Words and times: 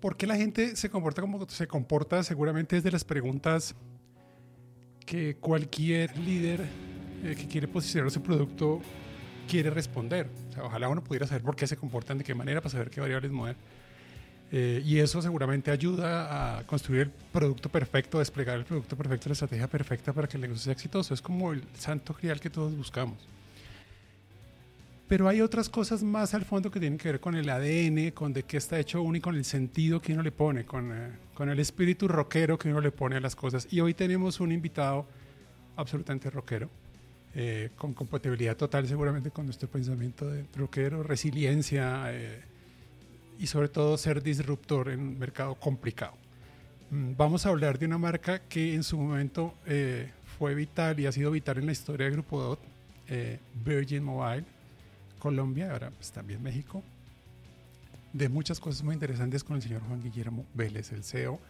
¿Por 0.00 0.16
qué 0.16 0.26
la 0.26 0.36
gente 0.36 0.76
se 0.76 0.90
comporta 0.90 1.20
como 1.20 1.48
se 1.48 1.66
comporta? 1.66 2.22
Seguramente 2.22 2.76
es 2.76 2.84
de 2.84 2.92
las 2.92 3.04
preguntas 3.04 3.74
que 5.04 5.36
cualquier 5.36 6.16
líder 6.18 6.60
eh, 7.24 7.34
que 7.36 7.48
quiere 7.48 7.66
posicionar 7.66 8.10
su 8.10 8.22
producto 8.22 8.80
quiere 9.48 9.70
responder. 9.70 10.30
O 10.50 10.52
sea, 10.52 10.64
ojalá 10.64 10.88
uno 10.88 11.02
pudiera 11.02 11.26
saber 11.26 11.42
por 11.42 11.56
qué 11.56 11.66
se 11.66 11.76
comportan, 11.76 12.18
de 12.18 12.24
qué 12.24 12.34
manera, 12.34 12.60
para 12.60 12.70
saber 12.70 12.90
qué 12.90 13.00
variables 13.00 13.32
mover. 13.32 13.56
Eh, 14.52 14.82
y 14.84 14.98
eso 14.98 15.20
seguramente 15.20 15.70
ayuda 15.70 16.58
a 16.58 16.66
construir 16.66 17.02
el 17.02 17.10
producto 17.10 17.68
perfecto, 17.68 18.20
desplegar 18.20 18.56
el 18.56 18.64
producto 18.64 18.96
perfecto, 18.96 19.28
la 19.28 19.32
estrategia 19.32 19.66
perfecta 19.66 20.12
para 20.12 20.28
que 20.28 20.36
el 20.36 20.42
negocio 20.42 20.62
sea 20.62 20.72
exitoso. 20.74 21.12
Es 21.12 21.20
como 21.20 21.52
el 21.52 21.64
santo 21.74 22.14
grial 22.14 22.40
que 22.40 22.50
todos 22.50 22.76
buscamos. 22.76 23.28
Pero 25.08 25.26
hay 25.26 25.40
otras 25.40 25.70
cosas 25.70 26.02
más 26.02 26.34
al 26.34 26.44
fondo 26.44 26.70
que 26.70 26.78
tienen 26.78 26.98
que 26.98 27.08
ver 27.10 27.20
con 27.20 27.34
el 27.34 27.48
ADN, 27.48 28.10
con 28.10 28.34
de 28.34 28.42
qué 28.42 28.58
está 28.58 28.78
hecho 28.78 29.00
uno 29.00 29.16
y 29.16 29.20
con 29.22 29.34
el 29.34 29.44
sentido 29.46 30.02
que 30.02 30.12
uno 30.12 30.22
le 30.22 30.32
pone, 30.32 30.66
con, 30.66 30.92
eh, 30.92 31.12
con 31.32 31.48
el 31.48 31.58
espíritu 31.60 32.06
rockero 32.08 32.58
que 32.58 32.68
uno 32.68 32.82
le 32.82 32.92
pone 32.92 33.16
a 33.16 33.20
las 33.20 33.34
cosas. 33.34 33.66
Y 33.70 33.80
hoy 33.80 33.94
tenemos 33.94 34.38
un 34.38 34.52
invitado 34.52 35.06
absolutamente 35.76 36.28
rockero, 36.28 36.68
eh, 37.34 37.70
con 37.76 37.94
compatibilidad 37.94 38.54
total 38.54 38.86
seguramente 38.86 39.30
con 39.30 39.46
nuestro 39.46 39.66
pensamiento 39.66 40.28
de 40.28 40.44
rockero, 40.54 41.02
resiliencia 41.02 42.12
eh, 42.12 42.42
y 43.38 43.46
sobre 43.46 43.68
todo 43.68 43.96
ser 43.96 44.22
disruptor 44.22 44.90
en 44.90 45.00
un 45.00 45.18
mercado 45.18 45.54
complicado. 45.54 46.12
Mm, 46.90 47.12
vamos 47.16 47.46
a 47.46 47.48
hablar 47.48 47.78
de 47.78 47.86
una 47.86 47.96
marca 47.96 48.40
que 48.40 48.74
en 48.74 48.82
su 48.82 48.98
momento 48.98 49.54
fue 50.38 50.54
vital 50.54 51.00
y 51.00 51.06
ha 51.06 51.12
sido 51.12 51.30
vital 51.30 51.56
en 51.56 51.64
la 51.64 51.72
historia 51.72 52.04
del 52.04 52.12
Grupo 52.12 52.42
DOT, 52.42 52.60
Virgin 53.64 54.04
Mobile 54.04 54.57
Colombia, 55.18 55.72
ahora 55.72 55.90
pues, 55.90 56.12
también 56.12 56.42
México, 56.42 56.82
de 58.12 58.28
muchas 58.28 58.60
cosas 58.60 58.82
muy 58.82 58.94
interesantes 58.94 59.44
con 59.44 59.56
el 59.56 59.62
señor 59.62 59.82
Juan 59.82 60.02
Guillermo 60.02 60.46
Vélez, 60.54 60.92
el 60.92 61.04
CEO 61.04 61.40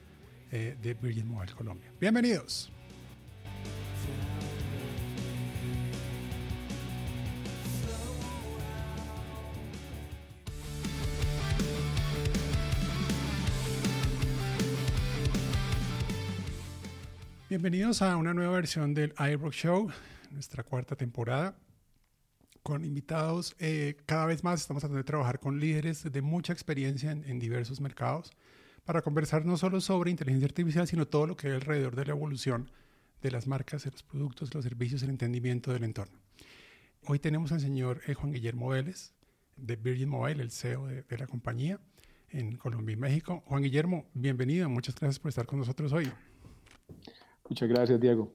eh, 0.50 0.76
de 0.82 0.94
Virgin 0.94 1.28
Mobile 1.28 1.52
Colombia. 1.52 1.90
Bienvenidos. 2.00 2.72
Bienvenidos 17.48 18.02
a 18.02 18.16
una 18.16 18.34
nueva 18.34 18.52
versión 18.52 18.92
del 18.92 19.14
iRock 19.18 19.52
Show, 19.52 19.90
nuestra 20.32 20.62
cuarta 20.62 20.96
temporada 20.96 21.54
con 22.62 22.84
invitados. 22.84 23.54
Eh, 23.58 23.96
cada 24.06 24.26
vez 24.26 24.44
más 24.44 24.60
estamos 24.60 24.80
tratando 24.80 24.98
de 24.98 25.04
trabajar 25.04 25.40
con 25.40 25.60
líderes 25.60 26.10
de 26.10 26.22
mucha 26.22 26.52
experiencia 26.52 27.10
en, 27.10 27.38
diversos 27.38 27.80
mercados 27.80 28.32
para 28.84 29.02
conversar 29.02 29.44
no 29.44 29.56
solo 29.56 29.80
sobre 29.80 30.10
inteligencia 30.10 30.46
artificial, 30.46 30.86
sino 30.86 31.06
todo 31.06 31.26
lo 31.26 31.36
que 31.36 31.48
hay 31.48 31.54
alrededor 31.54 31.96
de 31.96 32.04
la 32.06 32.12
evolución 32.12 32.70
de 33.22 33.30
las 33.30 33.46
marcas, 33.46 33.84
de 33.84 33.90
los 33.90 34.02
productos, 34.02 34.54
los 34.54 34.64
servicios, 34.64 35.02
el 35.02 35.10
entendimiento 35.10 35.72
del 35.72 35.84
entorno. 35.84 36.18
Hoy 37.06 37.18
tenemos 37.18 37.52
al 37.52 37.60
señor 37.60 38.00
eh, 38.06 38.14
Juan 38.14 38.32
Guillermo 38.32 38.68
Vélez 38.68 39.12
de 39.56 39.76
Virgin 39.76 40.08
Mobile, 40.08 40.42
el 40.42 40.50
CEO 40.50 40.86
de, 40.86 41.02
de 41.02 41.18
la 41.18 41.26
compañía 41.26 41.80
en 42.30 42.56
Colombia 42.56 42.92
y 42.94 42.96
México. 42.96 43.42
Juan 43.46 43.62
Guillermo, 43.62 44.06
bienvenido. 44.14 44.68
Muchas 44.68 44.94
gracias 44.94 45.18
por 45.18 45.30
estar 45.30 45.46
con 45.46 45.58
nosotros 45.58 45.92
hoy. 45.92 46.10
Muchas 47.48 47.68
gracias, 47.68 48.00
Diego. 48.00 48.34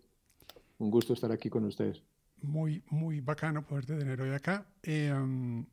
Un 0.79 0.91
gusto 0.91 1.13
estar 1.13 1.31
aquí 1.31 1.49
con 1.49 1.65
ustedes 1.65 2.01
muy, 2.43 2.83
muy 2.89 3.19
bacano 3.21 3.65
poderte 3.65 3.97
tener 3.97 4.21
hoy 4.21 4.31
acá. 4.31 4.65
Em, 4.83 5.65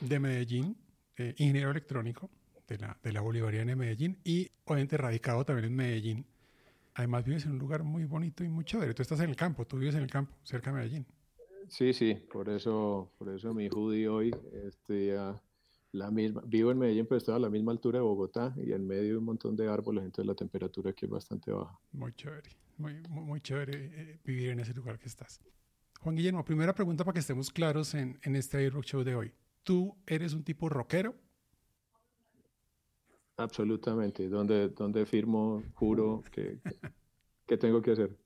de 0.00 0.18
Medellín, 0.18 0.76
eh, 1.16 1.34
ingeniero 1.38 1.70
electrónico 1.70 2.30
de 2.68 2.78
la, 2.78 2.98
de 3.02 3.12
la 3.12 3.20
Bolivariana 3.20 3.70
de 3.70 3.76
Medellín 3.76 4.18
y 4.24 4.50
obviamente 4.64 4.96
radicado 4.96 5.44
también 5.44 5.66
en 5.66 5.76
Medellín. 5.76 6.26
Además 6.94 7.24
vives 7.24 7.44
en 7.44 7.52
un 7.52 7.58
lugar 7.58 7.82
muy 7.82 8.04
bonito 8.04 8.42
y 8.42 8.48
muy 8.48 8.64
chévere. 8.64 8.94
Tú 8.94 9.02
estás 9.02 9.20
en 9.20 9.30
el 9.30 9.36
campo, 9.36 9.66
tú 9.66 9.78
vives 9.78 9.94
en 9.94 10.02
el 10.02 10.10
campo, 10.10 10.32
cerca 10.42 10.70
de 10.70 10.76
Medellín. 10.78 11.06
Sí, 11.68 11.92
sí, 11.92 12.14
por 12.14 12.48
eso, 12.48 13.12
por 13.18 13.28
eso 13.28 13.52
mi 13.52 13.68
hoodie 13.68 14.08
hoy, 14.08 14.34
estoy 14.66 15.10
la 15.92 16.10
misma, 16.10 16.42
vivo 16.46 16.70
en 16.70 16.78
Medellín, 16.78 17.06
pero 17.06 17.18
estoy 17.18 17.34
a 17.34 17.38
la 17.38 17.50
misma 17.50 17.72
altura 17.72 17.98
de 17.98 18.04
Bogotá 18.04 18.54
y 18.56 18.72
en 18.72 18.86
medio 18.86 19.12
de 19.12 19.18
un 19.18 19.24
montón 19.24 19.56
de 19.56 19.68
árboles, 19.68 20.04
entonces 20.04 20.26
la 20.26 20.34
temperatura 20.34 20.90
aquí 20.90 21.06
es 21.06 21.10
bastante 21.10 21.50
baja. 21.50 21.78
Muy 21.92 22.12
chévere, 22.12 22.50
muy, 22.78 22.94
muy, 23.08 23.24
muy 23.24 23.40
chévere 23.40 23.72
eh, 23.74 24.20
vivir 24.24 24.50
en 24.50 24.60
ese 24.60 24.74
lugar 24.74 24.98
que 24.98 25.06
estás. 25.06 25.40
Juan 26.00 26.16
Guillermo, 26.16 26.44
primera 26.44 26.74
pregunta 26.74 27.04
para 27.04 27.14
que 27.14 27.20
estemos 27.20 27.50
claros 27.50 27.94
en, 27.94 28.18
en 28.22 28.36
este 28.36 28.68
Rock 28.70 28.84
Show 28.84 29.04
de 29.04 29.14
hoy. 29.14 29.32
¿Tú 29.62 29.96
eres 30.06 30.32
un 30.32 30.44
tipo 30.44 30.68
rockero? 30.68 31.14
Absolutamente. 33.36 34.28
Donde, 34.28 34.68
donde 34.68 35.04
firmo, 35.06 35.62
juro 35.74 36.22
que, 36.30 36.58
que 37.46 37.56
tengo 37.56 37.82
que 37.82 37.92
hacer. 37.92 38.16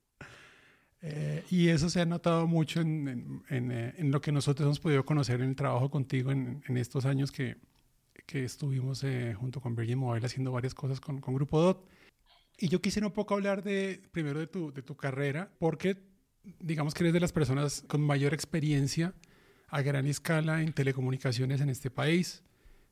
Eh, 1.01 1.43
y 1.49 1.69
eso 1.69 1.89
se 1.89 1.99
ha 2.01 2.05
notado 2.05 2.45
mucho 2.45 2.79
en, 2.79 3.07
en, 3.07 3.43
en, 3.49 3.71
en, 3.71 4.11
lo 4.11 4.21
que 4.21 4.31
nosotros 4.31 4.65
hemos 4.65 4.79
podido 4.79 5.03
conocer 5.03 5.41
en 5.41 5.49
el 5.49 5.55
trabajo 5.55 5.89
contigo 5.89 6.31
en, 6.31 6.61
estos 6.77 7.05
años 7.05 7.31
que, 7.31 7.57
que 8.27 8.43
estuvimos 8.43 9.03
eh, 9.03 9.33
junto 9.33 9.61
con 9.61 9.75
Virgin 9.75 9.97
Mobile 9.97 10.23
haciendo 10.23 10.51
varias 10.51 10.75
cosas 10.75 10.99
con, 10.99 11.19
con 11.19 11.33
Grupo 11.33 11.59
DOT. 11.59 11.89
Y 12.59 12.67
yo 12.67 12.81
quisiera 12.81 13.07
un 13.07 13.13
poco 13.13 13.33
hablar 13.33 13.63
de, 13.63 13.99
primero 14.11 14.39
de 14.39 14.45
tu, 14.45 14.71
de 14.71 14.83
tu 14.83 14.95
carrera, 14.95 15.51
porque 15.57 16.10
digamos 16.59 16.93
que 16.93 17.03
eres 17.03 17.13
de 17.13 17.19
las 17.19 17.31
personas 17.31 17.83
con 17.87 18.01
mayor 18.01 18.33
experiencia 18.33 19.13
a 19.67 19.81
gran 19.81 20.05
escala 20.07 20.61
en 20.61 20.73
telecomunicaciones 20.73 21.61
en 21.61 21.69
este 21.69 21.89
país. 21.89 22.43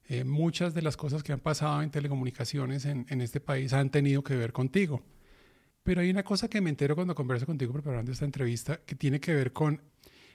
Eh, 0.07 0.23
muchas 0.23 0.73
de 0.73 0.81
las 0.81 0.97
cosas 0.97 1.21
que 1.21 1.33
han 1.33 1.39
pasado 1.39 1.81
en 1.81 1.91
telecomunicaciones 1.91 2.85
en, 2.85 3.05
en, 3.09 3.21
este 3.21 3.39
país 3.39 3.73
han 3.73 3.91
tenido 3.91 4.23
que 4.23 4.35
ver 4.35 4.53
contigo. 4.53 5.03
Pero 5.83 6.01
hay 6.01 6.09
una 6.09 6.23
cosa 6.23 6.47
que 6.47 6.61
me 6.61 6.69
entero 6.69 6.95
cuando 6.95 7.13
converso 7.13 7.45
contigo 7.45 7.73
preparando 7.73 8.11
esta 8.11 8.25
entrevista 8.25 8.77
que 8.85 8.95
tiene 8.95 9.19
que 9.19 9.33
ver 9.33 9.53
con 9.53 9.81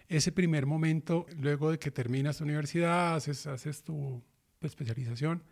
ese 0.08 0.32
primer 0.32 0.66
momento, 0.66 1.26
luego 1.40 1.70
de 1.70 1.78
que 1.78 1.90
terminas 1.90 2.38
tu 2.38 2.44
universidad, 2.44 3.16
haces, 3.16 3.46
haces 3.46 3.82
tu, 3.82 4.22
especialización 4.60 5.42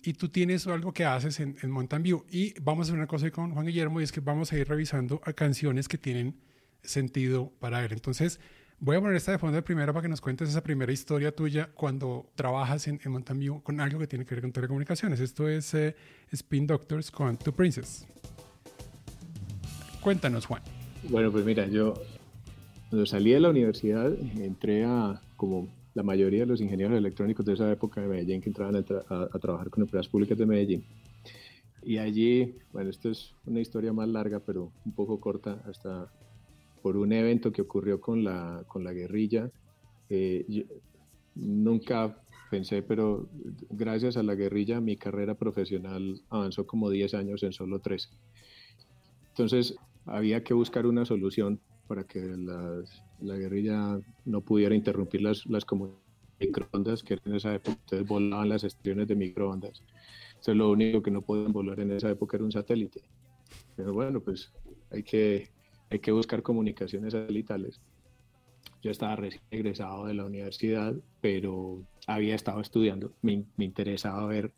y 0.00 0.12
tú 0.12 0.28
tienes 0.28 0.64
algo 0.68 0.92
que 0.92 1.04
haces 1.04 1.40
en, 1.40 1.56
en 1.62 1.70
Mountain 1.72 2.02
View. 2.04 2.24
Y 2.30 2.54
vamos 2.60 2.86
a 2.86 2.90
hacer 2.90 2.96
una 2.96 3.08
cosa 3.08 3.30
con 3.32 3.52
Juan 3.52 3.66
Guillermo 3.66 4.00
y 4.00 4.04
es 4.04 4.12
que 4.12 4.20
vamos 4.20 4.52
a 4.52 4.58
ir 4.58 4.68
revisando 4.68 5.20
a 5.24 5.32
canciones 5.32 5.88
que 5.88 5.98
tienen 5.98 6.36
sentido 6.84 7.52
para 7.58 7.84
él. 7.84 7.92
Entonces, 7.92 8.40
voy 8.78 8.96
a 8.96 9.00
poner 9.00 9.16
esta 9.16 9.32
de 9.32 9.38
fondo 9.38 9.56
de 9.56 9.62
primera 9.62 9.92
para 9.92 10.02
que 10.02 10.08
nos 10.08 10.20
cuentes 10.20 10.48
esa 10.48 10.62
primera 10.62 10.92
historia 10.92 11.34
tuya 11.34 11.70
cuando 11.74 12.30
trabajas 12.34 12.86
en, 12.88 13.00
en 13.04 13.12
Mountain 13.12 13.38
View 13.38 13.62
con 13.62 13.80
algo 13.80 13.98
que 13.98 14.06
tiene 14.06 14.24
que 14.24 14.34
ver 14.34 14.42
con 14.42 14.52
telecomunicaciones. 14.52 15.20
Esto 15.20 15.48
es 15.48 15.72
eh, 15.74 15.96
Spin 16.32 16.66
Doctors 16.66 17.10
con 17.10 17.36
Two 17.36 17.52
Princess. 17.52 18.06
Cuéntanos, 20.00 20.46
Juan. 20.46 20.62
Bueno, 21.08 21.32
pues 21.32 21.44
mira, 21.44 21.66
yo 21.66 21.94
cuando 22.90 23.06
salí 23.06 23.32
de 23.32 23.40
la 23.40 23.50
universidad 23.50 24.12
entré 24.38 24.84
a, 24.84 25.20
como 25.36 25.68
la 25.94 26.02
mayoría 26.02 26.40
de 26.40 26.46
los 26.46 26.60
ingenieros 26.60 26.96
electrónicos 26.98 27.46
de 27.46 27.54
esa 27.54 27.70
época 27.70 28.00
de 28.00 28.08
Medellín 28.08 28.40
que 28.40 28.50
entraban 28.50 28.76
a, 28.76 29.14
a, 29.14 29.28
a 29.32 29.38
trabajar 29.38 29.70
con 29.70 29.82
empresas 29.82 30.08
públicas 30.08 30.36
de 30.36 30.44
Medellín. 30.44 30.84
Y 31.82 31.98
allí, 31.98 32.56
bueno, 32.72 32.90
esto 32.90 33.10
es 33.10 33.34
una 33.44 33.60
historia 33.60 33.92
más 33.92 34.08
larga, 34.08 34.40
pero 34.40 34.72
un 34.84 34.92
poco 34.92 35.20
corta, 35.20 35.62
hasta 35.68 36.10
por 36.84 36.98
un 36.98 37.14
evento 37.14 37.50
que 37.50 37.62
ocurrió 37.62 37.98
con 37.98 38.24
la, 38.24 38.62
con 38.68 38.84
la 38.84 38.92
guerrilla. 38.92 39.50
Eh, 40.10 40.66
nunca 41.34 42.22
pensé, 42.50 42.82
pero 42.82 43.26
gracias 43.70 44.18
a 44.18 44.22
la 44.22 44.34
guerrilla 44.34 44.82
mi 44.82 44.98
carrera 44.98 45.34
profesional 45.34 46.20
avanzó 46.28 46.66
como 46.66 46.90
10 46.90 47.14
años 47.14 47.42
en 47.42 47.54
solo 47.54 47.78
3. 47.78 48.10
Entonces 49.30 49.76
había 50.04 50.44
que 50.44 50.52
buscar 50.52 50.84
una 50.84 51.06
solución 51.06 51.58
para 51.86 52.04
que 52.04 52.20
las, 52.20 53.02
la 53.18 53.38
guerrilla 53.38 53.98
no 54.26 54.42
pudiera 54.42 54.74
interrumpir 54.74 55.22
las, 55.22 55.46
las 55.46 55.64
microondas 56.38 57.02
que 57.02 57.18
en 57.24 57.34
esa 57.34 57.54
época 57.54 57.78
entonces 57.80 58.06
volaban 58.06 58.50
las 58.50 58.62
estaciones 58.62 59.08
de 59.08 59.16
microondas. 59.16 59.82
Entonces 60.32 60.56
lo 60.56 60.70
único 60.70 61.02
que 61.02 61.10
no 61.10 61.22
podían 61.22 61.50
volar 61.50 61.80
en 61.80 61.92
esa 61.92 62.10
época 62.10 62.36
era 62.36 62.44
un 62.44 62.52
satélite. 62.52 63.00
Pero 63.74 63.94
bueno, 63.94 64.20
pues 64.20 64.52
hay 64.90 65.02
que 65.02 65.48
hay 65.94 66.00
que 66.00 66.12
buscar 66.12 66.42
comunicaciones 66.42 67.12
satelitales. 67.12 67.80
Yo 68.82 68.90
estaba 68.90 69.16
recién 69.16 69.42
egresado 69.50 70.06
de 70.06 70.14
la 70.14 70.24
universidad, 70.24 70.94
pero 71.20 71.82
había 72.06 72.34
estado 72.34 72.60
estudiando, 72.60 73.12
me, 73.22 73.44
me 73.56 73.64
interesaba 73.64 74.26
ver 74.26 74.52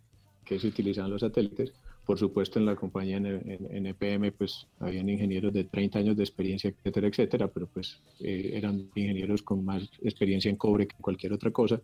qué 0.45 0.59
se 0.59 0.69
utilizaban 0.69 1.11
los 1.11 1.21
satélites. 1.21 1.73
Por 2.07 2.19
supuesto, 2.19 2.59
en 2.59 2.67
la 2.67 2.77
compañía 2.77 3.17
en, 3.17 3.87
EPM, 3.87 4.33
pues 4.33 4.67
habían 4.79 5.09
ingenieros 5.09 5.53
de 5.53 5.65
30 5.65 5.99
años 5.99 6.17
de 6.17 6.23
experiencia, 6.23 6.71
etcétera, 6.71 7.09
etcétera, 7.09 7.49
pero 7.49 7.67
pues 7.67 8.01
eh, 8.21 8.53
eran 8.55 8.89
ingenieros 8.95 9.43
con 9.43 9.65
más 9.65 9.91
experiencia 10.03 10.49
en 10.49 10.57
cobre 10.57 10.87
que 10.87 10.97
cualquier 11.01 11.33
otra 11.33 11.51
cosa. 11.51 11.81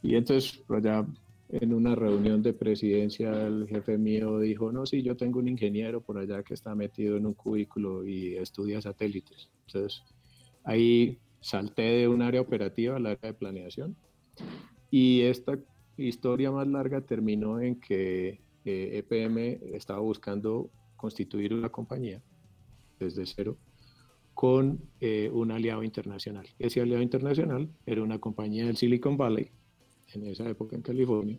Y 0.00 0.14
entonces, 0.14 0.62
ya 0.80 1.04
en 1.50 1.72
una 1.72 1.94
reunión 1.94 2.42
de 2.42 2.52
presidencia 2.52 3.46
el 3.46 3.66
jefe 3.68 3.96
mío 3.96 4.38
dijo, 4.38 4.70
no, 4.70 4.84
sí, 4.84 5.02
yo 5.02 5.16
tengo 5.16 5.38
un 5.38 5.48
ingeniero 5.48 6.00
por 6.00 6.18
allá 6.18 6.42
que 6.42 6.54
está 6.54 6.74
metido 6.74 7.16
en 7.16 7.26
un 7.26 7.34
cubículo 7.34 8.06
y 8.06 8.36
estudia 8.36 8.80
satélites. 8.82 9.48
Entonces, 9.66 10.02
ahí 10.64 11.18
salté 11.40 11.82
de 11.82 12.08
un 12.08 12.20
área 12.20 12.40
operativa 12.40 12.96
al 12.96 13.06
área 13.06 13.32
de 13.32 13.34
planeación 13.34 13.96
y 14.90 15.22
esta 15.22 15.58
historia 15.96 16.50
más 16.50 16.66
larga 16.66 17.00
terminó 17.00 17.60
en 17.60 17.80
que 17.80 18.40
EPM 18.64 19.38
eh, 19.38 19.60
e 19.62 19.76
estaba 19.76 20.00
buscando 20.00 20.70
constituir 20.96 21.54
una 21.54 21.70
compañía 21.70 22.22
desde 22.98 23.24
cero 23.24 23.56
con 24.34 24.80
eh, 25.00 25.30
un 25.32 25.50
aliado 25.50 25.82
internacional. 25.82 26.46
Ese 26.58 26.80
aliado 26.80 27.02
internacional 27.02 27.68
era 27.86 28.02
una 28.02 28.18
compañía 28.20 28.66
del 28.66 28.76
Silicon 28.76 29.16
Valley, 29.16 29.50
en 30.14 30.26
esa 30.26 30.48
época 30.48 30.76
en 30.76 30.82
California. 30.82 31.38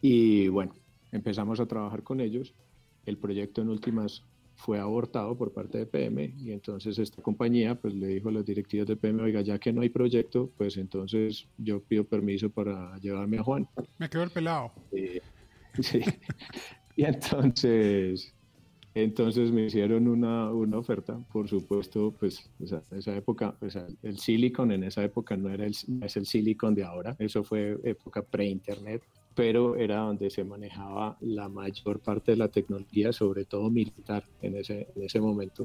Y 0.00 0.48
bueno, 0.48 0.74
empezamos 1.12 1.60
a 1.60 1.66
trabajar 1.66 2.02
con 2.02 2.20
ellos. 2.20 2.54
El 3.06 3.18
proyecto 3.18 3.62
en 3.62 3.68
últimas 3.68 4.24
fue 4.56 4.78
abortado 4.78 5.36
por 5.36 5.52
parte 5.52 5.78
de 5.78 5.86
PM 5.86 6.32
y 6.38 6.52
entonces 6.52 6.98
esta 6.98 7.20
compañía 7.22 7.74
pues 7.74 7.94
le 7.94 8.06
dijo 8.08 8.28
a 8.28 8.32
los 8.32 8.44
directivos 8.44 8.86
de 8.86 8.96
PM, 8.96 9.22
oiga, 9.22 9.40
ya 9.40 9.58
que 9.58 9.72
no 9.72 9.82
hay 9.82 9.88
proyecto, 9.88 10.50
pues 10.56 10.76
entonces 10.76 11.46
yo 11.58 11.82
pido 11.82 12.04
permiso 12.04 12.50
para 12.50 12.96
llevarme 12.98 13.38
a 13.38 13.42
Juan. 13.42 13.68
Me 13.98 14.08
quedó 14.08 14.22
el 14.22 14.30
pelado. 14.30 14.72
sí. 15.80 16.00
y 16.96 17.04
entonces, 17.04 18.33
entonces 18.94 19.50
me 19.50 19.66
hicieron 19.66 20.08
una, 20.08 20.50
una 20.52 20.78
oferta, 20.78 21.18
por 21.32 21.48
supuesto, 21.48 22.14
pues 22.18 22.48
en 22.60 22.98
esa 22.98 23.16
época, 23.16 23.56
el 24.02 24.18
silicon 24.18 24.70
en 24.72 24.84
esa 24.84 25.02
época 25.02 25.36
no 25.36 25.50
era 25.50 25.66
el, 25.66 25.74
es 26.02 26.16
el 26.16 26.26
silicon 26.26 26.74
de 26.74 26.84
ahora, 26.84 27.16
eso 27.18 27.42
fue 27.42 27.78
época 27.84 28.22
pre-internet 28.22 29.02
pero 29.34 29.76
era 29.76 29.98
donde 29.98 30.30
se 30.30 30.44
manejaba 30.44 31.16
la 31.20 31.48
mayor 31.48 32.00
parte 32.00 32.32
de 32.32 32.36
la 32.36 32.48
tecnología, 32.48 33.12
sobre 33.12 33.44
todo 33.44 33.70
militar 33.70 34.24
en 34.40 34.56
ese, 34.56 34.88
en 34.94 35.02
ese 35.02 35.20
momento. 35.20 35.64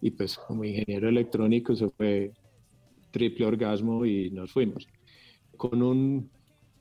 Y 0.00 0.10
pues 0.10 0.36
como 0.36 0.64
ingeniero 0.64 1.08
electrónico 1.08 1.72
eso 1.72 1.90
fue 1.90 2.32
triple 3.10 3.46
orgasmo 3.46 4.04
y 4.04 4.30
nos 4.30 4.52
fuimos. 4.52 4.86
Con 5.56 5.82
un, 5.82 6.30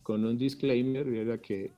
con 0.04 0.26
un 0.26 0.38
disclaimer, 0.38 1.08
era 1.08 1.38
que 1.38 1.72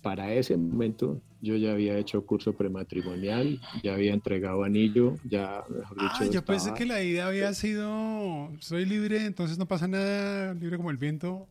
para 0.00 0.32
ese 0.32 0.56
momento 0.56 1.20
yo 1.40 1.56
ya 1.56 1.72
había 1.72 1.98
hecho 1.98 2.24
curso 2.24 2.52
prematrimonial, 2.52 3.60
ya 3.82 3.94
había 3.94 4.12
entregado 4.12 4.64
anillo, 4.64 5.14
ya, 5.24 5.62
mejor 5.68 5.96
ah, 6.00 6.24
yo 6.30 6.44
pensé 6.44 6.74
que 6.74 6.86
la 6.86 7.02
idea 7.02 7.28
había 7.28 7.52
sido, 7.54 8.50
soy 8.60 8.84
libre, 8.84 9.24
entonces 9.24 9.58
no 9.58 9.66
pasa 9.66 9.86
nada, 9.88 10.54
libre 10.54 10.76
como 10.76 10.90
el 10.90 10.96
viento. 10.96 11.46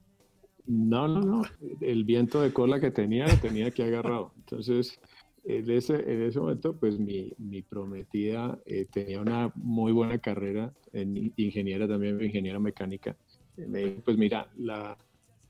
No, 0.66 1.07
no, 1.07 1.22
no. 1.22 1.44
El 1.80 2.04
viento 2.04 2.42
de 2.42 2.51
cola 2.51 2.81
que 2.81 2.92
tenía 2.92 3.25
lo 3.25 3.38
tenía 3.38 3.72
que 3.72 3.84
agarrado. 3.84 4.34
Entonces, 4.36 5.00
en 5.45 5.69
ese, 5.72 5.95
en 5.95 6.24
ese 6.24 6.40
momento, 6.40 6.75
pues 6.75 7.00
mi, 7.00 7.31
mi 7.38 7.62
prometida 7.62 8.60
eh, 8.66 8.86
tenía 8.92 9.22
una 9.22 9.50
muy 9.56 9.94
buena 9.94 10.18
carrera 10.18 10.74
en 10.92 11.31
ingeniera 11.38 11.88
también, 11.88 12.22
ingeniera 12.22 12.60
mecánica. 12.60 13.16
Me 13.56 13.80
dijo, 13.80 14.01
pues 14.04 14.18
mira, 14.18 14.50
la, 14.57 14.98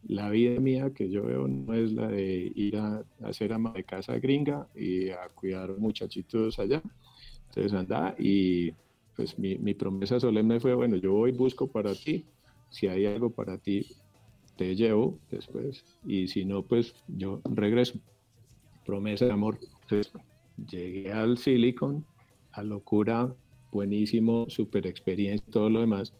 la 0.07 0.29
vida 0.29 0.59
mía 0.59 0.93
que 0.93 1.09
yo 1.09 1.23
veo 1.23 1.47
no 1.47 1.73
es 1.73 1.91
la 1.91 2.07
de 2.07 2.51
ir 2.55 2.77
a, 2.77 3.03
hacer 3.23 3.51
ama 3.51 3.73
de 3.73 3.83
casa 3.83 4.17
gringa 4.19 4.67
y 4.75 5.09
a 5.09 5.27
cuidar 5.35 5.77
muchachitos 5.77 6.59
allá. 6.59 6.81
Entonces 7.49 7.73
anda 7.73 8.15
y 8.17 8.71
pues 9.15 9.37
mi, 9.39 9.73
promesa 9.73 10.19
solemne 10.19 10.59
fue, 10.59 10.75
bueno, 10.75 10.95
yo 10.95 11.11
voy, 11.11 11.31
busco 11.31 11.67
para 11.67 11.93
ti, 11.95 12.25
si 12.69 12.87
hay 12.87 13.05
algo 13.05 13.31
para 13.31 13.57
ti, 13.57 13.87
te 14.55 14.75
llevo 14.75 15.19
después 15.31 15.83
y 16.05 16.27
si 16.27 16.45
no, 16.45 16.63
pues 16.63 16.93
yo 17.07 17.41
regreso. 17.43 17.99
Promesa 18.85 19.25
de 19.25 19.31
amor. 19.31 19.59
Llegué 20.69 21.11
al 21.11 21.37
Silicon, 21.37 22.05
a 22.51 22.63
locura, 22.63 23.33
buenísimo, 23.71 24.45
super 24.49 24.87
experiencia, 24.87 25.45
todo 25.51 25.69
lo 25.69 25.81
demás, 25.81 26.13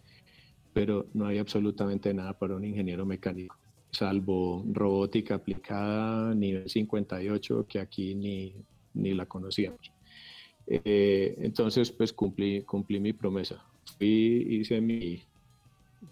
pero 0.73 1.05
no 1.13 1.27
hay 1.27 1.37
absolutamente 1.37 2.13
nada 2.13 2.37
para 2.37 2.55
un 2.55 2.65
ingeniero 2.65 3.05
mecánico, 3.05 3.55
salvo 3.91 4.63
robótica 4.71 5.35
aplicada 5.35 6.33
nivel 6.35 6.69
58, 6.69 7.65
que 7.67 7.79
aquí 7.79 8.15
ni, 8.15 8.53
ni 8.93 9.13
la 9.13 9.25
conocíamos. 9.25 9.91
Eh, 10.67 11.35
entonces, 11.39 11.91
pues 11.91 12.11
cumplí, 12.11 12.61
cumplí 12.61 12.99
mi 12.99 13.13
promesa. 13.13 13.63
Fui, 13.97 14.45
hice 14.49 14.81
mi, 14.81 15.21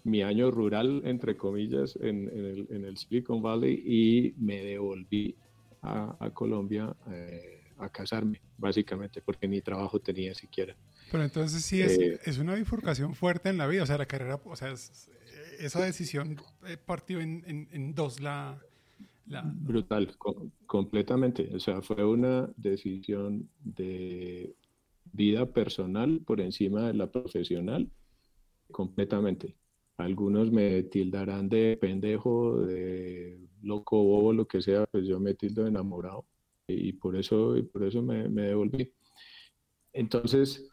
mi 0.04 0.22
año 0.22 0.50
rural, 0.50 1.02
entre 1.04 1.36
comillas, 1.36 1.96
en, 2.00 2.28
el, 2.70 2.96
Silicon 2.96 3.42
Valley 3.42 3.82
y 3.84 4.34
me 4.38 4.62
devolví 4.62 5.34
a, 5.82 6.30
Colombia 6.32 6.94
eh, 7.10 7.60
a 7.78 7.88
casarme, 7.90 8.40
básicamente, 8.56 9.20
porque 9.20 9.46
ni 9.46 9.60
trabajo 9.60 10.00
tenía 10.00 10.34
siquiera. 10.34 10.74
Pero 11.10 11.22
entonces 11.22 11.64
sí 11.64 11.80
es, 11.80 11.98
eh, 11.98 12.20
es 12.24 12.38
una 12.38 12.54
bifurcación 12.54 13.14
fuerte 13.14 13.48
en 13.48 13.58
la 13.58 13.66
vida, 13.66 13.84
o 13.84 13.86
sea, 13.86 13.98
la 13.98 14.06
carrera, 14.06 14.40
o 14.44 14.56
sea, 14.56 14.72
esa 14.72 15.84
decisión 15.84 16.36
eh, 16.66 16.76
partió 16.76 17.20
en, 17.20 17.68
en, 17.70 17.94
dos 17.94 18.20
la, 18.20 18.60
la... 19.26 19.42
Brutal, 19.44 20.16
completamente. 20.66 21.50
O 21.54 21.60
sea, 21.60 21.80
fue 21.82 22.04
una 22.04 22.50
decisión 22.56 23.48
de 23.62 24.54
vida 25.12 25.46
personal 25.46 26.20
por 26.26 26.40
encima 26.40 26.88
de 26.88 26.94
la 26.94 27.10
profesional, 27.10 27.88
completamente. 28.70 29.54
Algunos 29.98 30.50
me 30.50 30.82
tildarán 30.82 31.48
de 31.48 31.78
pendejo, 31.80 32.60
de 32.60 33.38
loco, 33.62 34.02
bobo, 34.02 34.32
lo 34.32 34.46
que 34.46 34.60
sea, 34.60 34.86
pues 34.86 35.06
yo 35.06 35.18
me 35.20 35.34
tildo 35.34 35.62
de 35.62 35.70
enamorado 35.70 36.26
y 36.68 36.92
por 36.92 37.16
eso, 37.16 37.56
y 37.56 37.62
por 37.62 37.84
eso 37.84 38.02
me, 38.02 38.28
me 38.28 38.42
devolví. 38.42 38.92
Entonces, 39.92 40.68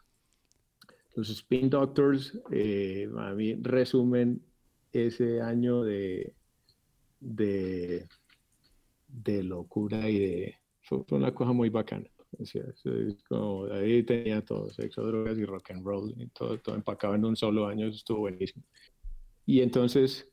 los 1.14 1.30
Spin 1.30 1.70
Doctors 1.70 2.38
eh, 2.50 3.08
a 3.16 3.32
mí 3.34 3.54
resumen 3.54 4.42
ese 4.92 5.40
año 5.40 5.82
de, 5.82 6.34
de, 7.20 8.06
de 9.08 9.42
locura 9.42 10.08
y 10.08 10.18
de... 10.18 10.56
Fue, 10.82 11.04
una 11.10 11.32
cosa 11.34 11.52
muy 11.52 11.70
bacana. 11.70 12.08
como, 13.28 13.64
ahí 13.72 14.02
tenía 14.02 14.44
todo, 14.44 14.68
sexo, 14.70 15.02
drogas 15.02 15.38
y 15.38 15.44
rock 15.44 15.70
and 15.70 15.84
roll, 15.84 16.14
y 16.16 16.26
todo, 16.28 16.58
todo 16.58 16.74
empacado 16.74 17.14
en 17.14 17.24
un 17.24 17.36
solo 17.36 17.66
año, 17.66 17.86
eso 17.86 17.96
estuvo 17.96 18.20
buenísimo. 18.20 18.64
Y 19.46 19.60
entonces, 19.60 20.28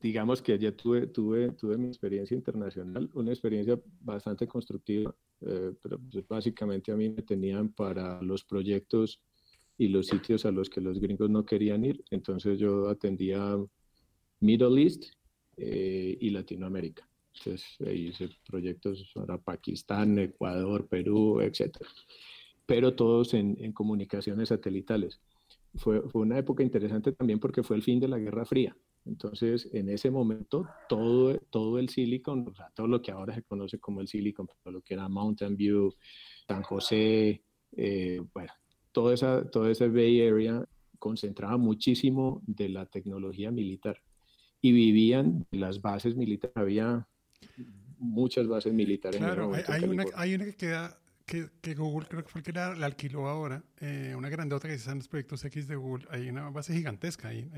digamos 0.00 0.40
que 0.42 0.58
ya 0.58 0.72
tuve, 0.72 1.08
tuve, 1.08 1.52
tuve 1.52 1.76
mi 1.76 1.88
experiencia 1.88 2.34
internacional, 2.34 3.10
una 3.14 3.30
experiencia 3.30 3.78
bastante 4.00 4.46
constructiva, 4.46 5.14
eh, 5.42 5.72
pero 5.82 5.98
pues, 5.98 6.26
básicamente 6.26 6.92
a 6.92 6.96
mí 6.96 7.10
me 7.10 7.22
tenían 7.22 7.72
para 7.72 8.22
los 8.22 8.44
proyectos 8.44 9.22
y 9.80 9.88
los 9.88 10.08
sitios 10.08 10.44
a 10.44 10.50
los 10.50 10.68
que 10.68 10.82
los 10.82 11.00
gringos 11.00 11.30
no 11.30 11.46
querían 11.46 11.86
ir. 11.86 12.04
Entonces 12.10 12.58
yo 12.58 12.90
atendía 12.90 13.56
Middle 14.40 14.82
East 14.82 15.04
eh, 15.56 16.18
y 16.20 16.28
Latinoamérica. 16.28 17.08
Entonces 17.34 17.64
hice 17.90 18.28
proyectos 18.46 19.10
para 19.14 19.38
Pakistán, 19.38 20.18
Ecuador, 20.18 20.86
Perú, 20.86 21.40
etc. 21.40 21.78
Pero 22.66 22.94
todos 22.94 23.32
en, 23.32 23.56
en 23.58 23.72
comunicaciones 23.72 24.50
satelitales 24.50 25.18
fue, 25.76 26.02
fue, 26.10 26.20
una 26.20 26.36
época 26.36 26.62
interesante 26.62 27.12
también 27.12 27.40
porque 27.40 27.62
fue 27.62 27.76
el 27.76 27.82
fin 27.82 27.98
de 28.00 28.08
la 28.08 28.18
Guerra 28.18 28.44
Fría. 28.44 28.76
Entonces, 29.06 29.66
en 29.72 29.88
ese 29.88 30.10
momento, 30.10 30.68
todo, 30.90 31.38
todo 31.48 31.78
el 31.78 31.88
Silicon, 31.88 32.46
o 32.46 32.54
sea, 32.54 32.70
todo 32.74 32.86
lo 32.86 33.00
que 33.00 33.12
ahora 33.12 33.34
se 33.34 33.44
conoce 33.44 33.78
como 33.78 34.02
el 34.02 34.08
Silicon, 34.08 34.46
todo 34.62 34.74
lo 34.74 34.82
que 34.82 34.92
era 34.92 35.08
Mountain 35.08 35.56
View, 35.56 35.94
San 36.46 36.62
José, 36.64 37.42
eh, 37.72 38.20
bueno, 38.34 38.52
toda 38.92 39.14
esa, 39.14 39.48
toda 39.50 39.70
esa 39.70 39.86
Bay 39.86 40.26
Area 40.26 40.64
concentraba 40.98 41.56
muchísimo 41.56 42.42
de 42.46 42.68
la 42.68 42.86
tecnología 42.86 43.50
militar 43.50 44.02
y 44.60 44.72
vivían 44.72 45.46
las 45.50 45.80
bases 45.80 46.14
militares. 46.16 46.56
Había 46.56 47.06
muchas 47.98 48.46
bases 48.46 48.72
militares. 48.72 49.18
Claro, 49.18 49.52
hay, 49.68 49.84
una, 49.84 50.04
hay 50.14 50.34
una 50.34 50.44
que 50.44 50.54
queda 50.54 51.00
que, 51.60 51.74
Google 51.74 52.06
creo 52.08 52.24
que 52.24 52.28
fue 52.28 52.40
el 52.40 52.44
que 52.44 52.52
la, 52.52 52.72
alquiló 52.72 53.28
ahora, 53.28 53.62
eh, 53.80 54.14
una 54.16 54.28
grandota 54.28 54.68
que 54.68 54.76
se 54.78 54.86
llama 54.86 54.96
los 54.96 55.08
proyectos 55.08 55.44
X 55.44 55.68
de 55.68 55.76
Google, 55.76 56.06
hay 56.10 56.28
una 56.28 56.50
base 56.50 56.74
gigantesca 56.74 57.28
ahí, 57.28 57.48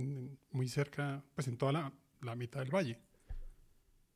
muy 0.51 0.69
cerca, 0.69 1.25
pues 1.35 1.49
en 1.49 1.57
toda 1.57 1.73
la, 1.73 1.93
la, 2.21 2.37
mitad 2.37 2.61
del 2.61 2.71
valle. 2.71 2.99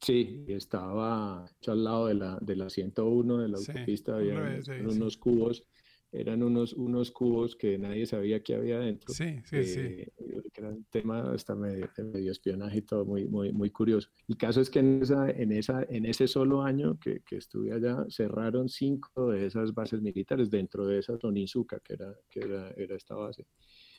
Sí, 0.00 0.44
estaba 0.48 1.46
hecho 1.58 1.72
al 1.72 1.84
lado 1.84 2.06
de 2.06 2.14
la, 2.14 2.38
de 2.40 2.54
la 2.54 2.68
101 2.68 3.38
de 3.38 3.48
la 3.48 3.56
autopista, 3.56 4.16
había 4.16 4.60
unos 4.82 5.16
cubos 5.16 5.64
eran 6.12 6.42
unos, 6.42 6.72
unos 6.72 7.10
cubos 7.10 7.56
que 7.56 7.78
nadie 7.78 8.06
sabía 8.06 8.42
que 8.42 8.54
había 8.54 8.78
dentro. 8.78 9.12
Sí, 9.12 9.40
sí, 9.44 9.64
sí. 9.64 9.80
Eh, 9.80 10.12
era 10.54 10.68
un 10.70 10.84
tema 10.84 11.32
hasta 11.32 11.54
medio, 11.54 11.88
medio, 12.12 12.32
espionaje 12.32 12.78
y 12.78 12.82
todo 12.82 13.04
muy, 13.04 13.26
muy, 13.26 13.52
muy 13.52 13.70
curioso. 13.70 14.08
El 14.28 14.36
caso 14.36 14.60
es 14.60 14.70
que 14.70 14.78
en, 14.78 15.02
esa, 15.02 15.30
en, 15.30 15.52
esa, 15.52 15.82
en 15.88 16.06
ese 16.06 16.26
solo 16.26 16.62
año 16.62 16.98
que, 16.98 17.20
que 17.20 17.36
estuve 17.36 17.72
allá, 17.72 18.04
cerraron 18.08 18.68
cinco 18.68 19.30
de 19.30 19.46
esas 19.46 19.74
bases 19.74 20.00
militares 20.00 20.50
dentro 20.50 20.86
de 20.86 20.98
esa 21.00 21.18
Tonizuka, 21.18 21.80
que 21.80 21.94
era, 21.94 22.14
que 22.30 22.40
era, 22.40 22.70
era 22.76 22.96
esta 22.96 23.14
base. 23.14 23.46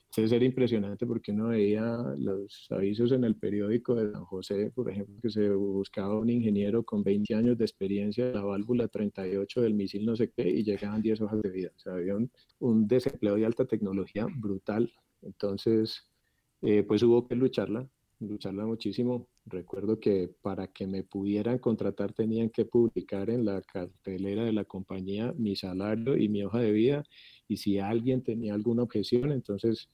Entonces 0.09 0.31
era 0.31 0.45
impresionante 0.45 1.05
porque 1.05 1.31
uno 1.31 1.49
veía 1.49 1.97
los 2.17 2.67
avisos 2.71 3.11
en 3.11 3.23
el 3.23 3.35
periódico 3.35 3.93
de 3.93 4.11
San 4.11 4.23
José, 4.25 4.71
por 4.73 4.89
ejemplo, 4.89 5.15
que 5.21 5.29
se 5.29 5.49
buscaba 5.51 6.17
un 6.17 6.29
ingeniero 6.29 6.83
con 6.83 7.03
20 7.03 7.35
años 7.35 7.57
de 7.57 7.65
experiencia 7.65 8.27
en 8.27 8.33
la 8.33 8.43
válvula 8.43 8.87
38 8.87 9.61
del 9.61 9.73
misil 9.75 10.05
no 10.05 10.15
sé 10.15 10.31
qué 10.31 10.47
y 10.49 10.63
llegaban 10.63 11.01
10 11.01 11.21
hojas 11.21 11.41
de 11.41 11.49
vida. 11.49 11.71
O 11.75 11.79
sea, 11.79 11.93
había 11.93 12.15
un, 12.15 12.87
desempleo 12.87 13.35
de 13.35 13.45
alta 13.45 13.65
tecnología 13.65 14.25
brutal. 14.33 14.91
Entonces, 15.21 16.09
eh, 16.61 16.83
pues 16.83 17.03
hubo 17.03 17.27
que 17.27 17.35
lucharla, 17.35 17.87
lucharla 18.19 18.65
muchísimo. 18.65 19.27
Recuerdo 19.45 19.99
que 19.99 20.29
para 20.41 20.67
que 20.67 20.87
me 20.87 21.03
pudieran 21.03 21.59
contratar 21.59 22.13
tenían 22.13 22.49
que 22.49 22.65
publicar 22.65 23.29
en 23.29 23.45
la 23.45 23.61
cartelera 23.61 24.45
de 24.45 24.53
la 24.53 24.63
compañía 24.65 25.33
mi 25.37 25.55
salario 25.55 26.17
y 26.17 26.27
mi 26.27 26.43
hoja 26.43 26.59
de 26.59 26.71
vida 26.71 27.03
y 27.47 27.57
si 27.57 27.79
alguien 27.79 28.23
tenía 28.23 28.53
alguna 28.53 28.83
objeción, 28.83 29.31
entonces 29.31 29.89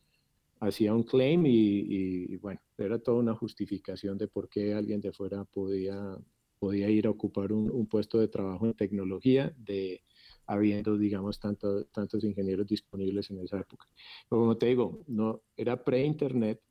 hacía 0.68 0.94
un 0.94 1.04
claim 1.04 1.44
y, 1.46 2.36
bueno, 2.38 2.62
era 2.78 3.00
toda 3.00 3.20
una 3.20 3.36
justificación 3.36 4.18
de 4.18 4.28
por 4.28 4.50
qué 4.50 4.74
alguien 4.74 5.02
de 5.02 5.12
fuera 5.12 5.44
podía, 5.44 6.18
podía 6.60 6.90
ir 6.90 7.08
a 7.08 7.10
ocupar 7.10 7.52
un, 7.52 7.88
puesto 7.88 8.20
de 8.20 8.28
trabajo 8.30 8.66
en 8.66 8.74
tecnología, 8.74 9.54
de 9.58 10.02
habiendo, 10.46 10.98
digamos, 10.98 11.40
tanto, 11.40 11.86
tantos 11.86 12.24
ingenieros 12.24 12.68
disponibles 12.68 13.30
en 13.32 13.40
esa 13.40 13.60
época. 13.60 13.88
como 14.30 14.58
te 14.58 14.68
digo, 14.68 15.04
no, 15.08 15.42
era 15.56 15.84
pre-internet, 15.84 16.62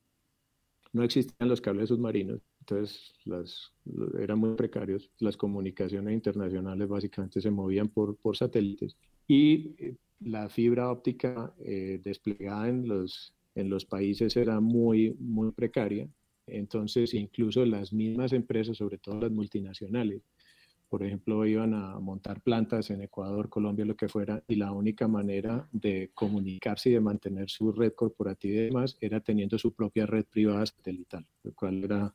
no 0.92 1.02
existían 1.02 1.48
los 1.48 1.60
cables 1.60 1.88
submarinos, 1.88 2.40
entonces 2.60 3.14
las, 3.24 3.72
eran 4.18 4.38
muy 4.38 4.54
precarios, 4.56 5.10
las 5.18 5.36
comunicaciones 5.36 6.12
internacionales 6.12 6.86
básicamente 6.86 7.40
se 7.40 7.50
movían 7.50 7.88
por, 7.88 8.16
por 8.16 8.36
satélites 8.36 8.96
y 9.26 9.74
eh, 9.78 9.96
la 10.20 10.48
fibra 10.50 10.90
óptica 10.90 11.54
eh, 11.58 11.98
desplegada 12.04 12.68
en 12.68 12.86
los, 12.86 13.34
en 13.54 13.68
los 13.68 13.84
países 13.84 14.36
era 14.36 14.60
muy, 14.60 15.14
muy 15.18 15.52
precaria. 15.52 16.08
Entonces, 16.46 17.14
incluso 17.14 17.64
las 17.64 17.92
mismas 17.92 18.32
empresas, 18.32 18.76
sobre 18.76 18.98
todo 18.98 19.20
las 19.20 19.30
multinacionales, 19.30 20.22
por 20.88 21.02
ejemplo, 21.02 21.46
iban 21.46 21.72
a 21.72 21.98
montar 22.00 22.42
plantas 22.42 22.90
en 22.90 23.00
Ecuador, 23.00 23.48
Colombia, 23.48 23.86
lo 23.86 23.96
que 23.96 24.10
fuera, 24.10 24.42
y 24.46 24.56
la 24.56 24.72
única 24.72 25.08
manera 25.08 25.66
de 25.72 26.10
comunicarse 26.12 26.90
y 26.90 26.92
de 26.92 27.00
mantener 27.00 27.48
su 27.48 27.72
red 27.72 27.94
corporativa 27.94 28.60
y 28.60 28.64
demás 28.64 28.98
era 29.00 29.20
teniendo 29.20 29.56
su 29.58 29.72
propia 29.72 30.04
red 30.04 30.26
privada 30.26 30.66
satelital, 30.66 31.26
lo 31.44 31.54
cual 31.54 31.84
era 31.84 32.14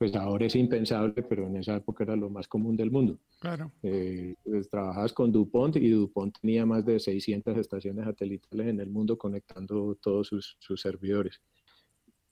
pues 0.00 0.16
ahora 0.16 0.46
es 0.46 0.56
impensable, 0.56 1.22
pero 1.22 1.46
en 1.46 1.56
esa 1.56 1.76
época 1.76 2.04
era 2.04 2.16
lo 2.16 2.30
más 2.30 2.48
común 2.48 2.74
del 2.74 2.90
mundo. 2.90 3.18
Claro. 3.38 3.70
Eh, 3.82 4.34
pues, 4.42 4.70
trabajabas 4.70 5.12
con 5.12 5.30
DuPont 5.30 5.76
y 5.76 5.90
DuPont 5.90 6.38
tenía 6.40 6.64
más 6.64 6.86
de 6.86 6.98
600 6.98 7.58
estaciones 7.58 8.06
satelitales 8.06 8.68
en 8.68 8.80
el 8.80 8.88
mundo 8.88 9.18
conectando 9.18 9.94
todos 9.96 10.28
sus, 10.28 10.56
sus 10.58 10.80
servidores. 10.80 11.42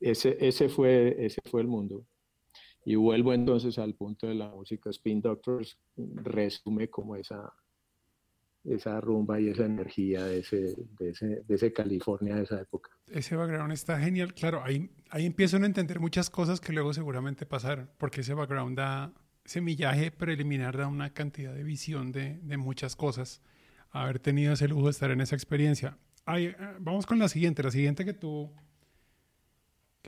Ese, 0.00 0.38
ese, 0.40 0.70
fue, 0.70 1.14
ese 1.18 1.42
fue 1.44 1.60
el 1.60 1.66
mundo. 1.66 2.06
Y 2.86 2.94
vuelvo 2.94 3.34
entonces 3.34 3.78
al 3.78 3.92
punto 3.92 4.28
de 4.28 4.36
la 4.36 4.48
música. 4.48 4.88
Spin 4.88 5.20
Doctors 5.20 5.78
resume 5.94 6.88
como 6.88 7.16
esa, 7.16 7.52
esa 8.74 9.00
rumba 9.00 9.40
y 9.40 9.48
esa 9.48 9.64
energía 9.64 10.24
de 10.24 10.40
ese, 10.40 10.74
de 10.98 11.10
ese, 11.10 11.42
de 11.46 11.54
ese 11.54 11.72
California 11.72 12.36
de 12.36 12.42
esa 12.42 12.60
época. 12.60 12.90
Ese 13.06 13.36
background 13.36 13.72
está 13.72 13.98
genial. 13.98 14.34
Claro, 14.34 14.62
ahí, 14.64 14.90
ahí 15.10 15.26
empiezo 15.26 15.56
a 15.56 15.64
entender 15.64 16.00
muchas 16.00 16.30
cosas 16.30 16.60
que 16.60 16.72
luego 16.72 16.92
seguramente 16.92 17.46
pasaron, 17.46 17.90
porque 17.98 18.20
ese 18.20 18.34
background 18.34 18.76
da, 18.76 19.12
semillaje 19.48 20.10
preliminar 20.10 20.76
da 20.76 20.88
una 20.88 21.12
cantidad 21.14 21.54
de 21.54 21.64
visión 21.64 22.12
de, 22.12 22.38
de 22.42 22.56
muchas 22.56 22.96
cosas. 22.96 23.42
Haber 23.90 24.18
tenido 24.18 24.52
ese 24.52 24.68
lujo 24.68 24.84
de 24.84 24.90
estar 24.90 25.10
en 25.10 25.22
esa 25.22 25.34
experiencia. 25.34 25.96
Ahí, 26.26 26.46
eh, 26.46 26.56
vamos 26.78 27.06
con 27.06 27.18
la 27.18 27.28
siguiente. 27.28 27.62
La 27.62 27.70
siguiente 27.70 28.04
que 28.04 28.12
tú 28.12 28.52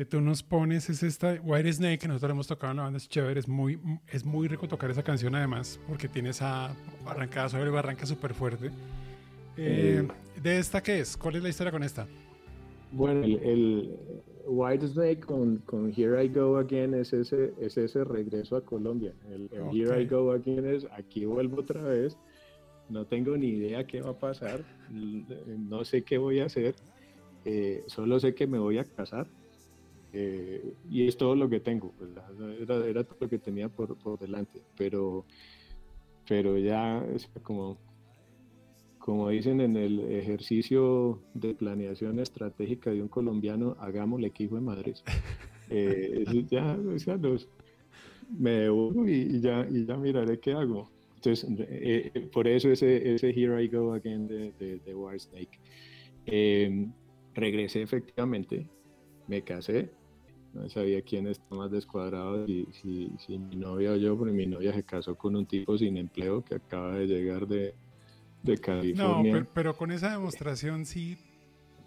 que 0.00 0.06
tú 0.06 0.22
nos 0.22 0.42
pones 0.42 0.88
es 0.88 1.02
esta 1.02 1.38
White 1.42 1.74
Snake, 1.74 1.98
que 1.98 2.08
nosotros 2.08 2.30
hemos 2.30 2.46
tocado 2.46 2.70
en 2.70 2.78
la 2.78 2.84
banda, 2.84 2.96
es 2.96 3.06
chévere, 3.06 3.38
es 3.38 3.46
muy, 3.46 3.78
es 4.10 4.24
muy 4.24 4.48
rico 4.48 4.66
tocar 4.66 4.90
esa 4.90 5.02
canción 5.02 5.34
además, 5.34 5.78
porque 5.86 6.08
tiene 6.08 6.30
esa 6.30 6.74
arrancada 7.04 7.50
sobre 7.50 7.68
barranca 7.68 8.06
súper 8.06 8.32
fuerte. 8.32 8.68
Eh, 9.58 10.02
eh, 10.02 10.08
¿De 10.42 10.58
esta 10.58 10.82
qué 10.82 11.00
es? 11.00 11.18
¿Cuál 11.18 11.36
es 11.36 11.42
la 11.42 11.50
historia 11.50 11.70
con 11.70 11.82
esta? 11.82 12.06
Bueno, 12.92 13.26
el, 13.26 13.94
White 14.46 14.88
Snake 14.88 15.20
con, 15.20 15.58
con, 15.66 15.92
Here 15.94 16.24
I 16.24 16.28
Go 16.30 16.56
Again 16.56 16.94
es 16.94 17.12
ese, 17.12 17.52
es 17.60 17.76
ese 17.76 18.02
regreso 18.02 18.56
a 18.56 18.64
Colombia. 18.64 19.12
El, 19.30 19.50
Here 19.70 20.00
I 20.00 20.06
Go 20.06 20.32
Again 20.32 20.64
es 20.64 20.86
aquí 20.96 21.26
vuelvo 21.26 21.60
otra 21.60 21.82
vez, 21.82 22.16
no 22.88 23.04
tengo 23.04 23.36
ni 23.36 23.48
idea 23.48 23.86
qué 23.86 24.00
va 24.00 24.12
a 24.12 24.18
pasar, 24.18 24.64
no 24.88 25.84
sé 25.84 26.04
qué 26.04 26.16
voy 26.16 26.40
a 26.40 26.46
hacer, 26.46 26.74
eh, 27.44 27.84
solo 27.86 28.18
sé 28.18 28.34
que 28.34 28.46
me 28.46 28.58
voy 28.58 28.78
a 28.78 28.84
casar 28.84 29.28
eh, 30.12 30.74
y 30.88 31.06
es 31.06 31.16
todo 31.16 31.36
lo 31.36 31.48
que 31.48 31.60
tengo, 31.60 31.92
pues, 31.96 32.10
era, 32.60 32.86
era, 32.86 33.04
todo 33.04 33.18
lo 33.20 33.28
que 33.28 33.38
tenía 33.38 33.68
por, 33.68 33.96
por, 33.96 34.18
delante, 34.18 34.60
pero, 34.76 35.24
pero 36.28 36.58
ya 36.58 37.04
es 37.14 37.28
como, 37.42 37.78
como 38.98 39.28
dicen 39.28 39.60
en 39.60 39.76
el 39.76 40.00
ejercicio 40.00 41.22
de 41.34 41.54
planeación 41.54 42.18
estratégica 42.18 42.90
de 42.90 43.02
un 43.02 43.08
colombiano, 43.08 43.76
hagámosle 43.78 44.28
equipo 44.28 44.56
de 44.56 44.62
Madrid. 44.62 44.96
Eh, 45.72 46.24
ya, 46.50 46.76
o 46.76 46.98
sea, 46.98 47.16
me 48.36 48.50
devuelvo 48.50 49.06
y, 49.06 49.40
ya, 49.40 49.64
y 49.70 49.86
ya 49.86 49.96
miraré 49.96 50.40
qué 50.40 50.50
hago. 50.50 50.90
Entonces, 51.14 51.48
eh, 51.60 52.28
por 52.32 52.48
eso 52.48 52.72
ese, 52.72 53.14
ese 53.14 53.30
Here 53.30 53.62
I 53.62 53.68
Go 53.68 53.92
Again 53.92 54.26
de, 54.26 54.50
de, 54.58 54.80
de 54.80 54.94
White 54.96 55.20
Snake. 55.20 55.60
regresé 57.36 57.82
efectivamente, 57.82 58.66
me 59.28 59.42
casé, 59.42 59.90
no 60.52 60.68
sabía 60.68 61.02
quién 61.02 61.26
está 61.26 61.54
más 61.54 61.70
descuadrado, 61.70 62.46
si, 62.46 62.66
si, 62.72 63.38
mi 63.38 63.56
novia 63.56 63.92
o 63.92 63.96
yo, 63.96 64.16
porque 64.16 64.32
mi 64.32 64.46
novia 64.46 64.72
se 64.72 64.82
casó 64.82 65.16
con 65.16 65.36
un 65.36 65.46
tipo 65.46 65.78
sin 65.78 65.96
empleo 65.96 66.44
que 66.44 66.56
acaba 66.56 66.94
de 66.94 67.06
llegar 67.06 67.46
de, 67.46 67.74
de 68.42 68.58
California. 68.58 69.40
No, 69.40 69.46
pero, 69.54 69.76
con 69.76 69.92
esa 69.92 70.10
demostración 70.10 70.86
sí, 70.86 71.16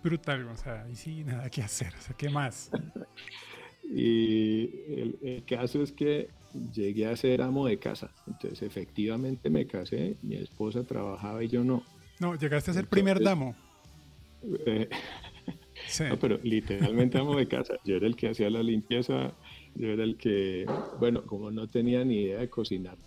brutal, 0.04 0.48
o 0.48 0.56
sea, 0.56 0.88
y 0.90 0.96
sí, 0.96 1.24
nada 1.24 1.50
que 1.50 1.62
hacer, 1.62 1.94
o 1.98 2.02
sea, 2.02 2.16
¿qué 2.16 2.30
más? 2.30 2.72
y 3.84 4.64
el, 4.94 5.20
el, 5.22 5.46
caso 5.46 5.84
es 5.84 5.92
que 5.92 6.30
llegué 6.74 7.08
a 7.08 7.16
ser 7.18 7.42
amo 7.42 7.68
de 7.68 7.80
casa, 7.80 8.12
entonces 8.28 8.62
efectivamente 8.62 9.50
me 9.50 9.66
casé, 9.66 10.18
mi 10.22 10.36
esposa 10.36 10.84
trabajaba 10.84 11.44
y 11.44 11.50
yo 11.50 11.64
no. 11.64 11.84
No, 12.20 12.36
llegaste 12.36 12.72
a 12.72 12.74
ser 12.76 12.88
primer 12.88 13.22
damo. 13.22 13.56
Eh, 14.66 14.90
no, 16.10 16.20
pero 16.20 16.40
literalmente 16.44 17.18
amo 17.18 17.36
de 17.36 17.48
casa. 17.48 17.76
Yo 17.84 17.96
era 17.96 18.08
el 18.08 18.16
que 18.16 18.30
hacía 18.30 18.50
la 18.50 18.64
limpieza, 18.64 19.34
yo 19.76 19.88
era 19.88 20.04
el 20.04 20.18
que, 20.18 20.66
bueno, 21.00 21.24
como 21.26 21.52
no 21.52 21.68
tenía 21.68 22.04
ni 22.04 22.22
idea 22.22 22.40
de 22.40 22.50
cocinar, 22.50 22.98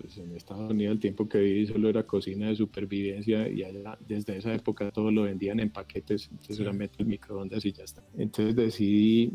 pues 0.00 0.18
en 0.18 0.34
Estados 0.36 0.70
Unidos 0.70 0.94
el 0.94 1.00
tiempo 1.00 1.28
que 1.28 1.38
viví 1.38 1.66
solo 1.66 1.88
era 1.88 2.04
cocina 2.04 2.48
de 2.48 2.56
supervivencia 2.56 3.48
y 3.48 3.62
allá 3.62 3.98
desde 4.06 4.36
esa 4.36 4.54
época 4.54 4.90
todo 4.90 5.10
lo 5.10 5.22
vendían 5.22 5.60
en 5.60 5.70
paquetes, 5.70 6.28
entonces 6.30 6.56
sí. 6.56 6.76
meto 6.76 6.96
el 6.98 7.06
microondas 7.06 7.64
y 7.64 7.72
ya 7.72 7.84
está. 7.84 8.02
Entonces 8.16 8.56
decidí 8.56 9.32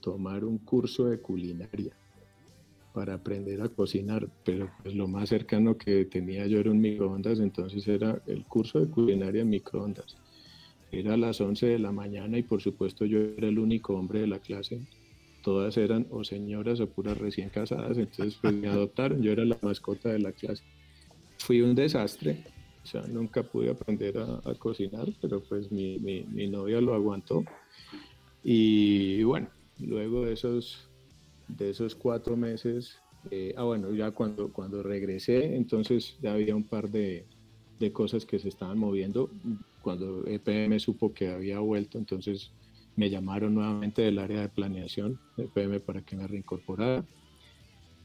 tomar 0.00 0.44
un 0.44 0.58
curso 0.58 1.06
de 1.06 1.18
culinaria 1.18 1.92
para 2.92 3.14
aprender 3.14 3.60
a 3.60 3.68
cocinar, 3.68 4.28
pero 4.44 4.70
pues 4.82 4.94
lo 4.94 5.06
más 5.06 5.28
cercano 5.28 5.76
que 5.76 6.06
tenía 6.06 6.46
yo 6.46 6.58
era 6.58 6.70
un 6.70 6.80
microondas, 6.80 7.38
entonces 7.38 7.86
era 7.86 8.20
el 8.26 8.44
curso 8.44 8.80
de 8.80 8.88
culinaria 8.88 9.42
en 9.42 9.50
microondas 9.50 10.16
era 10.90 11.14
a 11.14 11.16
las 11.16 11.40
11 11.40 11.66
de 11.66 11.78
la 11.78 11.92
mañana 11.92 12.38
y 12.38 12.42
por 12.42 12.62
supuesto 12.62 13.04
yo 13.04 13.18
era 13.18 13.48
el 13.48 13.58
único 13.58 13.94
hombre 13.94 14.20
de 14.20 14.26
la 14.26 14.38
clase. 14.38 14.80
Todas 15.42 15.76
eran 15.76 16.06
o 16.10 16.24
señoras 16.24 16.80
o 16.80 16.88
puras 16.88 17.16
recién 17.16 17.48
casadas, 17.48 17.96
entonces 17.96 18.38
pues 18.40 18.54
me 18.54 18.68
adoptaron, 18.68 19.22
yo 19.22 19.32
era 19.32 19.44
la 19.44 19.58
mascota 19.62 20.08
de 20.10 20.18
la 20.18 20.32
clase. 20.32 20.64
Fui 21.38 21.60
un 21.60 21.74
desastre, 21.74 22.44
nunca 23.08 23.42
pude 23.42 23.70
aprender 23.70 24.18
a, 24.18 24.54
cocinar, 24.54 25.06
pero 25.20 25.40
pues 25.40 25.70
mi, 25.70 25.98
mi, 25.98 26.48
novia 26.48 26.80
lo 26.80 26.94
aguantó. 26.94 27.44
Y 28.42 29.22
bueno, 29.22 29.48
luego 29.78 30.24
de 30.24 30.32
esos, 30.32 30.88
de 31.46 31.70
esos 31.70 31.94
cuatro 31.94 32.36
meses, 32.36 32.98
eh, 33.30 33.54
ah 33.56 33.64
bueno, 33.64 33.92
ya 33.94 34.10
cuando, 34.10 34.52
cuando 34.52 34.82
regresé, 34.82 35.56
entonces 35.56 36.16
ya 36.20 36.34
había 36.34 36.56
un 36.56 36.64
par 36.64 36.90
de, 36.90 37.26
de 37.78 37.92
cosas 37.92 38.24
que 38.24 38.38
se 38.38 38.48
estaban 38.48 38.78
moviendo 38.78 39.30
cuando 39.82 40.26
EPM 40.26 40.78
supo 40.78 41.12
que 41.12 41.28
había 41.28 41.58
vuelto, 41.60 41.98
entonces 41.98 42.52
me 42.96 43.10
llamaron 43.10 43.54
nuevamente 43.54 44.02
del 44.02 44.18
área 44.18 44.40
de 44.40 44.48
planeación 44.48 45.20
de 45.36 45.44
EPM 45.44 45.80
para 45.80 46.02
que 46.02 46.16
me 46.16 46.26
reincorporara. 46.26 47.04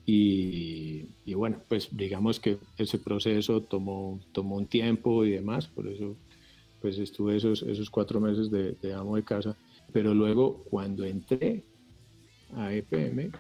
Y, 0.06 1.06
y, 1.26 1.34
bueno, 1.34 1.62
pues 1.68 1.90
digamos 1.96 2.40
que 2.40 2.58
ese 2.78 3.00
proceso 3.00 3.62
tomó, 3.62 4.20
tomó 4.34 4.58
un 4.58 4.68
tiempo 4.68 5.26
y 5.26 5.32
demás, 5.32 5.68
por 5.68 5.88
eso 5.88 6.18
pues 6.82 7.00
estuve 7.00 7.38
esos, 7.38 7.64
esos 7.64 7.90
cuatro 7.90 8.20
meses 8.20 8.52
de, 8.52 8.74
de 8.74 8.94
amo 8.94 9.16
de 9.16 9.24
casa. 9.24 9.56
Pero 9.94 10.14
luego 10.14 10.64
cuando 10.66 11.06
entré 11.06 11.64
a 12.56 12.74
EPM, 12.74 13.32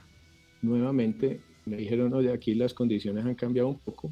nuevamente 0.62 1.42
me 1.66 1.78
dijeron, 1.78 2.14
oye, 2.14 2.32
aquí 2.32 2.56
las 2.56 2.74
condiciones 2.74 3.26
han 3.26 3.36
cambiado 3.36 3.70
un 3.70 3.80
poco, 3.80 4.12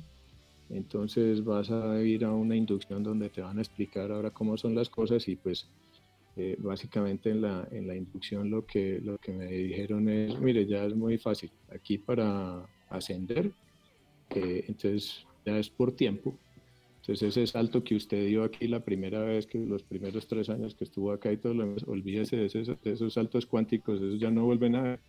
entonces 0.74 1.44
vas 1.44 1.70
a 1.70 2.02
ir 2.02 2.24
a 2.24 2.32
una 2.32 2.56
inducción 2.56 3.04
donde 3.04 3.30
te 3.30 3.42
van 3.42 3.58
a 3.58 3.62
explicar 3.62 4.12
ahora 4.12 4.32
cómo 4.32 4.58
son 4.58 4.76
las 4.76 4.90
cosas 4.90 5.28
y 5.28 5.36
pues 5.36 5.68
eh, 6.38 6.56
básicamente 6.60 7.30
en 7.30 7.42
la, 7.42 7.68
en 7.72 7.88
la 7.88 7.96
inducción 7.96 8.50
lo 8.50 8.66
que, 8.66 9.02
lo 9.02 9.18
que 9.18 9.34
me 9.34 9.48
dijeron 9.48 10.08
es, 10.08 10.40
mire, 10.40 10.66
ya 10.66 10.86
es 10.86 10.96
muy 10.96 11.18
fácil, 11.18 11.52
aquí 11.74 11.98
para 11.98 12.66
ascender, 12.90 13.52
eh, 14.30 14.64
entonces 14.68 15.26
ya 15.46 15.58
es 15.58 15.70
por 15.70 15.92
tiempo. 15.92 16.38
Entonces 17.02 17.36
ese 17.36 17.48
salto 17.48 17.84
que 17.84 17.96
usted 17.96 18.28
dio 18.28 18.44
aquí 18.44 18.68
la 18.68 18.80
primera 18.80 19.24
vez, 19.24 19.48
que 19.48 19.58
los 19.58 19.84
primeros 19.84 20.28
tres 20.28 20.50
años 20.50 20.76
que 20.76 20.84
estuvo 20.84 21.12
acá 21.12 21.32
y 21.32 21.38
todo 21.38 21.54
lo 21.54 21.66
demás, 21.66 21.84
olvídese 21.88 22.38
de 22.38 22.46
esos, 22.46 22.68
de 22.68 22.92
esos 22.92 23.14
saltos 23.16 23.46
cuánticos, 23.46 24.00
eso 24.00 24.16
ya 24.16 24.30
no 24.30 24.46
vuelven 24.46 24.76
a 24.76 24.84
ver. 24.84 25.00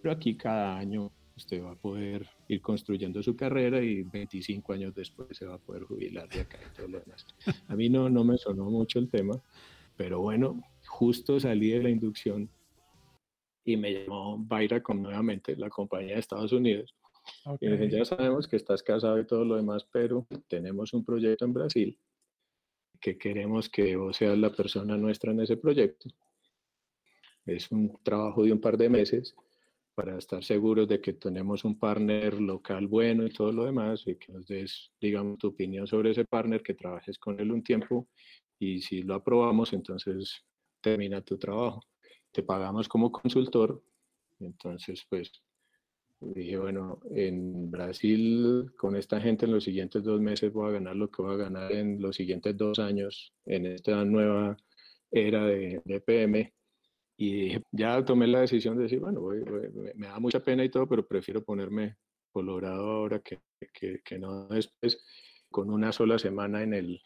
Pero 0.00 0.14
aquí 0.14 0.36
cada 0.36 0.78
año 0.78 1.10
usted 1.36 1.62
va 1.62 1.72
a 1.72 1.76
poder 1.76 2.28
ir 2.48 2.60
construyendo 2.60 3.22
su 3.22 3.36
carrera 3.36 3.82
y 3.82 4.02
25 4.02 4.72
años 4.72 4.94
después 4.94 5.36
se 5.36 5.46
va 5.46 5.54
a 5.54 5.58
poder 5.58 5.84
jubilar 5.84 6.28
de 6.28 6.40
acá 6.40 6.58
y 6.60 6.76
todo 6.76 6.88
lo 6.88 7.00
demás. 7.00 7.26
A 7.68 7.76
mí 7.76 7.88
no, 7.88 8.08
no 8.08 8.24
me 8.24 8.38
sonó 8.38 8.64
mucho 8.64 8.98
el 8.98 9.08
tema, 9.08 9.40
pero 9.96 10.20
bueno, 10.20 10.62
justo 10.86 11.40
salí 11.40 11.70
de 11.70 11.82
la 11.82 11.90
inducción 11.90 12.48
y 13.64 13.76
me 13.76 13.92
llamó 13.92 14.38
Bairacom 14.38 15.00
nuevamente, 15.00 15.56
la 15.56 15.70
compañía 15.70 16.14
de 16.14 16.20
Estados 16.20 16.52
Unidos. 16.52 16.94
Y 17.60 17.68
me 17.68 17.88
ya 17.88 18.04
sabemos 18.04 18.48
que 18.48 18.56
estás 18.56 18.82
casado 18.82 19.18
y 19.18 19.26
todo 19.26 19.44
lo 19.44 19.56
demás, 19.56 19.86
pero 19.92 20.26
tenemos 20.48 20.92
un 20.92 21.04
proyecto 21.04 21.44
en 21.44 21.52
Brasil 21.52 21.98
que 23.00 23.18
queremos 23.18 23.68
que 23.68 23.96
vos 23.96 24.16
seas 24.16 24.38
la 24.38 24.50
persona 24.50 24.96
nuestra 24.96 25.32
en 25.32 25.40
ese 25.40 25.56
proyecto. 25.56 26.08
Es 27.44 27.70
un 27.72 27.98
trabajo 28.04 28.44
de 28.44 28.52
un 28.52 28.60
par 28.60 28.78
de 28.78 28.88
meses 28.88 29.34
para 29.94 30.16
estar 30.16 30.42
seguros 30.42 30.88
de 30.88 31.00
que 31.00 31.12
tenemos 31.12 31.64
un 31.64 31.78
partner 31.78 32.40
local 32.40 32.86
bueno 32.86 33.26
y 33.26 33.30
todo 33.30 33.52
lo 33.52 33.64
demás 33.64 34.04
y 34.06 34.16
que 34.16 34.32
nos 34.32 34.46
des, 34.46 34.90
digamos, 35.00 35.38
tu 35.38 35.48
opinión 35.48 35.86
sobre 35.86 36.10
ese 36.10 36.24
partner, 36.24 36.62
que 36.62 36.74
trabajes 36.74 37.18
con 37.18 37.38
él 37.40 37.52
un 37.52 37.62
tiempo 37.62 38.08
y 38.58 38.80
si 38.80 39.02
lo 39.02 39.14
aprobamos, 39.14 39.72
entonces 39.72 40.44
termina 40.80 41.20
tu 41.20 41.38
trabajo. 41.38 41.82
Te 42.30 42.42
pagamos 42.42 42.88
como 42.88 43.12
consultor, 43.12 43.82
entonces 44.40 45.04
pues 45.08 45.30
dije, 46.20 46.56
bueno, 46.56 47.00
en 47.10 47.70
Brasil 47.70 48.72
con 48.76 48.96
esta 48.96 49.20
gente 49.20 49.46
en 49.46 49.52
los 49.52 49.64
siguientes 49.64 50.02
dos 50.02 50.20
meses 50.20 50.52
voy 50.52 50.68
a 50.68 50.72
ganar 50.72 50.96
lo 50.96 51.10
que 51.10 51.22
voy 51.22 51.34
a 51.34 51.38
ganar 51.38 51.72
en 51.72 52.00
los 52.00 52.16
siguientes 52.16 52.56
dos 52.56 52.78
años 52.78 53.34
en 53.44 53.66
esta 53.66 54.04
nueva 54.04 54.56
era 55.10 55.44
de, 55.44 55.82
de 55.84 56.00
PM 56.00 56.52
y 57.24 57.56
ya 57.70 58.04
tomé 58.04 58.26
la 58.26 58.40
decisión 58.40 58.76
de 58.76 58.82
decir, 58.82 58.98
bueno, 58.98 59.22
me, 59.94 60.08
da 60.08 60.18
mucha 60.18 60.40
pena 60.40 60.64
y 60.64 60.68
todo, 60.68 60.88
pero 60.88 61.06
prefiero 61.06 61.44
ponerme 61.44 61.94
colorado 62.32 62.90
ahora 62.90 63.20
que, 63.20 63.38
que, 63.72 64.00
que, 64.04 64.18
no 64.18 64.48
después. 64.48 65.04
Con 65.48 65.70
una 65.70 65.92
sola 65.92 66.18
semana 66.18 66.64
en 66.64 66.74
el, 66.74 67.00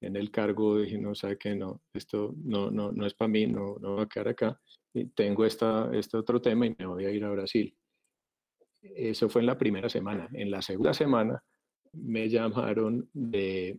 en 0.00 0.16
el 0.16 0.32
cargo 0.32 0.78
dije, 0.78 0.98
no, 0.98 1.14
sabe 1.14 1.38
que 1.38 1.54
no, 1.54 1.82
esto 1.92 2.34
no, 2.42 2.72
no, 2.72 2.90
no 2.90 3.06
es 3.06 3.14
para 3.14 3.28
mí, 3.28 3.46
no, 3.46 3.76
no 3.80 3.94
va 3.94 4.02
a 4.02 4.08
quedar 4.08 4.28
acá. 4.30 4.60
Y 4.92 5.04
tengo 5.10 5.44
esta, 5.44 5.88
este 5.92 6.16
otro 6.16 6.40
tema 6.40 6.66
y 6.66 6.74
me 6.76 6.86
voy 6.86 7.04
a 7.04 7.12
ir 7.12 7.22
a 7.24 7.30
Brasil. 7.30 7.72
Eso 8.82 9.28
fue 9.28 9.42
en 9.42 9.46
la 9.46 9.56
primera 9.56 9.88
semana. 9.88 10.28
En 10.32 10.50
la 10.50 10.62
segunda 10.62 10.92
semana 10.94 11.44
me 11.92 12.28
llamaron 12.28 13.08
de 13.12 13.78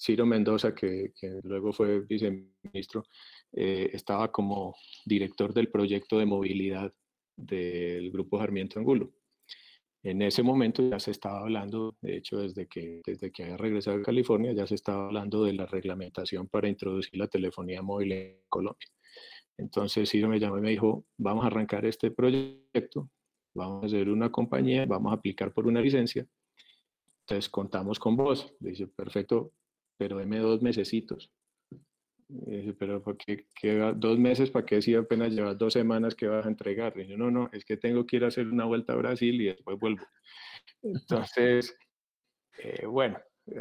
Ciro 0.00 0.24
Mendoza, 0.24 0.74
que, 0.74 1.12
que 1.14 1.40
luego 1.42 1.74
fue 1.74 2.00
viceministro, 2.00 3.04
eh, 3.52 3.90
estaba 3.92 4.30
como 4.30 4.76
director 5.04 5.52
del 5.52 5.68
proyecto 5.68 6.18
de 6.18 6.26
movilidad 6.26 6.92
del 7.36 8.10
Grupo 8.10 8.38
Sarmiento 8.38 8.78
Angulo. 8.78 9.12
En 10.02 10.22
ese 10.22 10.42
momento 10.42 10.88
ya 10.88 10.98
se 10.98 11.10
estaba 11.10 11.40
hablando, 11.40 11.96
de 12.00 12.16
hecho 12.16 12.38
desde 12.38 12.66
que, 12.66 13.02
desde 13.04 13.30
que 13.30 13.44
había 13.44 13.56
regresado 13.58 13.98
a 13.98 14.02
California, 14.02 14.52
ya 14.52 14.66
se 14.66 14.74
estaba 14.74 15.06
hablando 15.06 15.44
de 15.44 15.52
la 15.52 15.66
reglamentación 15.66 16.48
para 16.48 16.68
introducir 16.68 17.18
la 17.18 17.28
telefonía 17.28 17.82
móvil 17.82 18.12
en 18.12 18.40
Colombia. 18.48 18.88
Entonces 19.58 20.08
Ciro 20.08 20.28
me 20.28 20.40
llamó 20.40 20.56
y 20.58 20.62
me 20.62 20.70
dijo, 20.70 21.04
vamos 21.18 21.44
a 21.44 21.48
arrancar 21.48 21.84
este 21.84 22.10
proyecto, 22.10 23.10
vamos 23.54 23.82
a 23.82 23.86
hacer 23.86 24.08
una 24.08 24.32
compañía, 24.32 24.86
vamos 24.86 25.12
a 25.12 25.16
aplicar 25.16 25.52
por 25.52 25.66
una 25.66 25.82
licencia. 25.82 26.26
Entonces 27.20 27.50
contamos 27.50 27.98
con 27.98 28.16
vos. 28.16 28.54
Dice, 28.58 28.86
perfecto, 28.86 29.52
pero 29.98 30.16
deme 30.16 30.38
dos 30.38 30.62
mesecitos 30.62 31.30
pero 32.78 33.02
¿por 33.02 33.16
qué, 33.16 33.46
dos 33.96 34.18
meses 34.18 34.50
para 34.50 34.66
qué 34.66 34.82
si 34.82 34.94
apenas 34.94 35.32
llevas 35.32 35.58
dos 35.58 35.72
semanas 35.72 36.14
que 36.14 36.26
vas 36.26 36.46
a 36.46 36.48
entregar? 36.48 36.98
Y 36.98 37.06
yo, 37.06 37.16
no, 37.16 37.30
no, 37.30 37.50
es 37.52 37.64
que 37.64 37.76
tengo 37.76 38.06
que 38.06 38.16
ir 38.16 38.24
a 38.24 38.28
hacer 38.28 38.46
una 38.46 38.64
vuelta 38.64 38.92
a 38.92 38.96
Brasil 38.96 39.40
y 39.40 39.46
después 39.46 39.78
vuelvo. 39.78 40.04
Entonces, 40.82 41.76
eh, 42.58 42.86
bueno, 42.86 43.18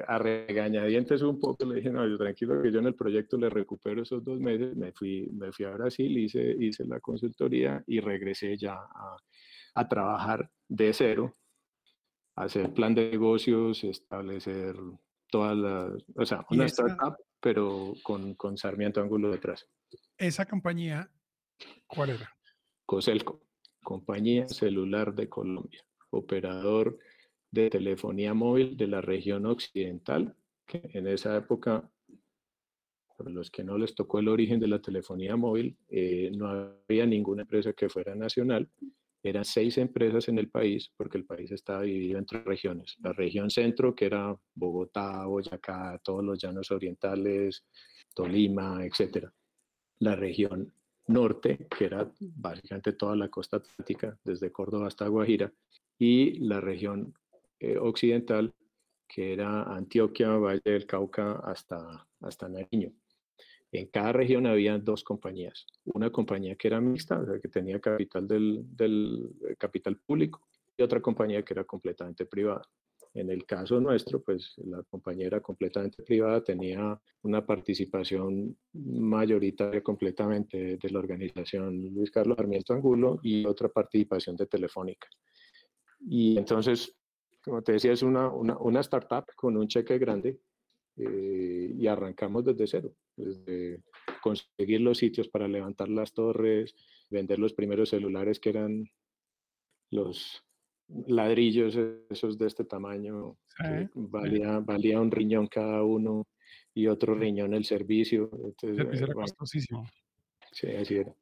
a 0.07 0.17
regañadientes 0.19 1.21
un 1.21 1.39
poco 1.39 1.65
le 1.65 1.75
dije, 1.75 1.89
no, 1.89 2.07
yo 2.07 2.17
tranquilo 2.17 2.61
que 2.61 2.71
yo 2.71 2.79
en 2.79 2.87
el 2.87 2.95
proyecto 2.95 3.37
le 3.37 3.49
recupero 3.49 4.03
esos 4.03 4.23
dos 4.23 4.39
meses, 4.39 4.75
me 4.75 4.91
fui, 4.91 5.29
me 5.31 5.51
fui 5.51 5.65
a 5.65 5.71
Brasil, 5.71 6.17
hice, 6.17 6.55
hice 6.59 6.85
la 6.85 6.99
consultoría 6.99 7.83
y 7.87 7.99
regresé 7.99 8.57
ya 8.57 8.73
a, 8.73 9.17
a 9.75 9.87
trabajar 9.87 10.49
de 10.67 10.93
cero, 10.93 11.37
hacer 12.35 12.73
plan 12.73 12.93
de 12.93 13.09
negocios, 13.11 13.83
establecer 13.83 14.75
todas 15.29 15.57
las, 15.57 16.03
o 16.15 16.25
sea, 16.25 16.45
una 16.49 16.65
startup 16.65 17.15
pero 17.41 17.93
con, 18.03 18.35
con 18.35 18.57
Sarmiento 18.57 19.01
Ángulo 19.01 19.31
detrás. 19.31 19.67
¿Esa 20.17 20.45
compañía 20.45 21.09
cuál 21.87 22.11
era? 22.11 22.35
Coselco, 22.85 23.41
Compañía 23.83 24.47
Celular 24.47 25.13
de 25.13 25.29
Colombia, 25.29 25.83
operador 26.09 26.97
de 27.51 27.69
telefonía 27.69 28.33
móvil 28.33 28.77
de 28.77 28.87
la 28.87 29.01
región 29.01 29.45
occidental, 29.45 30.35
que 30.65 30.81
en 30.93 31.07
esa 31.07 31.35
época, 31.37 31.89
para 33.17 33.29
los 33.29 33.49
que 33.49 33.63
no 33.63 33.77
les 33.77 33.95
tocó 33.95 34.19
el 34.19 34.27
origen 34.27 34.59
de 34.59 34.67
la 34.67 34.79
telefonía 34.79 35.35
móvil, 35.35 35.77
eh, 35.89 36.31
no 36.35 36.47
había 36.87 37.05
ninguna 37.05 37.43
empresa 37.43 37.73
que 37.73 37.89
fuera 37.89 38.15
nacional 38.15 38.69
eran 39.21 39.45
seis 39.45 39.77
empresas 39.77 40.29
en 40.29 40.37
el 40.37 40.49
país, 40.49 40.91
porque 40.95 41.17
el 41.17 41.25
país 41.25 41.51
estaba 41.51 41.81
dividido 41.81 42.19
entre 42.19 42.41
regiones. 42.43 42.95
La 43.01 43.13
región 43.13 43.49
centro, 43.49 43.93
que 43.93 44.05
era 44.05 44.35
Bogotá, 44.55 45.25
Boyacá, 45.25 45.99
todos 46.03 46.23
los 46.23 46.39
llanos 46.39 46.71
orientales, 46.71 47.65
Tolima, 48.13 48.85
etc. 48.85 49.27
La 49.99 50.15
región 50.15 50.73
norte, 51.07 51.67
que 51.77 51.85
era 51.85 52.09
básicamente 52.19 52.93
toda 52.93 53.15
la 53.15 53.29
costa 53.29 53.57
atlántica, 53.57 54.17
desde 54.23 54.51
Córdoba 54.51 54.87
hasta 54.87 55.07
Guajira, 55.07 55.51
y 55.97 56.39
la 56.39 56.61
región 56.61 57.13
eh, 57.59 57.77
occidental, 57.77 58.53
que 59.07 59.33
era 59.33 59.63
Antioquia, 59.63 60.29
Valle 60.29 60.61
del 60.63 60.85
Cauca 60.85 61.39
hasta, 61.43 62.07
hasta 62.21 62.47
Nariño. 62.47 62.93
En 63.71 63.87
cada 63.87 64.13
región 64.13 64.47
había 64.47 64.77
dos 64.77 65.03
compañías. 65.03 65.65
Una 65.85 66.11
compañía 66.11 66.55
que 66.55 66.67
era 66.67 66.81
mixta, 66.81 67.19
o 67.19 67.25
sea, 67.25 67.39
que 67.39 67.49
tenía 67.49 67.79
capital 67.79 68.27
del, 68.27 68.63
del 68.75 69.29
eh, 69.47 69.55
capital 69.57 69.97
público, 69.97 70.41
y 70.75 70.81
otra 70.81 71.01
compañía 71.01 71.43
que 71.43 71.53
era 71.53 71.63
completamente 71.65 72.25
privada. 72.25 72.61
En 73.13 73.29
el 73.29 73.45
caso 73.45 73.79
nuestro, 73.79 74.21
pues 74.21 74.53
la 74.57 74.83
compañía 74.83 75.27
era 75.27 75.41
completamente 75.41 76.03
privada, 76.03 76.43
tenía 76.43 76.99
una 77.23 77.45
participación 77.45 78.55
mayoritaria 78.73 79.81
completamente 79.81 80.77
de 80.77 80.89
la 80.89 80.99
organización 80.99 81.93
Luis 81.93 82.11
Carlos 82.11 82.37
Armiento 82.37 82.73
Angulo 82.73 83.19
y 83.23 83.45
otra 83.45 83.67
participación 83.67 84.35
de 84.35 84.45
Telefónica. 84.45 85.07
Y 86.07 86.37
entonces, 86.37 86.95
como 87.43 87.61
te 87.61 87.73
decía, 87.73 87.91
es 87.91 88.03
una, 88.03 88.29
una, 88.29 88.57
una 88.57 88.79
startup 88.81 89.25
con 89.35 89.57
un 89.57 89.67
cheque 89.67 89.97
grande 89.97 90.39
eh, 90.99 91.73
y 91.77 91.87
arrancamos 91.87 92.43
desde 92.43 92.67
cero, 92.67 92.93
desde 93.15 93.81
conseguir 94.21 94.81
los 94.81 94.97
sitios 94.97 95.29
para 95.29 95.47
levantar 95.47 95.87
las 95.87 96.13
torres, 96.13 96.75
vender 97.09 97.39
los 97.39 97.53
primeros 97.53 97.89
celulares 97.89 98.39
que 98.39 98.49
eran 98.49 98.89
los 99.91 100.43
ladrillos 101.07 101.77
esos 102.09 102.37
de 102.37 102.47
este 102.47 102.65
tamaño, 102.65 103.37
valía, 103.93 104.59
valía 104.59 104.99
un 104.99 105.11
riñón 105.11 105.47
cada 105.47 105.83
uno 105.83 106.27
y 106.73 106.87
otro 106.87 107.15
riñón 107.15 107.53
el 107.53 107.63
servicio. 107.63 108.29
Entonces, 108.43 109.01
era 109.01 109.13
costosísimo. 109.13 109.87
Sí, 110.51 110.67
así 110.67 110.97
era. 110.97 111.15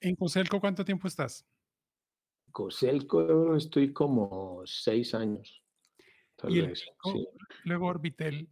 ¿En 0.00 0.14
Coselco 0.14 0.60
cuánto 0.60 0.84
tiempo 0.84 1.08
estás? 1.08 1.44
Coselco 2.52 3.56
estoy 3.56 3.92
como 3.92 4.62
seis 4.64 5.14
años. 5.14 5.60
Tal 6.36 6.52
vez, 6.52 6.84
luego 7.64 7.86
Orbitel, 7.86 8.48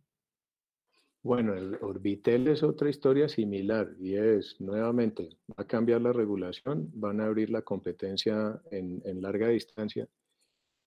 bueno, 1.22 1.54
el 1.54 1.78
Orbitel 1.80 2.48
es 2.48 2.64
otra 2.64 2.90
historia 2.90 3.28
similar 3.28 3.94
y 4.00 4.16
es, 4.16 4.60
nuevamente, 4.60 5.28
va 5.50 5.62
a 5.62 5.66
cambiar 5.66 6.00
la 6.02 6.12
regulación, 6.12 6.90
van 6.94 7.20
a 7.20 7.26
abrir 7.26 7.50
la 7.50 7.62
competencia 7.62 8.60
en, 8.72 9.22
larga 9.22 9.48
distancia 9.48 10.08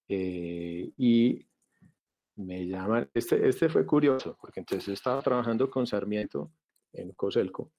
eh, 0.09 0.91
y 0.97 1.45
me 2.35 2.67
llaman, 2.67 3.09
este, 3.13 3.47
este 3.47 3.69
fue 3.69 3.85
curioso, 3.85 4.37
porque 4.41 4.59
entonces 4.59 4.89
estaba 4.89 5.21
trabajando 5.21 5.69
con 5.69 5.87
Sarmiento 5.87 6.51
en 6.91 7.13
Coselco, 7.13 7.71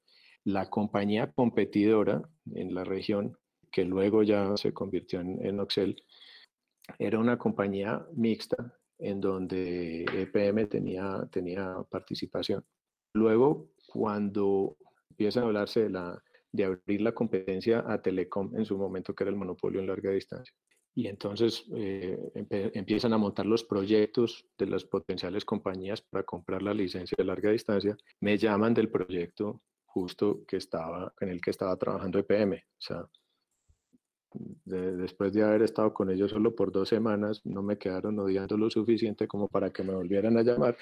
la 0.44 0.70
compañía 0.70 1.30
competidora 1.32 2.22
en 2.54 2.74
la 2.74 2.84
región, 2.84 3.36
que 3.70 3.84
luego 3.84 4.22
ya 4.22 4.56
se 4.56 4.72
convirtió 4.72 5.20
en, 5.20 5.44
en 5.44 5.60
Oxel, 5.60 6.02
era 6.98 7.18
una 7.18 7.36
compañía 7.36 8.06
mixta 8.14 8.78
en 8.98 9.20
donde 9.20 10.04
EPM 10.04 10.66
tenía, 10.66 11.26
tenía 11.30 11.76
participación. 11.90 12.64
Luego, 13.14 13.70
cuando 13.86 14.76
empieza 15.10 15.40
a 15.40 15.44
hablarse 15.44 15.88
de, 15.88 16.64
abrir 16.64 17.00
la 17.00 17.12
competencia 17.12 17.84
a 17.86 18.00
Telecom 18.00 18.56
en 18.56 18.64
su 18.64 18.76
momento, 18.76 19.14
que 19.14 19.24
era 19.24 19.30
el 19.30 19.36
monopolio 19.36 19.80
en 19.80 19.86
larga 19.86 20.10
distancia, 20.10 20.54
y 20.94 21.08
entonces 21.08 21.64
eh, 21.74 22.18
empiezan 22.74 23.12
a 23.12 23.18
montar 23.18 23.44
los 23.44 23.64
proyectos 23.64 24.46
de 24.56 24.66
las 24.66 24.84
potenciales 24.84 25.44
compañías 25.44 26.00
para 26.00 26.24
comprar 26.24 26.62
la 26.62 26.72
licencia 26.72 27.16
de 27.18 27.24
larga 27.24 27.50
distancia, 27.50 27.96
me 28.20 28.38
llaman 28.38 28.72
del 28.72 28.90
proyecto 28.90 29.60
justo 29.84 30.44
que 30.46 30.56
estaba, 30.56 31.12
en 31.20 31.30
el 31.30 31.40
que 31.40 31.50
estaba 31.50 31.76
trabajando 31.76 32.18
EPM. 32.18 32.54
O 32.54 32.80
sea, 32.80 33.06
después 34.64 35.32
de 35.32 35.44
haber 35.44 35.62
estado 35.62 35.92
con 35.92 36.10
ellos 36.10 36.30
solo 36.30 36.54
por 36.54 36.72
dos 36.72 36.88
semanas, 36.88 37.40
no 37.44 37.62
me 37.62 37.78
quedaron 37.78 38.18
odiando 38.18 38.56
lo 38.56 38.70
suficiente 38.70 39.28
como 39.28 39.48
para 39.48 39.70
que 39.70 39.82
me 39.82 39.94
volvieran 39.94 40.36
a 40.36 40.42
llamar. 40.42 40.76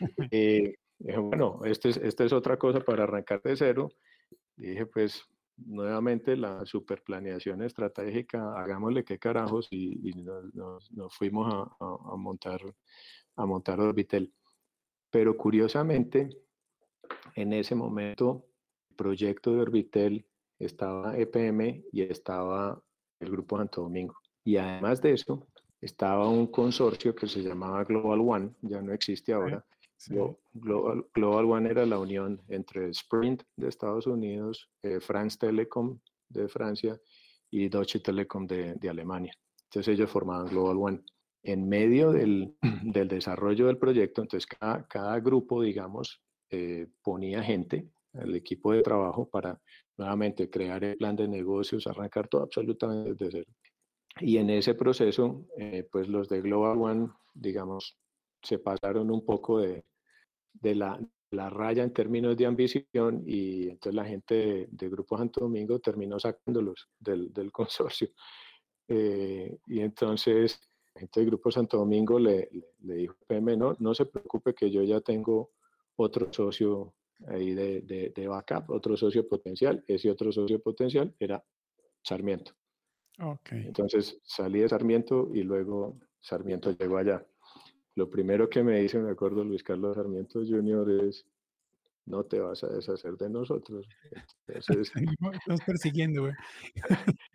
Eh, 0.32 0.74
dije, 0.98 1.18
bueno, 1.18 1.60
esta 1.64 1.88
es, 1.88 1.96
esta 1.96 2.24
es 2.24 2.32
otra 2.32 2.56
cosa 2.56 2.80
para 2.80 3.04
arrancar 3.04 3.40
de 3.42 3.54
cero. 3.54 3.92
dije, 4.56 4.84
pues 4.86 5.22
nuevamente 5.56 6.36
la 6.36 6.64
superplaneación 6.66 7.62
estratégica, 7.62 8.58
hagámosle 8.60 9.04
qué 9.04 9.20
carajos 9.20 9.68
y, 9.70 10.12
nos, 10.54 10.90
fuimos 11.16 11.52
a, 11.54 11.86
a, 12.12 12.16
montar 12.16 12.60
a 13.36 13.46
montar 13.46 13.80
Orbitel. 13.80 14.32
Pero 15.10 15.36
curiosamente, 15.36 16.30
en 17.34 17.52
ese 17.52 17.74
momento, 17.74 18.46
el 18.90 18.96
proyecto 18.96 19.52
de 19.52 19.60
Orbitel 19.60 20.26
estaba 20.58 21.16
EPM 21.16 21.84
y 21.92 22.02
estaba 22.02 22.82
el 23.22 23.30
Grupo 23.30 23.56
Santo 23.58 23.82
Domingo. 23.82 24.14
Y 24.44 24.56
además 24.56 25.00
de 25.00 25.12
eso, 25.12 25.46
estaba 25.80 26.28
un 26.28 26.46
consorcio 26.46 27.14
que 27.14 27.26
se 27.26 27.42
llamaba 27.42 27.84
Global 27.84 28.20
One, 28.20 28.50
ya 28.62 28.80
no 28.82 28.92
existe 28.92 29.32
ahora. 29.32 29.64
Global, 30.54 31.44
One 31.44 31.70
era 31.70 31.86
la 31.86 31.98
unión 31.98 32.40
entre 32.48 32.88
Sprint 32.90 33.42
de 33.56 33.68
Estados 33.68 34.06
Unidos, 34.06 34.68
eh, 34.82 35.00
France 35.00 35.38
Telecom 35.38 35.98
de 36.28 36.48
Francia 36.48 37.00
y 37.50 37.68
Deutsche 37.68 38.00
Telekom 38.00 38.46
de, 38.46 38.74
de, 38.74 38.88
Alemania. 38.88 39.32
Entonces 39.64 39.94
ellos 39.94 40.10
formaban 40.10 40.48
Global 40.48 40.76
One. 40.78 41.04
En 41.44 41.68
medio 41.68 42.10
del, 42.12 42.56
del 42.82 43.08
desarrollo 43.08 43.66
del 43.66 43.78
proyecto, 43.78 44.22
entonces 44.22 44.46
cada, 44.46 44.86
cada 44.86 45.20
grupo, 45.20 45.62
digamos, 45.62 46.20
eh, 46.50 46.88
ponía 47.02 47.42
gente, 47.42 47.88
el 48.14 48.34
equipo 48.34 48.72
de 48.72 48.82
trabajo 48.82 49.28
para 49.28 49.60
nuevamente 49.96 50.50
crear 50.50 50.82
el 50.84 50.96
plan 50.96 51.16
de 51.16 51.28
negocios, 51.28 51.86
arrancar 51.86 52.28
todo 52.28 52.42
absolutamente 52.42 53.24
desde 53.24 53.44
cero. 53.44 53.52
Y 54.20 54.36
en 54.36 54.50
ese 54.50 54.74
proceso, 54.74 55.46
eh, 55.56 55.88
pues 55.90 56.08
los 56.08 56.28
de 56.28 56.42
Global 56.42 56.78
One, 56.78 57.08
digamos, 57.34 57.96
se 58.42 58.58
pasaron 58.58 59.10
un 59.10 59.24
poco 59.24 59.60
de, 59.60 59.84
de 60.52 60.74
la, 60.74 61.00
la, 61.30 61.48
raya 61.48 61.82
en 61.82 61.92
términos 61.92 62.36
de 62.36 62.46
ambición 62.46 63.22
y 63.24 63.70
entonces 63.70 63.94
la 63.94 64.04
gente 64.04 64.68
de, 64.70 64.88
Grupo 64.88 65.16
Santo 65.16 65.40
Domingo 65.40 65.78
terminó 65.78 66.18
sacándolos 66.18 66.88
del, 66.98 67.32
del 67.32 67.50
consorcio. 67.52 68.10
Eh, 68.88 69.58
y 69.66 69.80
entonces 69.80 70.60
la 70.94 71.00
gente 71.00 71.20
del 71.20 71.30
Grupo 71.30 71.50
Santo 71.50 71.78
Domingo 71.78 72.18
le, 72.18 72.50
le, 72.80 72.94
dijo, 72.94 73.16
PM, 73.26 73.56
no, 73.56 73.74
no 73.78 73.94
se 73.94 74.06
preocupe 74.06 74.54
que 74.54 74.70
yo 74.70 74.82
ya 74.82 75.00
tengo 75.00 75.52
otro 75.96 76.30
socio 76.32 76.94
ahí 77.28 77.54
de, 77.54 78.12
de, 78.14 78.28
backup, 78.28 78.70
otro 78.70 78.96
socio 78.96 79.28
potencial. 79.28 79.82
Ese 79.86 80.10
otro 80.10 80.32
socio 80.32 80.60
potencial 80.60 81.14
era 81.18 81.42
Sarmiento. 82.02 82.52
Okay. 83.18 83.66
Entonces 83.66 84.18
salí 84.22 84.60
de 84.60 84.68
Sarmiento 84.68 85.30
y 85.32 85.42
luego 85.42 85.98
Sarmiento 86.20 86.70
llegó 86.72 86.98
allá. 86.98 87.24
Lo 87.94 88.08
primero 88.08 88.48
que 88.48 88.62
me 88.62 88.80
dice, 88.80 88.98
me 88.98 89.10
acuerdo, 89.10 89.44
Luis 89.44 89.62
Carlos 89.62 89.96
Sarmiento 89.96 90.40
Jr. 90.40 91.04
es, 91.08 91.26
no 92.06 92.24
te 92.24 92.40
vas 92.40 92.64
a 92.64 92.68
deshacer 92.68 93.16
de 93.16 93.28
nosotros. 93.28 93.86
Entonces, 94.46 94.92
Estamos 94.94 95.60
persiguiendo, 95.66 96.22
güey. 96.22 96.32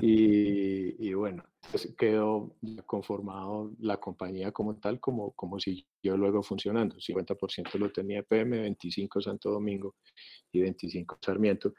y, 0.00 1.08
y, 1.08 1.14
bueno, 1.14 1.44
pues 1.70 1.94
quedó 1.96 2.56
conformado 2.86 3.72
la 3.80 3.98
compañía 3.98 4.52
como 4.52 4.76
tal, 4.76 5.00
como, 5.00 5.32
como 5.32 5.58
siguió 5.58 6.16
luego 6.16 6.42
funcionando. 6.42 6.96
50% 6.96 7.78
lo 7.78 7.92
tenía 7.92 8.22
PM, 8.22 8.60
25 8.60 9.20
Santo 9.20 9.50
Domingo 9.50 9.96
y 10.52 10.60
25 10.60 11.18
Sarmiento. 11.20 11.74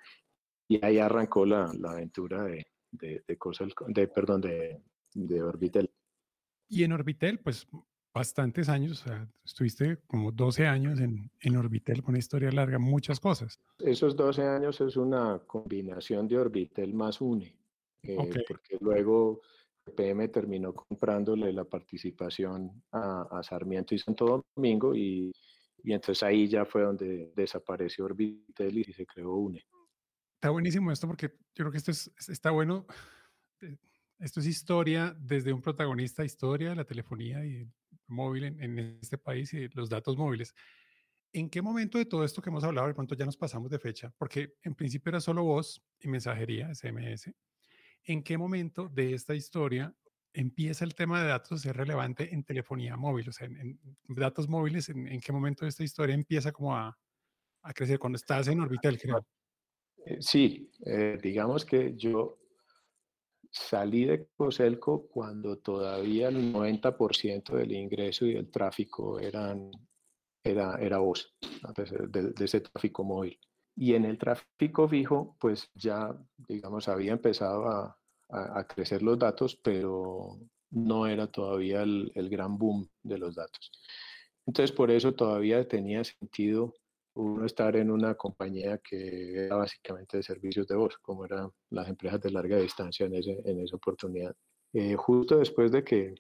Y 0.68 0.84
ahí 0.86 1.00
arrancó 1.00 1.46
la, 1.46 1.72
la 1.80 1.92
aventura 1.92 2.44
de, 2.44 2.68
de, 2.92 3.24
de, 3.28 3.38
cosas, 3.38 3.70
de, 3.88 4.08
perdón, 4.08 4.42
de, 4.42 4.82
de 5.14 5.44
Orbitel. 5.44 5.90
Y 6.68 6.84
en 6.84 6.92
Orbitel, 6.92 7.40
pues 7.40 7.68
bastantes 8.14 8.70
años, 8.70 9.02
o 9.02 9.08
sea, 9.08 9.28
estuviste 9.44 10.00
como 10.08 10.32
12 10.32 10.68
años 10.68 11.00
en, 11.00 11.32
en 11.40 11.58
Orbitel 11.58 12.02
con 12.02 12.14
una 12.14 12.20
historia 12.20 12.52
larga, 12.52 12.80
muchas 12.80 13.20
cosas. 13.20 13.60
Esos 13.80 14.16
12 14.16 14.44
años 14.44 14.82
es 14.82 14.98
una 14.98 15.40
combinación 15.46 16.28
de 16.28 16.38
Orbitel 16.38 16.94
más 16.94 17.22
UNE, 17.22 17.56
eh, 18.04 18.44
porque 18.48 18.78
luego 18.80 19.42
PM 19.96 20.28
terminó 20.28 20.74
comprándole 20.74 21.52
la 21.52 21.64
participación 21.64 22.84
a, 22.92 23.24
a, 23.32 23.44
Sarmiento 23.44 23.96
y 23.96 24.00
Santo 24.00 24.46
Domingo 24.56 24.96
y, 24.96 25.32
y 25.84 25.94
entonces 25.94 26.24
ahí 26.24 26.48
ya 26.48 26.66
fue 26.66 26.84
donde 26.84 27.32
desapareció 27.36 28.06
Orbitel 28.06 28.78
y 28.78 28.94
se 28.94 29.06
creó 29.06 29.36
UNE. 29.36 29.66
Está 30.36 30.50
buenísimo 30.50 30.92
esto 30.92 31.08
porque 31.08 31.28
yo 31.28 31.64
creo 31.66 31.72
que 31.72 31.78
esto 31.78 31.92
es, 31.92 32.12
está 32.30 32.52
bueno. 32.52 32.86
Eh, 33.62 33.78
esto 34.20 34.40
es 34.40 34.48
historia 34.48 35.16
desde 35.20 35.54
un 35.54 35.62
protagonista, 35.62 36.26
historia 36.26 36.70
de 36.70 36.76
la 36.76 36.86
telefonía 36.86 37.46
y 37.46 37.68
móvil 38.08 38.46
en, 38.46 38.80
este 39.02 39.18
país 39.18 39.54
y 39.54 39.68
los 39.70 39.90
datos 39.90 40.18
móviles. 40.18 40.54
¿En 41.32 41.50
qué 41.50 41.62
momento 41.62 41.98
de 41.98 42.06
todo 42.06 42.24
esto 42.24 42.42
que 42.42 42.50
hemos 42.50 42.64
hablado, 42.64 42.88
de 42.88 42.94
pronto 42.94 43.16
ya 43.16 43.26
nos 43.26 43.38
pasamos 43.38 43.70
de 43.70 43.80
fecha? 43.80 44.12
Porque 44.18 44.56
en 44.64 44.76
principio 44.76 45.10
era 45.12 45.22
solo 45.22 45.44
voz 45.44 45.82
y 46.00 46.08
mensajería, 46.08 46.74
SMS. 46.74 47.32
¿En 48.04 48.24
qué 48.24 48.38
momento 48.38 48.90
de 48.90 49.14
esta 49.14 49.36
historia 49.36 49.94
empieza 50.34 50.86
el 50.86 50.96
tema 50.96 51.22
de 51.22 51.30
datos 51.30 51.52
a 51.52 51.58
ser 51.58 51.78
relevante 51.78 52.34
en 52.34 52.44
telefonía 52.44 52.98
móvil? 52.98 53.30
O 53.30 53.32
sea, 53.32 53.48
en, 53.48 53.80
datos 54.08 54.48
móviles, 54.48 54.90
¿en, 54.90 55.20
qué 55.20 55.32
momento 55.32 55.66
de 55.66 55.70
esta 55.70 55.84
historia 55.84 56.16
empieza 56.16 56.52
como 56.52 56.76
a, 56.76 56.98
a 57.64 57.74
crecer? 57.74 58.00
Cuando 58.00 58.18
estás 58.18 58.48
en 58.48 58.60
Orbitel, 58.60 59.00
creo. 59.00 59.26
Eh, 60.06 60.18
sí, 60.22 60.72
eh, 60.86 61.18
digamos 61.22 61.66
que 61.66 61.96
yo 61.96 62.40
Salí 63.52 64.06
de 64.06 64.28
Coselco 64.38 65.08
cuando 65.08 65.58
todavía 65.58 66.28
el 66.28 66.54
90% 66.54 67.56
del 67.56 67.72
ingreso 67.72 68.26
y 68.26 68.36
del 68.36 68.52
tráfico 68.52 69.20
eran, 69.20 69.72
era, 70.44 70.76
era 70.76 71.00
voz, 71.00 71.36
de, 71.76 72.46
ese 72.46 72.62
tráfico 72.62 73.04
móvil. 73.04 73.40
Y 73.76 73.94
en 73.96 74.06
el 74.06 74.18
tráfico 74.18 74.88
fijo, 74.88 75.38
pues 75.40 75.70
ya, 75.74 76.16
digamos, 76.38 76.88
había 76.88 77.14
empezado 77.14 77.68
a, 77.68 77.96
crecer 78.68 79.02
los 79.02 79.18
datos, 79.18 79.56
pero 79.56 80.38
no 80.70 81.08
era 81.08 81.26
todavía 81.26 81.82
el, 81.82 82.12
el 82.14 82.30
gran 82.30 82.60
boom 82.60 82.88
de 83.02 83.18
los 83.18 83.34
datos. 83.34 83.72
Entonces, 84.46 84.72
por 84.72 84.92
eso 84.92 85.14
todavía 85.14 85.68
tenía 85.68 86.04
sentido 86.04 86.76
uno 87.20 87.46
estar 87.46 87.76
en 87.76 87.92
una 87.92 88.16
compañía 88.16 88.78
que 88.78 89.46
era 89.46 89.56
básicamente 89.58 90.18
de 90.18 90.24
servicios 90.24 90.68
de 90.68 90.76
voz, 90.76 90.98
como 91.00 91.26
eran 91.26 91.52
las 91.70 91.88
empresas 91.90 92.22
de 92.22 92.32
larga 92.32 92.58
distancia 92.58 93.06
en, 93.06 93.16
ese, 93.16 93.42
en 93.46 93.60
esa 93.60 93.76
oportunidad. 93.76 94.36
Eh, 94.74 94.96
justo 94.96 95.38
después 95.38 95.72
de 95.72 95.84
que, 95.84 96.16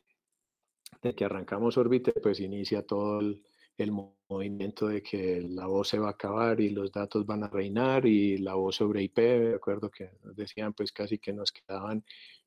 de 1.01 1.15
que 1.15 1.25
arrancamos 1.25 1.77
Orbite, 1.77 2.13
pues 2.21 2.39
inicia 2.39 2.85
todo 2.85 3.19
el, 3.19 3.43
el, 3.83 3.91
movimiento 4.29 4.87
de 4.87 5.01
que 5.01 5.41
la 5.41 5.65
voz 5.65 5.87
se 5.89 5.97
va 5.97 6.09
a 6.09 6.11
acabar 6.11 6.61
y 6.61 6.69
los 6.69 6.91
datos 6.91 7.25
van 7.25 7.43
a 7.43 7.47
reinar 7.47 8.05
y 8.05 8.37
la 8.37 8.53
voz 8.53 8.75
sobre 8.75 9.01
IP, 9.03 9.17
de 9.17 9.55
acuerdo 9.55 9.89
que 9.89 10.11
nos 10.23 10.35
decían 10.35 10.73
pues 10.73 10.91
casi 10.91 11.17
que 11.17 11.33
nos 11.33 11.51
quedaban 11.51 12.03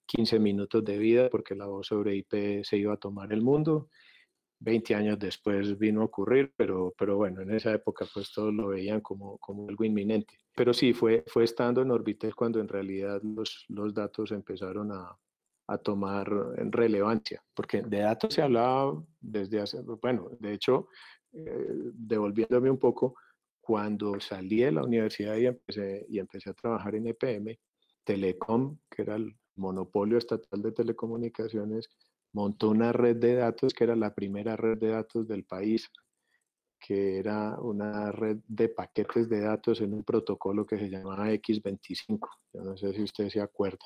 15 0.07 0.38
minutos 0.38 0.85
de 0.85 0.99
vida 0.99 1.29
porque 1.29 1.57
la 1.57 1.66
voz 1.66 1.88
sobre 1.88 2.14
IP 2.14 2.64
se 2.64 2.77
iba 2.77 2.95
a 2.95 2.99
tomar 2.99 3.33
el 3.33 3.42
mundo 3.42 3.88
20 4.62 4.95
años 4.95 5.18
después 5.18 5.77
vino 5.79 6.03
a 6.03 6.05
ocurrir, 6.05 6.53
pero, 6.57 6.95
pero 6.97 7.16
bueno, 7.16 7.40
en 7.42 7.51
esa 7.53 7.73
época 7.73 8.07
pues 8.12 8.33
todos 8.33 8.55
lo 8.55 8.68
veían 8.68 9.01
como, 9.01 9.38
como 9.38 9.68
algo 9.68 9.85
inminente. 9.85 10.38
Pero 10.55 10.73
sí, 10.73 10.92
fue, 10.92 11.25
fue 11.27 11.45
estando 11.45 11.83
en 11.83 11.90
Orbitel 11.90 12.35
cuando 12.35 12.61
en 12.61 12.68
realidad 12.68 13.21
los, 13.23 13.64
los 13.68 13.92
datos 13.92 14.31
empezaron 14.31 14.92
a, 14.92 15.18
a 15.66 15.79
tomar 15.79 16.29
relevancia, 16.71 17.42
porque 17.55 17.83
de 17.83 18.01
datos 18.01 18.35
se 18.35 18.42
hablaba 18.42 19.03
desde 19.21 19.61
hace, 19.61 19.81
bueno, 20.01 20.31
de 20.38 20.55
hecho, 20.55 20.88
devolviéndome 21.33 22.71
un 22.71 22.79
poco, 22.79 23.14
cuando 23.61 24.21
salí 24.21 24.61
de 24.61 24.73
la 24.73 24.85
universidad 24.85 25.37
y 25.37 25.47
empecé, 25.47 26.05
y 26.09 26.18
empecé 26.18 26.51
a 26.51 26.55
trabajar 26.55 26.95
en 26.95 27.07
EPM, 27.07 27.59
Telecom, 28.05 28.79
que 28.90 29.03
era 29.03 29.16
el 29.16 29.37
monopolio 29.57 30.18
estatal 30.18 30.62
de 30.62 30.73
telecomunicaciones, 30.73 31.88
montó 32.33 32.71
una 32.71 32.92
red 32.92 33.16
de 33.16 33.35
datos 33.35 33.73
que 33.73 33.85
era 33.85 33.95
la 33.95 34.14
primera 34.14 34.57
red 34.57 34.79
de 34.79 34.88
datos 34.88 35.29
del 35.29 35.45
país, 35.45 35.90
que 36.81 37.18
era 37.18 37.57
una 37.61 38.11
red 38.11 38.38
de 38.49 38.68
paquetes 38.68 39.29
de 39.29 39.40
datos 39.40 39.81
en 39.81 39.95
un 39.95 40.03
protocolo 40.03 40.66
que 40.66 40.79
se 40.79 40.90
llamaba 40.90 41.31
X25. 41.31 42.29
Yo 42.53 42.62
no 42.62 42.77
sé 42.77 42.92
si 42.92 43.03
usted 43.03 43.29
se 43.29 43.40
acuerda. 43.40 43.85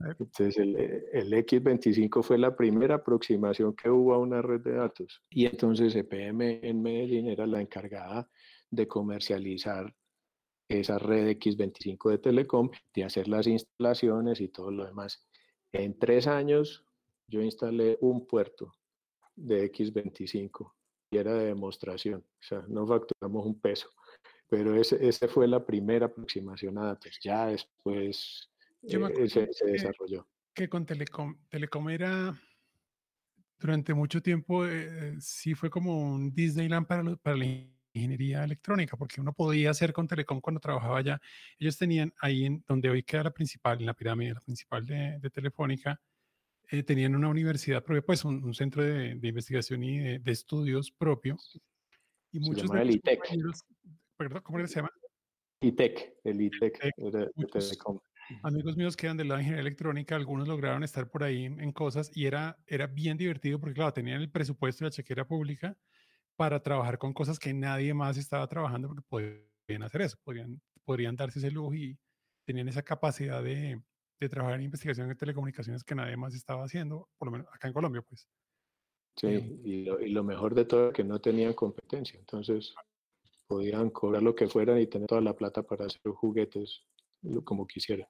Entonces 0.00 0.56
el, 0.58 0.76
el, 1.12 1.32
X25 1.32 2.22
fue 2.22 2.38
la 2.38 2.56
primera 2.56 2.96
aproximación 2.96 3.74
que 3.74 3.90
hubo 3.90 4.14
a 4.14 4.18
una 4.18 4.40
red 4.40 4.60
de 4.60 4.72
datos. 4.72 5.22
Y 5.30 5.46
entonces 5.46 5.94
EPM 5.94 6.60
en 6.62 6.82
Medellín 6.82 7.28
era 7.28 7.46
la 7.46 7.60
encargada 7.60 8.28
de 8.70 8.86
comercializar 8.88 9.94
esa 10.68 10.98
red 10.98 11.36
X25 11.36 12.10
de 12.10 12.18
Telecom, 12.18 12.70
de 12.94 13.04
hacer 13.04 13.28
las 13.28 13.46
instalaciones 13.46 14.40
y 14.40 14.48
todo 14.48 14.70
lo 14.70 14.86
demás. 14.86 15.26
En 15.72 15.98
tres 15.98 16.26
años 16.26 16.84
yo 17.26 17.42
instalé 17.42 17.98
un 18.00 18.26
puerto 18.26 18.72
de 19.34 19.70
X25 19.70 20.72
y 21.10 21.16
era 21.18 21.34
de 21.34 21.46
demostración, 21.46 22.20
o 22.20 22.42
sea, 22.42 22.64
no 22.68 22.86
facturamos 22.86 23.46
un 23.46 23.60
peso, 23.60 23.88
pero 24.48 24.74
esa 24.74 24.96
ese 24.96 25.28
fue 25.28 25.48
la 25.48 25.64
primera 25.64 26.06
aproximación 26.06 26.78
a 26.78 26.86
datos. 26.86 27.18
Ya 27.22 27.46
después 27.46 28.49
eh, 28.82 29.28
se, 29.28 29.66
desarrolló. 29.66 30.28
Que 30.54 30.68
con 30.68 30.86
Telecom, 30.86 31.36
Telecom 31.48 31.88
era, 31.90 32.38
durante 33.58 33.94
mucho 33.94 34.20
tiempo, 34.22 34.66
eh, 34.66 35.16
sí 35.20 35.54
fue 35.54 35.70
como 35.70 35.98
un 35.98 36.34
Disneyland 36.34 36.86
para, 36.86 37.16
para 37.16 37.36
la 37.36 37.44
ingeniería 37.92 38.44
electrónica, 38.44 38.96
porque 38.96 39.20
uno 39.20 39.32
podía 39.32 39.70
hacer 39.70 39.92
con 39.92 40.06
Telecom 40.06 40.40
cuando 40.40 40.60
trabajaba 40.60 40.98
allá. 40.98 41.20
Ellos 41.58 41.76
tenían 41.76 42.12
ahí 42.20 42.44
en 42.44 42.64
donde 42.66 42.90
hoy 42.90 43.02
queda 43.02 43.24
la 43.24 43.32
principal, 43.32 43.78
en 43.80 43.86
la 43.86 43.94
pirámide, 43.94 44.34
la 44.34 44.40
principal 44.40 44.86
de, 44.86 45.18
de 45.18 45.30
Telefónica, 45.30 46.00
eh, 46.72 46.84
tenían 46.84 47.16
una 47.16 47.28
universidad 47.28 47.82
propia, 47.82 48.02
pues 48.02 48.24
un, 48.24 48.54
centro 48.54 48.84
de, 48.84 49.16
de, 49.16 49.28
investigación 49.28 49.82
y 49.82 50.18
de, 50.18 50.32
estudios 50.32 50.92
propio. 50.92 51.36
Y 52.30 52.38
se 52.38 52.46
muchos 52.48 52.70
de 52.70 52.82
el 52.82 52.90
ITEC. 52.92 53.20
¿Perdón? 54.16 54.42
¿Cómo 54.44 54.64
se 54.66 54.76
llama? 54.76 54.90
ITEC, 55.62 56.14
el 56.22 56.40
ITEC, 56.40 56.96
de 56.96 57.46
Telecom. 57.52 57.98
Amigos 58.42 58.76
míos 58.76 58.96
que 58.96 59.06
eran 59.06 59.16
de 59.16 59.24
la 59.24 59.36
ingeniería 59.36 59.60
electrónica, 59.60 60.16
algunos 60.16 60.48
lograron 60.48 60.82
estar 60.82 61.10
por 61.10 61.22
ahí 61.24 61.44
en 61.44 61.72
cosas 61.72 62.10
y 62.14 62.26
era, 62.26 62.62
era 62.66 62.86
bien 62.86 63.16
divertido 63.18 63.60
porque, 63.60 63.74
claro, 63.74 63.92
tenían 63.92 64.20
el 64.20 64.30
presupuesto 64.30 64.84
de 64.84 64.88
la 64.88 64.92
chequera 64.92 65.26
pública 65.26 65.76
para 66.36 66.62
trabajar 66.62 66.98
con 66.98 67.12
cosas 67.12 67.38
que 67.38 67.52
nadie 67.54 67.94
más 67.94 68.16
estaba 68.16 68.46
trabajando 68.48 68.88
porque 68.88 69.04
podían 69.66 69.82
hacer 69.82 70.02
eso, 70.02 70.16
podían, 70.24 70.62
podrían 70.84 71.16
darse 71.16 71.38
ese 71.38 71.50
lujo 71.50 71.74
y 71.74 71.98
tenían 72.46 72.68
esa 72.68 72.82
capacidad 72.82 73.42
de, 73.42 73.82
de 74.20 74.28
trabajar 74.28 74.56
en 74.58 74.64
investigación 74.64 75.08
de 75.08 75.16
telecomunicaciones 75.16 75.84
que 75.84 75.94
nadie 75.94 76.16
más 76.16 76.34
estaba 76.34 76.64
haciendo, 76.64 77.10
por 77.18 77.28
lo 77.28 77.32
menos 77.32 77.48
acá 77.52 77.68
en 77.68 77.74
Colombia, 77.74 78.02
pues. 78.02 78.28
Sí, 79.16 79.26
em, 79.26 79.60
y 79.64 79.84
lo, 79.84 80.00
y 80.00 80.10
lo 80.10 80.24
mejor 80.24 80.54
de 80.54 80.64
todo 80.64 80.88
es 80.88 80.94
que 80.94 81.04
no 81.04 81.20
tenían 81.20 81.52
competencia, 81.54 82.18
entonces 82.18 82.74
podían 83.48 83.90
cobrar 83.90 84.22
lo 84.22 84.34
que 84.34 84.48
fueran 84.48 84.80
y 84.80 84.86
tener 84.86 85.08
toda 85.08 85.20
la 85.20 85.36
plata 85.36 85.62
para 85.62 85.86
hacer 85.86 86.00
juguetes 86.12 86.82
como 87.44 87.66
quisieran. 87.66 88.08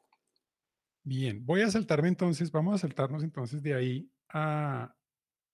Bien, 1.02 1.44
voy 1.44 1.62
a 1.62 1.70
saltarme 1.70 2.08
entonces, 2.08 2.50
vamos 2.52 2.74
a 2.74 2.78
saltarnos 2.78 3.22
entonces 3.22 3.62
de 3.62 3.74
ahí 3.74 4.12
a, 4.28 4.94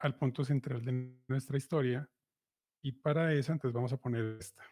al 0.00 0.18
punto 0.18 0.44
central 0.44 0.84
de 0.84 1.16
nuestra 1.28 1.56
historia 1.56 2.08
y 2.82 2.92
para 2.92 3.32
eso 3.32 3.52
entonces 3.52 3.74
vamos 3.74 3.92
a 3.92 3.96
poner 3.96 4.36
esta. 4.40 4.62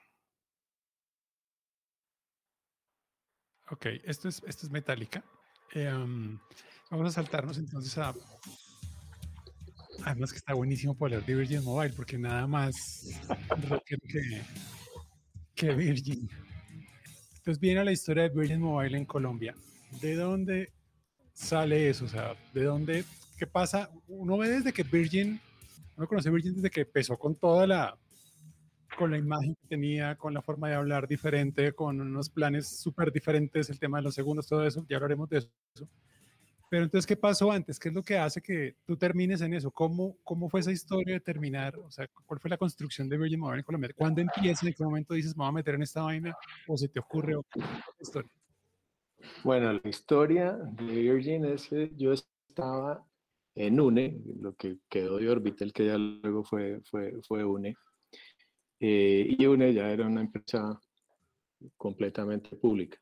Ok, 3.71 3.87
esto 4.05 4.29
es, 4.29 4.43
esto 4.47 4.67
es 4.67 4.73
metálica. 4.73 5.25
Em, 5.73 6.39
vamos 6.91 7.09
a 7.09 7.13
saltarnos 7.13 7.57
entonces 7.57 7.97
a. 7.99 8.15
Además, 10.05 10.33
que 10.33 10.39
está 10.39 10.55
buenísimo 10.55 10.97
para 10.97 11.15
hablar 11.15 11.27
de 11.27 11.35
Virgin 11.35 11.65
Mobile, 11.65 11.95
porque 11.95 12.19
nada 12.19 12.47
más 12.47 12.75
que, 13.87 13.97
que 15.55 15.75
Virgin. 15.75 16.29
Entonces, 17.37 17.59
viene 17.59 17.85
la 17.85 17.93
historia 17.93 18.25
de 18.25 18.29
Virgin 18.29 18.61
Mobile 18.61 18.99
en 18.99 19.07
Colombia. 19.07 19.55
¿De 20.01 20.15
dónde 20.17 20.73
sale 21.33 21.89
eso? 21.89 22.05
O 22.05 22.09
sea, 22.09 22.35
¿de 22.53 22.65
dónde? 22.65 23.05
¿Qué 23.39 23.47
pasa? 23.47 23.91
Uno 24.07 24.39
ve 24.39 24.49
desde 24.49 24.73
que 24.73 24.83
Virgin, 24.83 25.41
uno 25.97 26.07
conoce 26.07 26.31
Virgin 26.31 26.55
desde 26.55 26.71
que 26.71 26.83
empezó 26.83 27.17
con 27.17 27.35
toda 27.35 27.67
la, 27.67 27.99
con 28.97 29.11
la 29.11 29.19
imagen 29.19 29.55
que 29.55 29.69
tenía, 29.69 30.17
con 30.17 30.35
la 30.35 30.43
forma 30.43 30.69
de 30.69 30.75
hablar 30.75 31.07
diferente, 31.09 31.73
con 31.73 32.01
unos 32.01 32.31
planes 32.31 32.81
súper 32.81 33.13
diferentes, 33.13 33.71
el 33.71 33.79
tema 33.79 33.99
de 33.99 34.05
los 34.05 34.15
segundos, 34.15 34.47
todo 34.47 34.67
eso, 34.67 34.85
ya 34.89 34.97
hablaremos 34.97 35.29
de 35.29 35.39
eso. 35.39 35.51
Pero 36.71 36.85
entonces, 36.85 37.07
¿qué 37.07 37.17
pasó 37.17 37.53
antes? 37.53 37.79
¿Qué 37.79 37.89
es 37.89 37.95
lo 37.95 38.03
que 38.03 38.19
hace 38.19 38.41
que 38.41 38.77
tú 38.85 38.97
termines 38.97 39.41
en 39.43 39.55
eso? 39.55 39.71
¿Cómo, 39.71 40.17
cómo 40.25 40.49
fue 40.49 40.61
esa 40.61 40.73
historia 40.73 41.15
de 41.15 41.21
terminar? 41.21 41.77
O 41.77 41.91
sea, 41.91 42.09
¿cuál 42.27 42.41
fue 42.41 42.51
la 42.51 42.57
construcción 42.57 43.09
de 43.09 43.17
Virgin 43.17 43.39
Mobile 43.39 43.59
en 43.59 43.65
Colombia? 43.65 43.91
¿Cuándo 43.95 44.21
empieza? 44.21 44.67
¿En 44.67 44.75
qué 44.75 44.83
momento 44.83 45.15
dices, 45.15 45.37
me 45.37 45.43
voy 45.43 45.51
a 45.51 45.53
meter 45.53 45.77
en 45.77 45.83
esta 45.83 46.03
vaina? 46.03 46.37
¿O 46.67 46.77
se 46.77 46.89
te 46.89 46.99
ocurre 46.99 47.37
otra 47.37 47.63
historia? 48.01 48.31
Bueno, 49.43 49.73
la 49.73 49.89
historia 49.89 50.53
de 50.53 50.85
Virgin 50.85 51.45
es 51.45 51.69
que 51.69 51.91
yo 51.97 52.13
estaba 52.13 53.07
en 53.55 53.81
UNE, 53.81 54.21
lo 54.41 54.55
que 54.55 54.79
quedó 54.89 55.19
de 55.19 55.31
Orbitel, 55.31 55.73
que 55.73 55.87
ya 55.87 55.99
luego 55.99 56.45
fue, 56.45 56.81
fue, 56.91 57.21
fue 57.23 57.45
UNE, 57.45 57.77
eh, 58.81 59.37
y 59.39 59.47
UNE 59.47 59.73
ya 59.73 59.91
era 59.91 60.07
una 60.07 60.23
empresa 60.23 60.81
completamente 61.77 62.57
pública, 62.57 62.99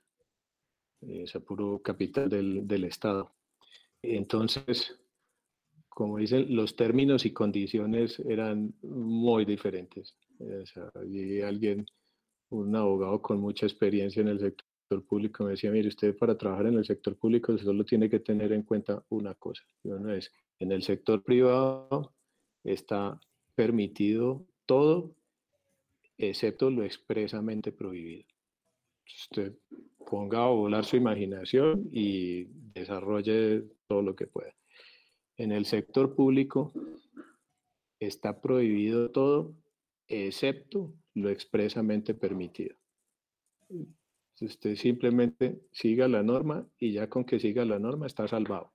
eh, 1.03 1.23
es 1.25 1.33
puro 1.45 1.81
capital 1.81 2.29
del, 2.29 2.67
del, 2.67 2.85
Estado. 2.85 3.35
Entonces, 4.03 4.99
como 5.89 6.19
dicen, 6.19 6.55
los 6.55 6.77
términos 6.77 7.25
y 7.25 7.33
condiciones 7.33 8.19
eran 8.21 8.75
muy 8.83 9.45
diferentes. 9.45 10.17
O 10.39 10.67
sea, 10.67 10.91
y 11.07 11.41
alguien, 11.41 11.87
un 12.51 12.75
abogado 12.77 13.23
con 13.23 13.41
mucha 13.41 13.67
experiencia 13.67 14.21
en 14.21 14.29
el 14.29 14.41
sector 14.41 14.72
público 15.01 15.45
me 15.45 15.53
decía, 15.53 15.71
mire, 15.71 15.89
usted 15.89 16.15
para 16.17 16.37
trabajar 16.37 16.67
en 16.67 16.75
el 16.75 16.85
sector 16.85 17.17
público 17.17 17.57
solo 17.57 17.85
tiene 17.85 18.11
que 18.11 18.21
tener 18.21 18.53
en 18.53 18.63
cuenta 18.63 19.03
una 19.09 19.35
cosa. 19.35 19.63
Y 19.83 19.89
uno 19.89 20.13
es, 20.13 20.31
en 20.59 20.73
el 20.73 20.83
sector 20.83 21.23
privado 21.23 22.13
está 22.63 23.19
permitido 23.55 24.45
todo 24.67 25.17
excepto 26.19 26.71
lo 26.71 26.85
expresamente 26.85 27.73
prohibido. 27.73 28.29
Usted 29.07 29.55
ponga 30.07 30.45
a 30.45 30.49
volar 30.49 30.85
su 30.85 30.97
imaginación 30.97 31.89
y 31.91 32.45
desarrolle 32.75 33.65
todo 33.89 34.03
lo 34.03 34.15
que 34.15 34.27
pueda. 34.27 34.55
En 35.37 35.53
el 35.53 35.65
sector 35.65 36.15
público 36.15 36.73
está 37.99 38.41
prohibido 38.41 39.11
todo 39.11 39.55
excepto 40.07 40.93
lo 41.15 41.31
expresamente 41.31 42.15
permitido. 42.15 42.77
Usted 44.43 44.75
simplemente 44.75 45.61
siga 45.71 46.09
la 46.09 46.23
norma 46.25 46.67
y 46.79 46.93
ya 46.93 47.09
con 47.09 47.25
que 47.25 47.39
siga 47.39 47.65
la 47.65 47.79
norma 47.79 48.07
está 48.07 48.27
salvado. 48.27 48.73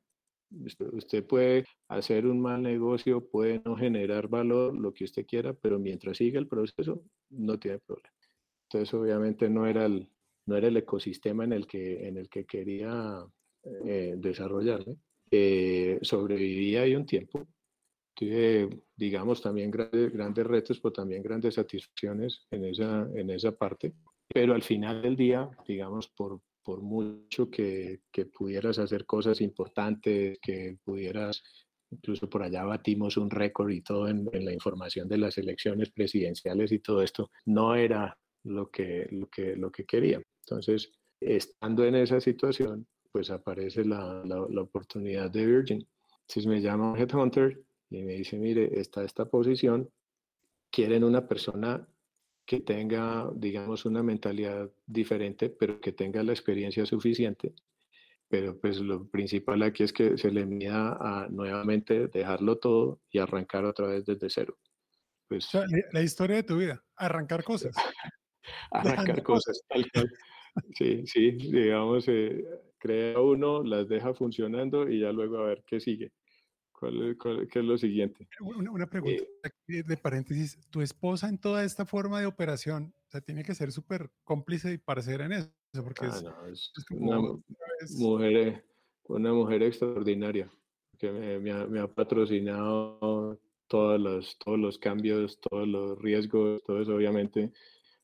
Usted 0.94 1.26
puede 1.26 1.66
hacer 1.90 2.26
un 2.26 2.40
mal 2.40 2.62
negocio, 2.62 3.28
puede 3.30 3.62
no 3.66 3.76
generar 3.76 4.30
valor, 4.30 4.74
lo 4.78 4.94
que 4.94 5.04
usted 5.04 5.26
quiera, 5.26 5.54
pero 5.54 5.78
mientras 5.78 6.18
siga 6.18 6.40
el 6.40 6.48
proceso, 6.48 7.04
no 7.32 7.60
tiene 7.60 7.80
problema. 7.80 8.14
Entonces, 8.64 8.94
obviamente, 8.94 9.50
no 9.50 9.68
era 9.68 9.86
el, 9.86 10.10
no 10.46 10.56
era 10.56 10.70
el 10.70 10.78
ecosistema 10.78 11.44
en 11.44 11.52
el 11.52 11.68
que, 11.68 12.08
en 12.08 12.16
el 12.16 12.30
que 12.30 12.46
quería 12.46 13.26
eh, 13.86 14.16
desarrollarme. 14.18 14.96
Eh, 15.30 16.00
sobreviví 16.02 16.78
ahí 16.78 16.96
un 16.96 17.06
tiempo. 17.06 17.46
Tuve, 18.14 18.70
digamos, 18.96 19.42
también 19.42 19.70
grandes, 19.70 20.14
grandes 20.14 20.48
retos, 20.48 20.80
pero 20.80 20.94
también 20.94 21.22
grandes 21.22 21.56
satisfacciones 21.56 22.48
en 22.52 22.66
esa, 22.66 23.10
en 23.14 23.30
esa 23.32 23.52
parte. 23.52 23.94
Pero 24.28 24.54
al 24.54 24.64
final 24.64 25.02
del 25.02 25.16
día, 25.16 25.50
digamos, 25.68 26.10
por, 26.10 26.42
por 26.64 26.82
mucho 26.82 27.50
que, 27.50 28.02
que, 28.12 28.26
pudieras 28.26 28.78
hacer 28.80 29.06
cosas 29.06 29.40
importantes, 29.42 30.38
que 30.42 30.78
pudieras, 30.84 31.42
incluso 31.90 32.30
por 32.30 32.44
allá 32.44 32.64
batimos 32.66 33.18
un 33.18 33.30
récord 33.30 33.72
y 33.72 33.82
todo 33.82 34.08
en, 34.08 34.30
la 34.34 34.54
información 34.54 35.08
de 35.08 35.18
las 35.18 35.38
elecciones 35.38 35.92
presidenciales 35.92 36.72
y 36.72 36.80
todo 36.80 37.02
esto, 37.02 37.32
no 37.46 37.76
era 37.76 38.18
lo 38.44 38.70
que, 38.70 39.08
lo 39.12 39.28
que, 39.28 39.56
lo 39.56 39.72
que 39.72 39.86
quería. 39.86 40.22
Entonces, 40.44 40.92
estando 41.22 41.86
en 41.86 41.96
esa 41.96 42.20
situación, 42.20 42.86
pues 43.12 43.30
aparece 43.32 43.86
la, 43.86 44.22
la, 44.26 44.46
la 44.50 44.62
oportunidad 44.62 45.32
de 45.32 45.46
Virgin. 45.46 45.88
Entonces 46.22 46.46
me 46.46 46.62
llama 46.62 46.92
un 46.92 47.00
headhunter 47.00 47.62
y 47.90 48.04
me 48.04 48.14
dice, 48.16 48.38
mire, 48.38 48.78
está 48.78 49.04
esta 49.04 49.26
posición, 49.26 49.90
quieren 50.70 51.06
una 51.06 51.28
persona 51.28 51.88
que 52.48 52.62
tenga, 52.62 53.30
digamos, 53.36 53.84
una 53.86 54.02
mentalidad 54.02 54.72
diferente, 54.86 55.50
pero 55.50 55.82
que 55.82 55.92
tenga 55.92 56.24
la 56.24 56.32
experiencia 56.32 56.86
suficiente. 56.86 57.54
Pero 58.30 58.58
pues 58.58 58.80
lo 58.80 59.06
principal 59.08 59.62
aquí 59.64 59.84
es 59.84 59.92
que 59.92 60.18
se 60.18 60.32
le 60.32 60.46
mida 60.46 60.98
a 61.00 61.28
nuevamente 61.30 62.08
dejarlo 62.08 62.58
todo 62.58 63.02
y 63.12 63.20
arrancar 63.20 63.66
otra 63.66 63.88
vez 63.88 64.06
desde 64.06 64.30
cero. 64.30 64.58
Pues, 65.28 65.50
la, 65.92 66.02
historia 66.02 66.38
de 66.38 66.44
tu 66.44 66.58
vida, 66.58 66.82
arrancar 66.96 67.44
cosas. 67.44 67.76
arrancar 68.72 69.22
cosas, 69.24 69.62
Sí, 70.74 71.06
sí, 71.06 71.32
digamos, 71.32 72.08
eh, 72.08 72.46
crea 72.80 73.20
uno, 73.20 73.62
las 73.62 73.90
deja 73.90 74.14
funcionando 74.14 74.90
y 74.90 75.02
ya 75.02 75.12
luego 75.12 75.38
a 75.38 75.48
ver 75.48 75.64
qué 75.68 75.82
sigue. 75.82 76.14
¿Cuál, 76.78 77.18
qué 77.52 77.60
es 77.60 77.66
lo 77.66 77.76
siguiente? 77.76 78.28
Una, 78.40 78.88
pregunta 78.88 79.24
eh, 79.68 79.82
de 79.82 79.98
paréntesis. 79.98 80.60
¿Tu 80.70 80.82
esposa 80.82 81.28
en 81.28 81.40
toda 81.40 81.64
esta 81.64 81.88
forma 81.88 82.20
de 82.20 82.28
operación, 82.28 82.94
o 83.08 83.12
sea, 83.12 83.20
tiene 83.20 83.44
que 83.44 83.56
ser 83.56 83.72
súper 83.72 84.12
cómplice 84.24 84.74
y 84.74 84.78
parecer 84.78 85.22
en 85.22 85.32
eso? 85.32 85.50
Porque 85.84 86.06
ah, 86.06 86.46
es, 86.52 86.72
una, 86.92 87.20
mujer, 87.98 88.64
una 89.06 89.34
mujer 89.34 89.64
extraordinaria 89.64 90.52
que 91.00 91.12
me, 91.12 91.52
ha, 91.52 91.66
me, 91.66 91.80
ha, 91.80 91.88
patrocinado 91.88 93.40
todos 93.66 94.00
los, 94.00 94.38
todos 94.38 94.60
los 94.60 94.78
cambios, 94.78 95.40
todos 95.42 95.68
los 95.68 96.00
riesgos, 96.00 96.62
todo 96.64 96.80
eso 96.80 96.96
obviamente 96.96 97.52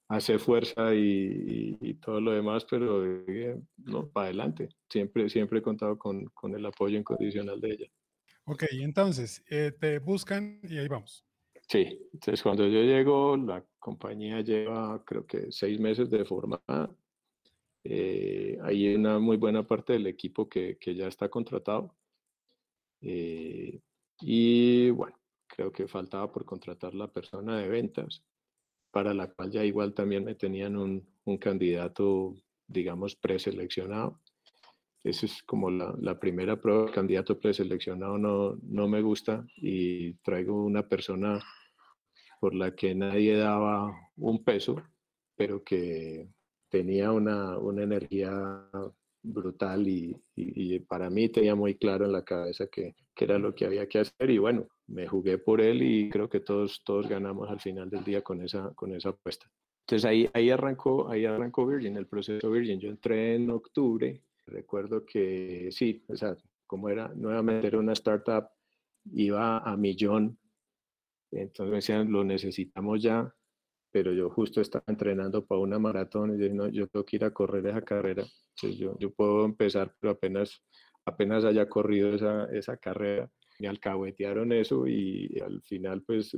hace 0.08 0.40
fuerza 0.40 0.96
y, 0.96 1.78
y, 1.80 1.94
todo 1.96 2.20
lo 2.20 2.32
demás, 2.32 2.66
pero 2.68 3.06
eh, 3.06 3.62
no, 3.78 4.08
para 4.08 4.26
adelante. 4.28 4.70
Siempre, 4.90 5.30
siempre 5.30 5.60
he 5.60 5.62
contado 5.62 5.96
con, 6.00 6.26
con 6.34 6.56
el 6.56 6.66
apoyo 6.66 6.98
incondicional 6.98 7.62
de 7.62 7.70
ella. 7.70 7.88
Ok, 8.46 8.64
entonces 8.72 9.44
eh, 9.50 9.72
te 9.78 10.00
buscan 10.00 10.60
y 10.64 10.78
ahí 10.78 10.88
vamos. 10.88 11.26
Sí, 11.68 12.00
entonces 12.14 12.42
cuando 12.44 12.68
yo 12.68 12.82
llego, 12.84 13.38
la 13.38 13.66
compañía 13.80 14.42
lleva 14.42 15.04
creo 15.06 15.26
que 15.26 15.52
seis 15.52 15.80
meses 15.80 16.10
de 16.10 16.26
formada 16.26 16.96
Eh, 17.86 18.58
hay 18.64 18.96
una 18.96 19.20
muy 19.20 19.38
buena 19.38 19.68
parte 19.68 19.94
del 19.94 20.08
equipo 20.08 20.50
que, 20.50 20.78
que 20.80 20.96
ya 20.96 21.08
está 21.08 21.30
contratado. 21.30 21.98
Eh, 23.02 23.82
y 24.22 24.90
bueno, 24.92 25.18
creo 25.48 25.72
que 25.72 25.88
faltaba 25.88 26.32
por 26.32 26.46
contratar 26.46 26.94
la 26.94 27.12
persona 27.12 27.58
de 27.60 27.68
ventas, 27.68 28.24
para 28.92 29.14
la 29.16 29.34
cual 29.34 29.52
ya 29.52 29.66
igual 29.66 29.96
también 29.96 30.26
me 30.26 30.36
tenían 30.36 30.78
un, 30.78 31.08
un 31.26 31.40
candidato, 31.40 32.36
digamos, 32.68 33.16
preseleccionado. 33.18 34.23
Esa 35.04 35.26
es 35.26 35.44
como 35.44 35.70
la, 35.70 35.94
la, 36.00 36.20
primera 36.20 36.60
prueba. 36.60 36.86
El 36.86 36.92
candidato 36.92 37.40
preseleccionado 37.40 38.18
no, 38.18 38.58
no 38.64 38.88
me 38.88 39.02
gusta 39.02 39.46
y 39.58 40.14
traigo 40.16 40.64
una 40.64 40.88
persona 40.88 41.40
por 42.40 42.56
la 42.56 42.76
que 42.76 42.96
nadie 42.96 43.38
daba 43.38 43.94
un 44.18 44.44
peso, 44.44 44.82
pero 45.36 45.64
que 45.64 46.28
tenía 46.70 47.12
una, 47.12 47.58
una 47.58 47.84
energía 47.84 48.70
brutal 49.22 49.88
y, 49.88 50.16
y, 50.36 50.80
para 50.80 51.10
mí 51.10 51.30
tenía 51.30 51.56
muy 51.56 51.76
claro 51.76 52.06
en 52.06 52.12
la 52.12 52.26
cabeza 52.26 52.68
que, 52.68 52.96
que, 53.16 53.26
era 53.26 53.40
lo 53.40 53.56
que 53.56 53.66
había 53.66 53.88
que 53.88 54.00
hacer 54.00 54.30
y 54.30 54.38
bueno, 54.38 54.68
me 54.88 55.08
jugué 55.08 55.38
por 55.38 55.62
él 55.62 55.82
y 55.82 56.10
creo 56.10 56.30
que 56.30 56.42
todos, 56.42 56.84
todos 56.84 57.08
ganamos 57.08 57.50
al 57.50 57.62
final 57.62 57.90
del 57.90 58.04
día 58.04 58.22
con 58.22 58.42
esa, 58.42 58.74
con 58.74 58.94
esa 58.94 59.10
apuesta. 59.10 59.50
Entonces 59.82 60.06
ahí, 60.06 60.30
ahí, 60.34 60.50
arrancó, 60.50 61.10
ahí 61.10 61.26
arrancó 61.26 61.66
Virgin, 61.66 61.98
el 61.98 62.08
proceso 62.08 62.50
Virgin. 62.50 62.80
Yo 62.80 62.90
entré 62.90 63.36
en 63.36 63.50
octubre, 63.50 64.22
recuerdo 64.46 65.06
que 65.06 65.70
sí, 65.72 66.04
o 66.08 66.16
sea, 66.16 66.36
como 66.66 66.90
era, 66.90 67.10
nuevamente 67.16 67.68
era 67.68 67.80
una 67.80 67.94
startup, 67.94 68.48
iba 69.12 69.60
a 69.60 69.78
millón, 69.78 70.38
entonces 71.32 71.70
me 71.70 71.76
decían, 71.78 72.12
lo 72.12 72.24
necesitamos 72.24 73.02
ya, 73.02 73.34
pero 73.92 74.12
yo 74.12 74.30
justo 74.30 74.62
estaba 74.62 74.86
entrenando 74.88 75.46
para 75.46 75.62
una 75.62 75.80
maratón 75.80 76.34
y 76.34 76.38
dije, 76.38 76.54
no, 76.54 76.68
yo 76.68 76.88
tengo 76.88 77.06
que 77.06 77.18
ir 77.18 77.26
a 77.26 77.32
correr 77.32 77.66
esa 77.68 77.82
carrera. 77.82 78.24
Entonces 78.56 78.80
yo, 79.00 79.12
puedo 79.12 79.46
empezar, 79.46 79.96
pero 80.00 80.14
apenas, 80.14 80.64
apenas 81.06 81.46
haya 81.46 81.70
corrido 81.70 82.14
esa, 82.14 82.46
esa 82.52 82.78
carrera. 82.78 83.30
Me 83.60 83.68
alcahuetearon 83.68 84.52
eso 84.52 84.88
y, 84.88 85.40
al 85.46 85.62
final 85.62 86.02
pues 86.02 86.36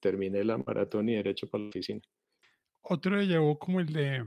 terminé 0.00 0.44
la 0.44 0.58
maratón 0.58 1.08
y 1.08 1.14
derecho 1.14 1.48
para 1.48 1.64
la 1.64 1.70
oficina. 1.70 2.00
Otro 2.82 3.16
le 3.16 3.26
llevó 3.26 3.58
como 3.58 3.80
el 3.80 3.86
de 3.86 4.24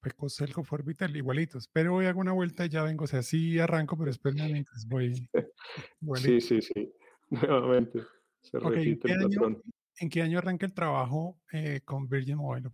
Pecoselco 0.00 0.64
Forbital, 0.64 1.16
igualitos, 1.16 1.68
pero 1.72 1.98
a 1.98 2.02
hacer 2.02 2.16
una 2.16 2.32
vuelta 2.32 2.66
y 2.66 2.68
ya 2.68 2.82
vengo, 2.82 3.04
o 3.04 3.06
sea, 3.06 3.22
sí 3.22 3.58
arranco, 3.58 3.96
pero 3.96 4.08
después 4.08 4.34
me 4.34 4.64
voy. 4.86 5.28
sí, 6.16 6.40
sí, 6.40 6.60
sí, 6.62 6.92
nuevamente. 7.30 8.02
Se 8.40 8.58
repite 8.58 9.12
el 9.12 9.22
patrón. 9.22 9.62
¿En 10.00 10.08
qué 10.08 10.22
año 10.22 10.38
arranca 10.38 10.64
el 10.64 10.72
trabajo 10.72 11.40
eh, 11.52 11.80
con 11.84 12.08
Virgin 12.08 12.36
Mobile? 12.36 12.70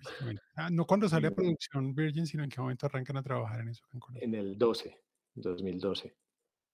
Ah, 0.56 0.68
no 0.70 0.86
cuando 0.86 1.08
sale 1.08 1.28
a 1.28 1.30
mm. 1.30 1.34
producción 1.34 1.94
Virgin, 1.94 2.26
sino 2.26 2.44
en 2.44 2.50
qué 2.50 2.60
momento 2.60 2.84
arrancan 2.84 3.16
a 3.16 3.22
trabajar 3.22 3.60
en 3.60 3.68
eso. 3.68 3.82
En, 4.20 4.34
el 4.34 4.58
12, 4.58 4.94
2012. 5.34 6.14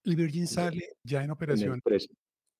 ¿Y 0.03 0.15
Virgin 0.15 0.47
sale 0.47 0.97
ya 1.03 1.23
en 1.23 1.31
operación? 1.31 1.81
En 1.85 1.93
el 1.93 2.07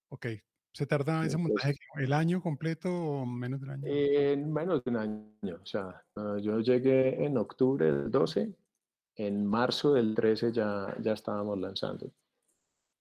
Ok. 0.10 0.28
¿Se 0.74 0.86
tarda 0.86 1.26
ese 1.26 1.38
montaje 1.38 1.76
el 1.98 2.14
año 2.14 2.42
completo 2.42 2.90
o 2.90 3.26
menos 3.26 3.60
de 3.60 3.66
un 3.66 3.72
año? 3.72 3.84
En 3.86 4.54
menos 4.54 4.84
de 4.84 4.92
un 4.92 4.98
año. 4.98 5.60
O 5.62 5.66
sea, 5.66 6.02
ah, 6.16 6.38
yo 6.42 6.62
llegué 6.62 7.26
en 7.26 7.38
octubre 7.38 7.92
del 7.92 8.10
12, 8.10 8.54
en 9.16 9.46
marzo 9.46 9.94
del 9.94 10.16
13 10.16 10.54
ya, 10.54 10.96
ya 11.02 11.14
estábamos 11.14 11.60
lanzando. 11.60 12.12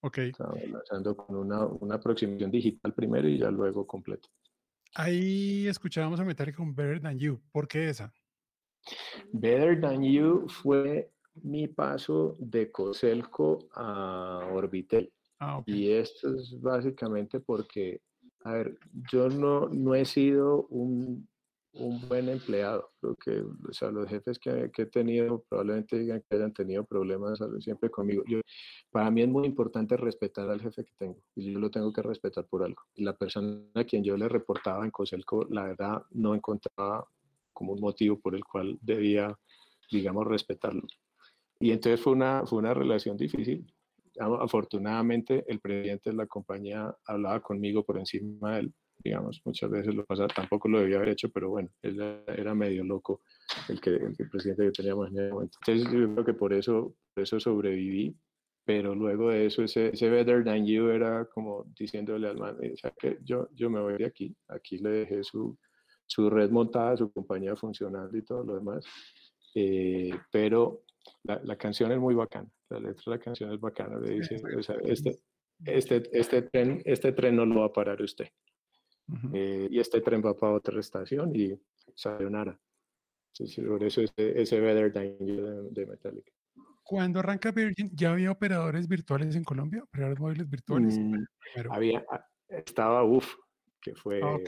Ok. 0.02 0.18
Estábamos 0.18 0.68
lanzando 0.68 1.16
con 1.16 1.36
una, 1.36 1.64
una 1.64 1.94
aproximación 1.94 2.50
digital 2.50 2.92
primero 2.92 3.28
y 3.28 3.38
ya 3.38 3.50
luego 3.50 3.86
completo. 3.86 4.28
Ahí 4.94 5.68
escuchábamos 5.68 6.18
a 6.18 6.24
Metallica 6.24 6.56
con 6.56 6.74
Better 6.74 7.00
Than 7.00 7.18
You. 7.18 7.40
¿Por 7.52 7.68
qué 7.68 7.88
esa? 7.88 8.12
Better 9.32 9.80
Than 9.80 10.02
You 10.02 10.48
fue 10.48 11.12
mi 11.34 11.68
paso 11.68 12.36
de 12.40 12.72
Coselco 12.72 13.68
a 13.74 14.48
Orbitel. 14.52 15.12
Ah, 15.40 15.62
y 15.66 15.90
esto 15.90 16.34
es 16.34 16.60
básicamente 16.60 17.40
porque, 17.40 18.00
a 18.44 18.52
ver, 18.52 18.78
yo 19.10 19.28
no, 19.28 19.68
no 19.68 19.94
he 19.94 20.04
sido 20.04 20.66
un 20.68 21.26
un 21.74 22.00
buen 22.08 22.28
empleado. 22.28 22.90
Creo 23.00 23.16
que 23.16 23.40
o 23.40 23.72
sea, 23.72 23.90
los 23.90 24.08
jefes 24.08 24.38
que, 24.38 24.70
que, 24.72 24.82
he 24.82 24.86
tenido 24.86 25.44
probablemente 25.48 25.98
digan 25.98 26.22
que 26.28 26.36
hayan 26.36 26.52
tenido 26.52 26.84
problemas 26.84 27.38
siempre 27.60 27.90
conmigo. 27.90 28.22
Yo, 28.26 28.40
para 28.90 29.10
mí 29.10 29.22
es 29.22 29.28
muy 29.28 29.46
importante 29.46 29.96
respetar 29.96 30.48
al 30.50 30.60
jefe 30.60 30.84
que 30.84 30.92
tengo 30.98 31.18
y 31.34 31.52
yo 31.52 31.58
lo 31.58 31.70
tengo 31.70 31.92
que 31.92 32.02
respetar 32.02 32.46
por 32.46 32.64
algo. 32.64 32.82
Y 32.94 33.04
la 33.04 33.16
persona 33.16 33.62
a 33.74 33.84
quien 33.84 34.02
yo 34.02 34.16
le 34.16 34.28
reportaba 34.28 34.84
en 34.84 34.90
Coselco, 34.90 35.46
la 35.50 35.64
verdad, 35.64 36.02
no 36.10 36.34
encontraba 36.34 37.06
como 37.52 37.72
un 37.72 37.80
motivo 37.80 38.18
por 38.18 38.34
el 38.34 38.44
cual 38.44 38.78
debía, 38.80 39.36
digamos, 39.90 40.26
respetarlo. 40.26 40.86
Y 41.60 41.72
entonces 41.72 42.00
fue 42.00 42.14
una, 42.14 42.46
fue 42.46 42.58
una 42.58 42.74
relación 42.74 43.16
difícil. 43.16 43.70
Afortunadamente, 44.18 45.44
el 45.46 45.60
presidente 45.60 46.10
de 46.10 46.16
la 46.16 46.26
compañía 46.26 46.94
hablaba 47.06 47.40
conmigo 47.40 47.84
por 47.84 47.98
encima 47.98 48.54
de 48.54 48.60
él 48.60 48.74
digamos, 49.02 49.40
muchas 49.44 49.70
veces 49.70 49.94
lo 49.94 50.04
pasa, 50.04 50.26
tampoco 50.28 50.68
lo 50.68 50.80
debía 50.80 50.96
haber 50.96 51.10
hecho, 51.10 51.30
pero 51.30 51.50
bueno, 51.50 51.70
él 51.82 52.22
era 52.26 52.54
medio 52.54 52.84
loco 52.84 53.22
el 53.68 53.80
que 53.80 53.90
el, 53.90 54.30
presidente 54.30 54.64
que 54.64 54.72
teníamos 54.72 55.08
en 55.08 55.18
ese 55.18 55.32
momento. 55.32 55.58
Entonces 55.62 55.92
yo 55.92 56.12
creo 56.12 56.24
que 56.24 56.34
por 56.34 56.52
eso, 56.52 56.94
por 57.14 57.22
eso 57.22 57.40
sobreviví, 57.40 58.14
pero 58.64 58.94
luego 58.94 59.30
de 59.30 59.46
eso 59.46 59.62
ese, 59.62 59.88
ese 59.88 60.10
better 60.10 60.44
than 60.44 60.66
you 60.66 60.88
era 60.88 61.24
como 61.26 61.64
diciéndole 61.78 62.28
al 62.28 62.36
man, 62.36 62.56
sea, 62.76 62.92
que 62.98 63.18
yo, 63.22 63.48
yo 63.54 63.70
me 63.70 63.80
voy 63.80 63.96
de 63.96 64.06
aquí, 64.06 64.34
aquí 64.48 64.78
le 64.78 64.90
dejé 64.90 65.24
su, 65.24 65.58
su 66.06 66.28
red 66.28 66.50
montada, 66.50 66.96
su 66.96 67.10
compañía 67.12 67.56
funcionando 67.56 68.16
y 68.16 68.22
todo 68.22 68.44
lo 68.44 68.54
demás, 68.56 68.84
eh, 69.54 70.10
pero 70.30 70.84
la, 71.22 71.40
la, 71.44 71.56
canción 71.56 71.92
es 71.92 71.98
muy 71.98 72.14
bacana, 72.14 72.48
la 72.68 72.80
letra 72.80 73.02
de 73.06 73.10
la 73.10 73.18
canción 73.18 73.52
es 73.52 73.60
bacana, 73.60 73.98
le 73.98 74.20
dice, 74.20 74.40
o 74.56 74.62
sea, 74.62 74.76
este, 74.84 75.18
este, 75.64 76.02
este, 76.12 76.42
tren, 76.42 76.82
este 76.84 77.12
tren 77.12 77.36
no 77.36 77.44
lo 77.44 77.60
va 77.60 77.66
a 77.66 77.72
parar 77.72 78.00
usted. 78.02 78.28
Eh, 79.34 79.68
y 79.70 79.80
este 79.80 80.00
tren 80.00 80.22
va 80.24 80.36
para 80.36 80.52
otra 80.52 80.78
estación 80.78 81.34
y 81.34 81.52
sayonara. 81.94 82.58
Sí, 83.32 83.62
por 83.62 83.82
eso 83.82 84.02
ese, 84.02 84.40
ese 84.40 84.60
Better 84.60 84.92
Than 84.92 85.18
You 85.18 85.68
de, 85.70 85.86
Metallica. 85.86 86.32
Cuando 86.84 87.20
arranca 87.20 87.50
Virgin, 87.50 87.90
¿ya 87.92 88.12
había 88.12 88.30
operadores 88.30 88.88
virtuales 88.88 89.34
en 89.36 89.44
Colombia? 89.44 89.82
¿Operadores 89.82 90.20
móviles 90.20 90.48
virtuales? 90.48 90.98
Mm, 90.98 91.24
había, 91.70 92.04
ah, 92.10 92.24
estaba 92.48 93.04
UF, 93.04 93.34
que 93.80 93.94
fue, 93.94 94.20
ah, 94.22 94.38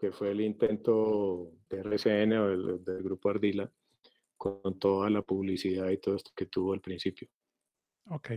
que 0.00 0.12
fue 0.12 0.30
el 0.30 0.40
intento 0.40 1.52
de 1.68 1.80
RCN 1.80 2.32
o 2.34 2.48
del, 2.48 2.84
del, 2.84 3.02
grupo 3.02 3.30
Ardila 3.30 3.70
con 4.38 4.78
toda 4.78 5.10
la 5.10 5.22
publicidad 5.22 5.90
y 5.90 5.98
todo 5.98 6.16
esto 6.16 6.30
que 6.34 6.46
tuvo 6.46 6.72
al 6.72 6.80
principio. 6.80 7.28
Ok. 8.06 8.30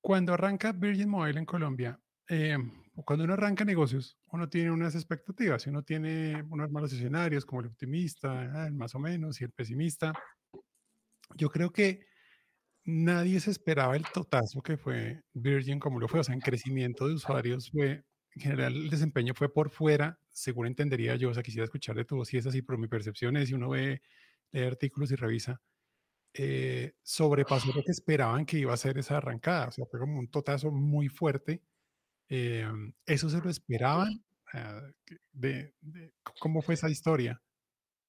Cuando 0.00 0.32
arranca 0.32 0.72
Virgin 0.72 1.08
Mobile 1.08 1.38
en 1.38 1.46
Colombia, 1.46 2.00
eh, 2.28 2.56
cuando 3.04 3.24
uno 3.24 3.34
arranca 3.34 3.64
negocios, 3.64 4.18
uno 4.28 4.48
tiene 4.48 4.70
unas 4.70 4.94
expectativas 4.94 5.66
y 5.66 5.70
uno 5.70 5.82
tiene 5.82 6.42
unos 6.48 6.70
malos 6.70 6.92
escenarios 6.92 7.44
como 7.44 7.60
el 7.60 7.68
optimista, 7.68 8.66
el 8.66 8.74
más 8.74 8.94
o 8.94 8.98
menos, 8.98 9.40
y 9.40 9.44
el 9.44 9.52
pesimista. 9.52 10.12
Yo 11.36 11.50
creo 11.50 11.70
que 11.70 12.06
nadie 12.84 13.40
se 13.40 13.50
esperaba 13.50 13.96
el 13.96 14.04
totazo 14.04 14.62
que 14.62 14.76
fue 14.76 15.22
Virgin 15.32 15.80
como 15.80 15.98
lo 15.98 16.08
fue, 16.08 16.20
o 16.20 16.24
sea, 16.24 16.34
en 16.34 16.40
crecimiento 16.40 17.08
de 17.08 17.14
usuarios 17.14 17.70
fue, 17.70 18.04
en 18.36 18.42
general 18.42 18.76
el 18.76 18.90
desempeño 18.90 19.34
fue 19.34 19.52
por 19.52 19.70
fuera, 19.70 20.18
según 20.30 20.66
entendería 20.66 21.16
yo, 21.16 21.30
o 21.30 21.34
sea, 21.34 21.42
quisiera 21.42 21.64
escuchar 21.64 21.96
de 21.96 22.04
tu 22.04 22.16
voz 22.16 22.28
si 22.28 22.36
es 22.36 22.46
así, 22.46 22.62
pero 22.62 22.78
mi 22.78 22.88
percepción 22.88 23.36
es, 23.36 23.48
si 23.48 23.54
uno 23.54 23.70
ve, 23.70 24.02
lee 24.60 24.66
artículos 24.66 25.10
y 25.12 25.16
revisa, 25.16 25.60
eh, 26.32 26.94
sobrepasó 27.02 27.68
lo 27.74 27.82
que 27.82 27.92
esperaban 27.92 28.46
que 28.46 28.58
iba 28.58 28.72
a 28.72 28.76
ser 28.76 28.98
esa 28.98 29.18
arrancada, 29.18 29.68
o 29.68 29.72
sea, 29.72 29.86
fue 29.86 30.00
como 30.00 30.18
un 30.18 30.28
totazo 30.28 30.70
muy 30.70 31.08
fuerte 31.08 31.62
eh, 32.28 32.66
¿Eso 33.06 33.28
se 33.28 33.40
lo 33.40 33.50
esperaban? 33.50 34.24
De, 35.32 35.74
¿Cómo 36.40 36.62
fue 36.62 36.74
esa 36.74 36.88
historia? 36.88 37.40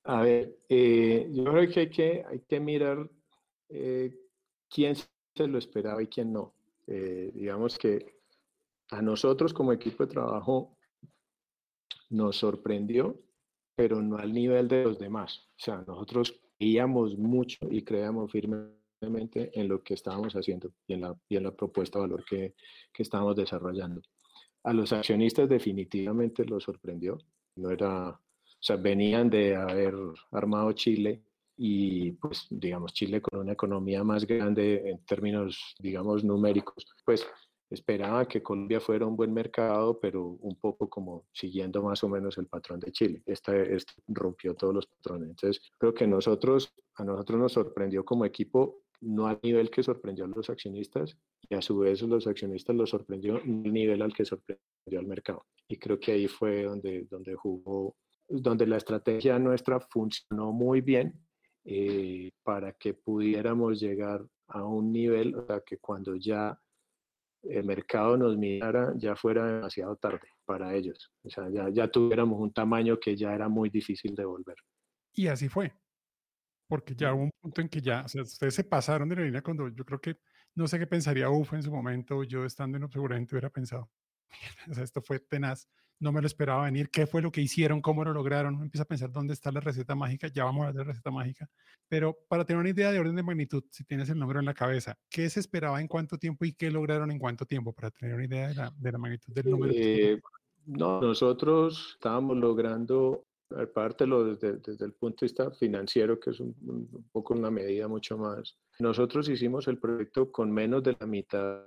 A 0.03 0.21
ver, 0.21 0.55
eh, 0.69 1.27
yo 1.31 1.43
creo 1.45 1.71
que 1.71 1.79
hay 1.79 1.89
que, 1.89 2.25
hay 2.27 2.39
que 2.41 2.60
mirar 2.60 3.10
eh, 3.69 4.15
quién 4.69 4.96
se 4.96 5.48
lo 5.48 5.58
esperaba 5.58 6.04
y 6.04 6.08
quién 6.08 6.31
no. 6.31 6.54
digamos 6.87 7.79
que 7.79 8.19
a 8.91 9.02
nosotros 9.02 9.54
como 9.54 9.73
equipo 9.73 10.06
de 10.06 10.13
trabajo 10.13 10.77
nos 12.12 12.37
sorprendió, 12.37 13.19
pero 13.76 14.02
no 14.02 14.17
al 14.17 14.34
nivel 14.34 14.67
de 14.67 14.84
los 14.84 15.00
demás. 15.00 15.48
O 15.52 15.60
sea, 15.60 15.84
nosotros 15.88 16.40
creíamos 16.58 17.17
mucho 17.17 17.67
y 17.69 17.84
creíamos 17.84 18.32
firmemente 18.32 19.52
en 19.54 19.67
lo 19.67 19.84
que 19.84 19.94
estábamos 19.94 20.34
haciendo 20.34 20.71
y 20.88 20.94
en 20.94 21.02
la, 21.02 21.15
y 21.30 21.36
en 21.36 21.44
la 21.44 21.52
propuesta 21.52 22.00
de 22.00 22.04
valor 22.04 22.26
que, 22.26 22.56
que 22.94 23.04
estábamos 23.04 23.36
desarrollando. 23.36 24.02
A 24.63 24.73
los 24.73 24.92
accionistas 24.94 25.48
definitivamente 25.48 26.46
los 26.46 26.63
sorprendió. 26.63 27.17
No 27.56 27.69
era, 27.69 28.10
o 28.10 28.19
sea, 28.60 28.78
venían 28.78 29.30
de 29.30 29.56
haber 29.56 29.94
armado 30.32 30.71
Chile 30.73 31.21
y 31.58 32.12
pues 32.13 32.48
digamos 32.50 32.94
Chile 32.94 33.21
con 33.21 33.40
una 33.40 33.54
economía 33.54 34.04
más 34.04 34.26
grande 34.26 34.90
en 34.90 35.06
términos 35.06 35.76
digamos 35.80 36.23
numéricos, 36.23 36.86
pues 37.06 37.26
esperaba 37.70 38.28
que 38.28 38.44
Colombia 38.44 38.80
fuera 38.80 39.06
un 39.06 39.16
buen 39.16 39.34
mercado, 39.34 40.00
pero 40.00 40.24
un 40.24 40.56
poco 40.56 40.90
como 40.90 41.26
siguiendo 41.34 41.82
más 41.82 42.04
o 42.04 42.10
menos 42.10 42.38
el 42.38 42.48
patrón 42.48 42.80
de 42.80 42.92
Chile. 42.92 43.24
Este, 43.26 43.76
este 43.76 43.94
rompió 44.08 44.54
todos 44.56 44.74
los 44.74 44.86
patrones. 44.86 45.30
Entonces, 45.30 45.62
creo 45.78 45.94
que 45.94 46.08
nosotros 46.08 46.74
a 46.96 47.04
nosotros 47.04 47.40
nos 47.40 47.54
sorprendió 47.54 48.06
como 48.06 48.26
equipo, 48.26 48.84
no 49.02 49.28
al 49.28 49.40
nivel 49.44 49.70
que 49.70 49.84
sorprendió 49.84 50.26
a 50.26 50.28
los 50.28 50.50
accionistas, 50.50 51.18
y 51.50 51.56
a 51.56 51.62
su 51.62 51.78
vez 51.78 52.02
los 52.02 52.28
accionistas 52.28 52.76
los 52.76 52.90
sorprendió 52.90 53.38
el 53.38 53.72
nivel 53.72 54.02
al 54.02 54.13
que 54.13 54.26
sorprendió 54.26 55.00
al 55.00 55.08
mercado. 55.08 55.46
Y 55.68 55.78
creo 55.78 56.00
que 56.00 56.13
ahí 56.13 56.28
fue 56.28 56.63
donde, 56.63 57.06
donde 57.10 57.36
jugó, 57.36 57.96
donde 58.28 58.66
la 58.66 58.78
estrategia 58.78 59.38
nuestra 59.38 59.80
funcionó 59.80 60.52
muy 60.52 60.82
bien 60.82 61.13
eh, 61.66 62.32
para 62.44 62.74
que 62.74 62.94
pudiéramos 62.94 63.80
llegar 63.80 64.26
a 64.48 64.63
un 64.63 64.92
nivel, 64.92 65.36
o 65.36 65.46
sea, 65.46 65.62
que 65.62 65.78
cuando 65.78 66.16
ya 66.16 66.58
el 67.50 67.65
mercado 67.65 68.17
nos 68.17 68.37
mirara, 68.37 68.93
ya 68.96 69.15
fuera 69.15 69.46
demasiado 69.46 69.96
tarde 69.96 70.27
para 70.46 70.73
ellos. 70.75 71.12
O 71.23 71.29
sea, 71.29 71.50
ya, 71.50 71.69
ya 71.69 71.87
tuviéramos 71.87 72.39
un 72.39 72.52
tamaño 72.52 73.00
que 73.00 73.15
ya 73.15 73.33
era 73.33 73.50
muy 73.50 73.69
difícil 73.69 74.15
de 74.15 74.25
volver. 74.25 74.56
Y 75.13 75.27
así 75.27 75.50
fue. 75.50 75.73
Porque 76.67 76.96
ya 76.96 77.13
hubo 77.13 77.23
un 77.23 77.31
punto 77.39 77.62
en 77.62 77.69
que 77.69 77.81
ya, 77.81 78.04
o 78.06 78.08
sea, 78.08 78.23
ustedes 78.23 78.56
se 78.56 78.63
pasaron 78.63 79.08
de 79.10 79.15
la 79.15 79.21
línea 79.23 79.41
cuando 79.41 79.67
yo 79.69 79.85
creo 79.85 80.00
que, 80.00 80.17
no 80.56 80.67
sé 80.67 80.79
qué 80.79 80.87
pensaría 80.87 81.29
UF 81.29 81.54
en 81.54 81.63
su 81.63 81.71
momento, 81.71 82.23
yo 82.23 82.46
estando 82.46 82.77
en 82.77 82.89
seguramente 82.89 83.35
hubiera 83.35 83.50
pensado, 83.50 83.89
o 84.69 84.73
sea, 84.73 84.83
esto 84.83 85.02
fue 85.02 85.19
tenaz, 85.19 85.69
no 86.00 86.12
me 86.12 86.21
lo 86.21 86.27
esperaba 86.27 86.65
venir, 86.65 86.89
qué 86.89 87.08
fue 87.08 87.21
lo 87.21 87.31
que 87.31 87.41
hicieron, 87.41 87.81
cómo 87.81 88.04
lo 88.04 88.13
lograron, 88.13 88.62
empieza 88.62 88.83
a 88.83 88.87
pensar 88.87 89.12
dónde 89.12 89.33
está 89.33 89.52
la 89.52 89.60
receta 89.60 89.96
mágica, 89.96 90.27
ya 90.27 90.43
vamos 90.43 90.63
a 90.63 90.67
ver 90.67 90.75
la 90.75 90.83
receta 90.83 91.12
mágica, 91.12 91.50
pero 91.87 92.17
para 92.27 92.46
tener 92.46 92.60
una 92.60 92.69
idea 92.69 92.91
de 92.91 93.00
orden 93.00 93.15
de 93.15 93.23
magnitud, 93.23 93.63
si 93.71 93.83
tienes 93.85 94.10
el 94.10 94.19
número 94.19 94.39
en 94.39 94.46
la 94.46 94.54
cabeza, 94.54 94.98
¿qué 95.10 95.29
se 95.29 95.39
esperaba 95.39 95.79
en 95.79 95.87
cuánto 95.87 96.17
tiempo 96.17 96.46
y 96.46 96.54
qué 96.54 96.69
lograron 96.69 97.12
en 97.12 97.19
cuánto 97.19 97.46
tiempo 97.46 97.73
para 97.73 97.91
tener 97.91 98.15
una 98.15 98.25
idea 98.25 98.48
de 98.50 98.56
la, 98.56 98.73
de 98.77 98.91
la 98.91 98.98
magnitud 98.98 99.33
del 99.33 99.50
número? 99.50 99.73
Eh, 99.75 100.21
no, 100.65 101.00
nosotros 101.00 101.91
estábamos 101.93 102.37
logrando 102.37 103.25
aparte 103.52 104.08
lo 104.08 104.23
desde, 104.23 104.58
desde, 104.58 104.85
el 104.85 104.93
punto 104.93 105.17
de 105.21 105.25
vista 105.27 105.52
financiero, 105.52 106.19
que 106.19 106.31
es 106.31 106.39
un, 106.39 106.56
un, 106.65 107.10
poco 107.12 107.35
una 107.35 107.52
medida 107.52 107.87
mucho 107.87 108.17
más. 108.17 108.58
Nosotros 108.79 109.29
hicimos 109.29 109.67
el 109.67 109.77
proyecto 109.77 110.31
con 110.31 110.52
menos 110.52 110.83
de 110.83 110.98
la 111.00 111.06
mitad 111.06 111.62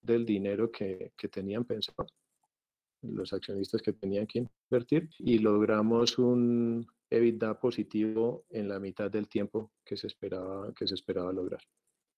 del 0.00 0.24
dinero 0.24 0.70
que, 0.70 1.12
que 1.16 1.28
tenían 1.28 1.64
pensado 1.64 2.06
los 3.02 3.32
accionistas 3.32 3.82
que 3.82 3.92
tenían 3.92 4.26
que 4.26 4.46
invertir 4.70 5.08
y 5.18 5.38
logramos 5.38 6.18
un 6.18 6.86
EBITDA 7.10 7.58
positivo 7.58 8.44
en 8.50 8.68
la 8.68 8.78
mitad 8.78 9.10
del 9.10 9.28
tiempo 9.28 9.72
que 9.84 9.96
se 9.96 10.06
esperaba, 10.06 10.72
que 10.74 10.86
se 10.86 10.94
esperaba 10.94 11.32
lograr. 11.32 11.60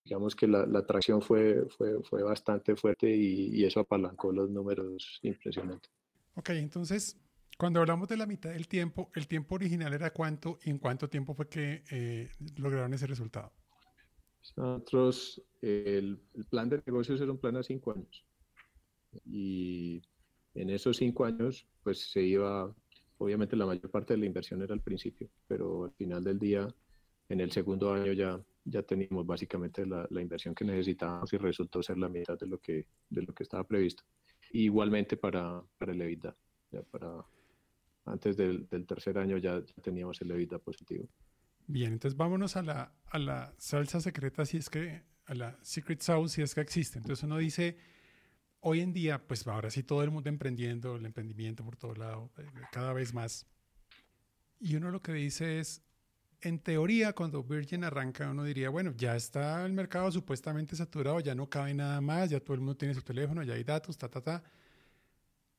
Digamos 0.05 0.35
que 0.35 0.49
la, 0.49 0.67
la 0.67 0.81
atracción 0.81 1.21
fue, 1.21 1.67
fue, 1.77 2.03
fue 2.03 2.23
bastante 2.23 2.75
fuerte 2.75 3.15
y, 3.15 3.55
y 3.55 3.65
eso 3.65 3.81
apalancó 3.81 4.33
los 4.33 4.51
números 4.51 5.21
impresionantes. 5.23 5.93
Ok, 6.35 6.51
entonces 6.51 7.21
cuando 7.61 7.81
hablamos 7.81 8.09
de 8.09 8.17
la 8.17 8.25
mitad 8.25 8.49
del 8.49 8.67
tiempo, 8.69 9.11
¿el 9.15 9.29
tiempo 9.29 9.57
original 9.57 9.93
era 9.93 10.15
cuánto 10.15 10.59
y 10.65 10.71
en 10.71 10.79
cuánto 10.79 11.11
tiempo 11.11 11.35
fue 11.35 11.47
que 11.47 11.85
eh, 11.91 12.31
lograron 12.57 12.95
ese 12.95 13.07
resultado? 13.07 13.53
Nosotros, 14.57 15.43
el, 15.61 16.19
el, 16.33 16.47
plan 16.47 16.71
de 16.71 16.83
negocios 16.87 17.21
era 17.21 17.31
un 17.31 17.37
plan 17.37 17.59
a 17.59 17.63
cinco 17.63 17.93
años. 17.93 18.25
Y 19.27 20.01
en 20.55 20.71
esos 20.71 20.97
cinco 20.97 21.25
años, 21.25 21.67
pues 21.83 22.11
se 22.11 22.23
iba, 22.23 22.75
obviamente 23.19 23.57
la 23.57 23.67
mayor 23.67 23.91
parte 23.91 24.15
de 24.15 24.19
la 24.19 24.27
inversión 24.27 24.63
era 24.63 24.75
al 24.75 24.83
principio, 24.83 25.29
pero 25.47 25.85
al 25.85 25.93
final 25.93 26.25
del 26.25 26.39
día, 26.39 26.69
en 27.29 27.41
el 27.41 27.53
segundo 27.53 27.93
año 27.93 28.13
ya, 28.13 28.41
ya 28.65 28.83
teníamos 28.83 29.27
básicamente 29.27 29.87
la, 29.87 30.07
la 30.11 30.21
inversión 30.21 30.55
que 30.55 30.65
necesitábamos 30.65 31.33
y 31.33 31.37
resultó 31.37 31.83
ser 31.83 31.99
la 31.99 32.09
mitad 32.09 32.39
de 32.39 32.47
lo 32.47 32.59
que, 32.59 32.87
de 33.09 33.23
lo 33.23 33.33
que 33.33 33.45
estaba 33.45 33.65
previsto. 33.65 34.05
igualmente 34.53 35.17
para, 35.17 35.63
para 35.79 35.93
el 35.93 36.01
EBITDA, 36.03 36.37
ya 36.73 36.83
para 36.83 37.25
antes 38.07 38.37
del, 38.37 38.69
del 38.69 38.87
tercer 38.87 39.19
año 39.19 39.37
ya, 39.39 39.61
ya, 39.65 39.83
teníamos 39.83 40.21
el 40.23 40.31
EBITDA 40.31 40.59
positivo. 40.59 41.09
Bien, 41.67 41.93
entonces 41.93 42.17
vámonos 42.17 42.57
a 42.57 42.63
la, 42.63 42.93
a 43.07 43.19
la 43.19 43.55
salsa 43.59 44.01
secreta, 44.01 44.45
si 44.45 44.57
es 44.57 44.69
que, 44.69 45.03
a 45.27 45.35
la 45.35 45.59
secret 45.63 46.01
sauce, 46.01 46.35
si 46.35 46.43
es 46.43 46.55
que 46.55 46.61
existe. 46.61 46.99
Entonces 46.99 47.23
uno 47.23 47.39
dice, 47.39 47.77
hoy 48.61 48.81
en 48.81 48.93
día, 48.93 49.27
pues 49.27 49.47
ahora 49.47 49.71
sí 49.71 49.83
todo 49.83 50.03
el 50.03 50.11
mundo 50.11 50.29
emprendiendo, 50.29 50.97
el 50.97 51.07
emprendimiento 51.07 51.65
por 51.65 51.77
todo 51.77 51.95
lado, 51.95 52.31
eh, 52.39 52.47
cada 52.73 52.93
vez 52.93 53.13
más. 53.15 53.47
Y 54.59 54.77
uno 54.77 54.91
lo 54.91 55.03
que 55.03 55.13
dice 55.13 55.59
es, 55.61 55.83
en 56.43 56.59
teoría, 56.59 57.13
cuando 57.13 57.43
Virgin 57.43 57.85
arranca, 57.85 58.31
uno 58.31 58.45
diría, 58.45 58.71
bueno, 58.71 58.95
ya 58.97 59.17
está 59.17 59.65
el 59.65 59.73
mercado 59.73 60.11
supuestamente 60.11 60.77
saturado, 60.77 61.21
ya 61.21 61.35
no 61.35 61.49
cabe 61.49 61.75
nada 61.75 62.01
más, 62.01 62.31
ya 62.31 62.41
todo 62.41 62.55
el 62.55 62.61
mundo 62.61 62.77
tiene 62.77 62.95
su 62.95 63.03
teléfono, 63.03 63.43
ya 63.43 63.55
hay 63.55 63.65
datos, 63.65 63.99
ta, 63.99 64.09
ta, 64.09 64.21
ta 64.21 64.43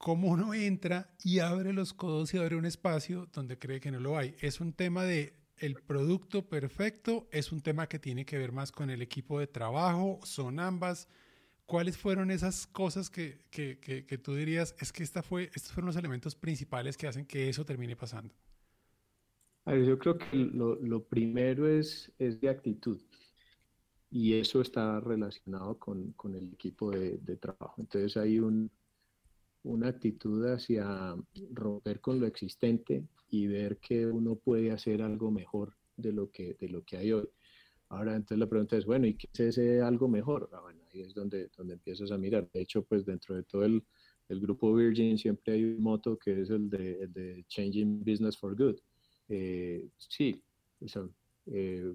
cómo 0.01 0.29
uno 0.29 0.55
entra 0.55 1.13
y 1.23 1.39
abre 1.39 1.73
los 1.73 1.93
codos 1.93 2.33
y 2.33 2.39
abre 2.39 2.55
un 2.55 2.65
espacio 2.65 3.29
donde 3.31 3.59
cree 3.59 3.79
que 3.79 3.91
no 3.91 3.99
lo 3.99 4.17
hay. 4.17 4.35
Es 4.39 4.59
un 4.59 4.73
tema 4.73 5.03
de 5.03 5.35
el 5.57 5.75
producto 5.75 6.49
perfecto, 6.49 7.27
es 7.31 7.51
un 7.51 7.61
tema 7.61 7.87
que 7.87 7.99
tiene 7.99 8.25
que 8.25 8.39
ver 8.39 8.51
más 8.51 8.71
con 8.71 8.89
el 8.89 9.03
equipo 9.03 9.39
de 9.39 9.45
trabajo, 9.45 10.19
son 10.23 10.59
ambas. 10.59 11.07
¿Cuáles 11.72 11.97
fueron 11.97 12.32
esas 12.32 12.67
cosas 12.67 13.09
que, 13.09 13.45
que, 13.49 13.80
que, 13.80 14.05
que 14.05 14.17
tú 14.17 14.36
dirías, 14.36 14.76
es 14.82 14.91
que 14.91 15.03
esta 15.03 15.24
fue, 15.24 15.49
estos 15.55 15.72
fueron 15.72 15.88
los 15.88 15.95
elementos 15.95 16.36
principales 16.36 16.97
que 16.97 17.07
hacen 17.07 17.26
que 17.26 17.47
eso 17.47 17.63
termine 17.63 17.95
pasando? 17.95 18.34
A 19.63 19.72
ver, 19.72 19.86
yo 19.86 19.97
creo 19.97 20.17
que 20.17 20.36
lo, 20.36 20.76
lo 20.76 21.01
primero 21.05 21.69
es, 21.69 22.11
es 22.19 22.41
de 22.41 22.49
actitud 22.49 22.99
y 24.09 24.34
eso 24.34 24.59
está 24.59 24.99
relacionado 24.99 25.80
con, 25.80 26.11
con 26.11 26.36
el 26.36 26.51
equipo 26.51 26.91
de, 26.91 27.17
de 27.19 27.38
trabajo. 27.38 27.76
Entonces 27.78 28.17
hay 28.17 28.39
un, 28.39 28.69
una 29.63 29.88
actitud 29.88 30.45
hacia 30.47 31.15
romper 31.53 32.01
con 32.01 32.19
lo 32.19 32.28
existente 32.28 33.07
y 33.30 33.47
ver 33.47 33.78
que 33.78 34.05
uno 34.05 34.36
puede 34.36 34.72
hacer 34.72 35.01
algo 35.01 35.32
mejor 35.32 35.78
de 35.95 36.11
lo 36.11 36.32
que, 36.32 36.55
de 36.55 36.67
lo 36.67 36.84
que 36.84 36.97
hay 36.97 37.13
hoy. 37.13 37.30
Ahora, 37.88 38.15
entonces 38.17 38.39
la 38.39 38.49
pregunta 38.49 38.76
es, 38.76 38.86
bueno, 38.86 39.07
¿y 39.07 39.13
qué 39.15 39.30
es 39.32 39.39
ese 39.39 39.82
algo 39.82 40.09
mejor? 40.09 40.49
Ah, 40.51 40.59
bueno, 40.61 40.80
ahí 40.93 41.01
es 41.01 41.13
donde, 41.13 41.49
donde 41.57 41.73
empiezas 41.73 42.11
a 42.11 42.17
mirar. 42.17 42.49
De 42.51 42.61
hecho, 42.61 42.83
pues 42.83 43.05
dentro 43.05 43.35
de 43.35 43.43
todo 43.43 43.63
el, 43.63 43.83
el 44.29 44.39
grupo 44.39 44.73
Virgin 44.73 45.17
siempre 45.17 45.53
hay 45.53 45.63
un 45.63 45.81
moto 45.81 46.17
que 46.17 46.41
es 46.41 46.49
el 46.49 46.69
de, 46.69 46.99
el 47.01 47.13
de 47.13 47.45
Changing 47.47 47.99
Business 47.99 48.37
for 48.37 48.55
Good. 48.55 48.77
Eh, 49.29 49.87
sí, 49.97 50.41
o 50.79 50.87
sea, 50.87 51.07
eh, 51.47 51.93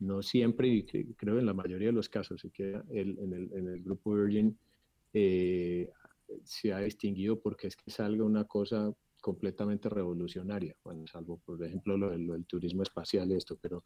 no 0.00 0.22
siempre, 0.22 0.68
y 0.68 0.84
creo 0.84 1.38
en 1.38 1.46
la 1.46 1.54
mayoría 1.54 1.88
de 1.88 1.92
los 1.92 2.08
casos, 2.08 2.46
que 2.52 2.80
el, 2.90 3.18
en, 3.18 3.32
el, 3.32 3.52
en 3.52 3.68
el 3.68 3.82
grupo 3.82 4.14
Virgin 4.14 4.56
eh, 5.12 5.90
se 6.44 6.72
ha 6.72 6.80
distinguido 6.80 7.40
porque 7.40 7.66
es 7.66 7.76
que 7.76 7.90
salga 7.90 8.24
una 8.24 8.44
cosa 8.44 8.92
completamente 9.20 9.88
revolucionaria, 9.88 10.76
bueno, 10.84 11.04
salvo 11.08 11.40
por 11.44 11.62
ejemplo 11.64 11.96
lo, 11.98 12.16
lo 12.16 12.34
del 12.34 12.46
turismo 12.46 12.84
espacial 12.84 13.30
y 13.32 13.34
esto, 13.34 13.58
pero, 13.60 13.82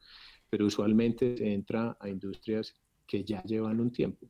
pero 0.51 0.67
usualmente 0.67 1.53
entra 1.53 1.97
a 1.99 2.09
industrias 2.11 2.75
que 3.07 3.25
ya 3.25 3.43
llevan 3.45 3.81
un 3.81 3.91
tiempo. 3.91 4.29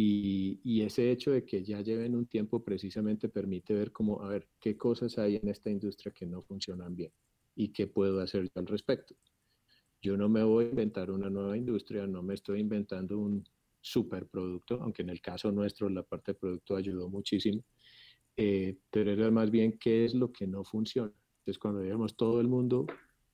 Y, 0.00 0.82
ese 0.82 1.10
hecho 1.10 1.32
de 1.32 1.44
que 1.44 1.64
ya 1.64 1.80
lleven 1.80 2.14
un 2.14 2.26
tiempo 2.26 2.62
precisamente 2.62 3.28
permite 3.28 3.74
ver 3.74 3.90
cómo, 3.90 4.22
a 4.22 4.28
ver, 4.28 4.48
qué 4.60 4.76
cosas 4.76 5.18
hay 5.18 5.36
en 5.36 5.48
esta 5.48 5.70
industria 5.70 6.12
que 6.12 6.24
no 6.24 6.40
funcionan 6.42 6.94
bien 6.94 7.12
y 7.56 7.72
qué 7.72 7.88
puedo 7.88 8.20
hacer 8.20 8.44
yo 8.44 8.50
al 8.54 8.66
respecto. 8.66 9.16
Yo 10.00 10.16
no 10.16 10.28
me 10.28 10.44
voy 10.44 10.66
a 10.66 10.68
inventar 10.68 11.10
una 11.10 11.28
nueva 11.28 11.56
industria, 11.56 12.06
no 12.06 12.22
me 12.22 12.34
estoy 12.34 12.60
inventando 12.60 13.18
un, 13.18 13.44
superproducto, 13.80 14.80
aunque 14.82 15.02
en 15.02 15.10
el 15.10 15.20
caso 15.20 15.50
nuestro 15.50 15.88
la 15.88 16.02
parte 16.02 16.32
de 16.32 16.38
producto 16.38 16.76
ayudó 16.76 17.08
muchísimo, 17.08 17.64
eh, 18.36 18.76
pero 18.90 19.32
más 19.32 19.50
bien 19.50 19.78
qué 19.78 20.04
es 20.04 20.14
lo 20.14 20.30
que 20.32 20.46
no 20.46 20.64
funciona. 20.64 21.12
Entonces, 21.40 21.58
cuando 21.58 21.80
digamos 21.80 22.16
todo 22.16 22.40
el 22.40 22.48
mundo 22.48 22.86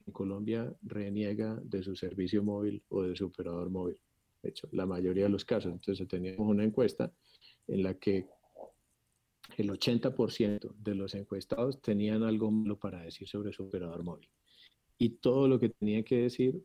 en 0.06 0.12
Colombia 0.12 0.74
reniega 0.82 1.60
de 1.62 1.82
su 1.82 1.96
servicio 1.96 2.42
móvil 2.42 2.82
o 2.88 3.02
de 3.02 3.16
su 3.16 3.26
operador 3.26 3.70
móvil, 3.70 4.00
de 4.44 4.50
hecho, 4.50 4.68
la 4.72 4.86
mayoría 4.86 5.24
de 5.24 5.30
los 5.30 5.44
casos. 5.44 5.72
Entonces, 5.72 6.06
teníamos 6.06 6.46
una 6.46 6.64
encuesta 6.64 7.12
en 7.66 7.82
la 7.82 7.94
que 7.94 8.28
el 9.56 9.70
80% 9.70 10.74
de 10.76 10.94
los 10.94 11.14
encuestados 11.14 11.80
tenían 11.80 12.22
algo 12.22 12.50
malo 12.50 12.78
para 12.78 13.02
decir 13.02 13.28
sobre 13.28 13.52
su 13.52 13.64
operador 13.64 14.02
móvil. 14.02 14.28
Y 14.98 15.10
todo 15.10 15.48
lo 15.48 15.58
que 15.58 15.70
tenía 15.70 16.02
que 16.02 16.18
decir 16.18 16.62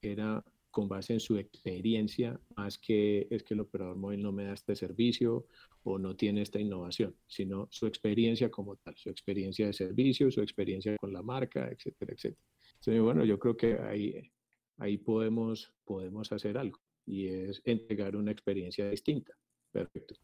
era 0.00 0.44
con 0.70 0.88
base 0.88 1.12
en 1.12 1.20
su 1.20 1.36
experiencia, 1.38 2.40
más 2.56 2.78
que 2.78 3.28
es 3.30 3.44
que 3.44 3.54
el 3.54 3.60
operador 3.60 3.96
móvil 3.96 4.22
no 4.22 4.32
me 4.32 4.44
da 4.44 4.54
este 4.54 4.74
servicio 4.74 5.46
o 5.84 5.98
no 5.98 6.16
tiene 6.16 6.42
esta 6.42 6.58
innovación, 6.58 7.14
sino 7.28 7.68
su 7.70 7.86
experiencia 7.86 8.50
como 8.50 8.76
tal, 8.76 8.96
su 8.96 9.08
experiencia 9.08 9.66
de 9.66 9.72
servicio, 9.72 10.30
su 10.30 10.40
experiencia 10.40 10.96
con 10.96 11.12
la 11.12 11.22
marca, 11.22 11.68
etcétera, 11.68 12.14
etcétera. 12.14 12.42
Entonces, 12.74 13.02
bueno, 13.02 13.24
yo 13.24 13.38
creo 13.38 13.56
que 13.56 13.78
ahí, 13.78 14.32
ahí 14.78 14.98
podemos, 14.98 15.72
podemos 15.84 16.32
hacer 16.32 16.58
algo 16.58 16.80
y 17.06 17.28
es 17.28 17.60
entregar 17.64 18.16
una 18.16 18.32
experiencia 18.32 18.88
distinta. 18.88 19.34
Perfecto. 19.70 20.14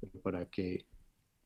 Pero 0.00 0.20
para 0.22 0.46
que 0.46 0.86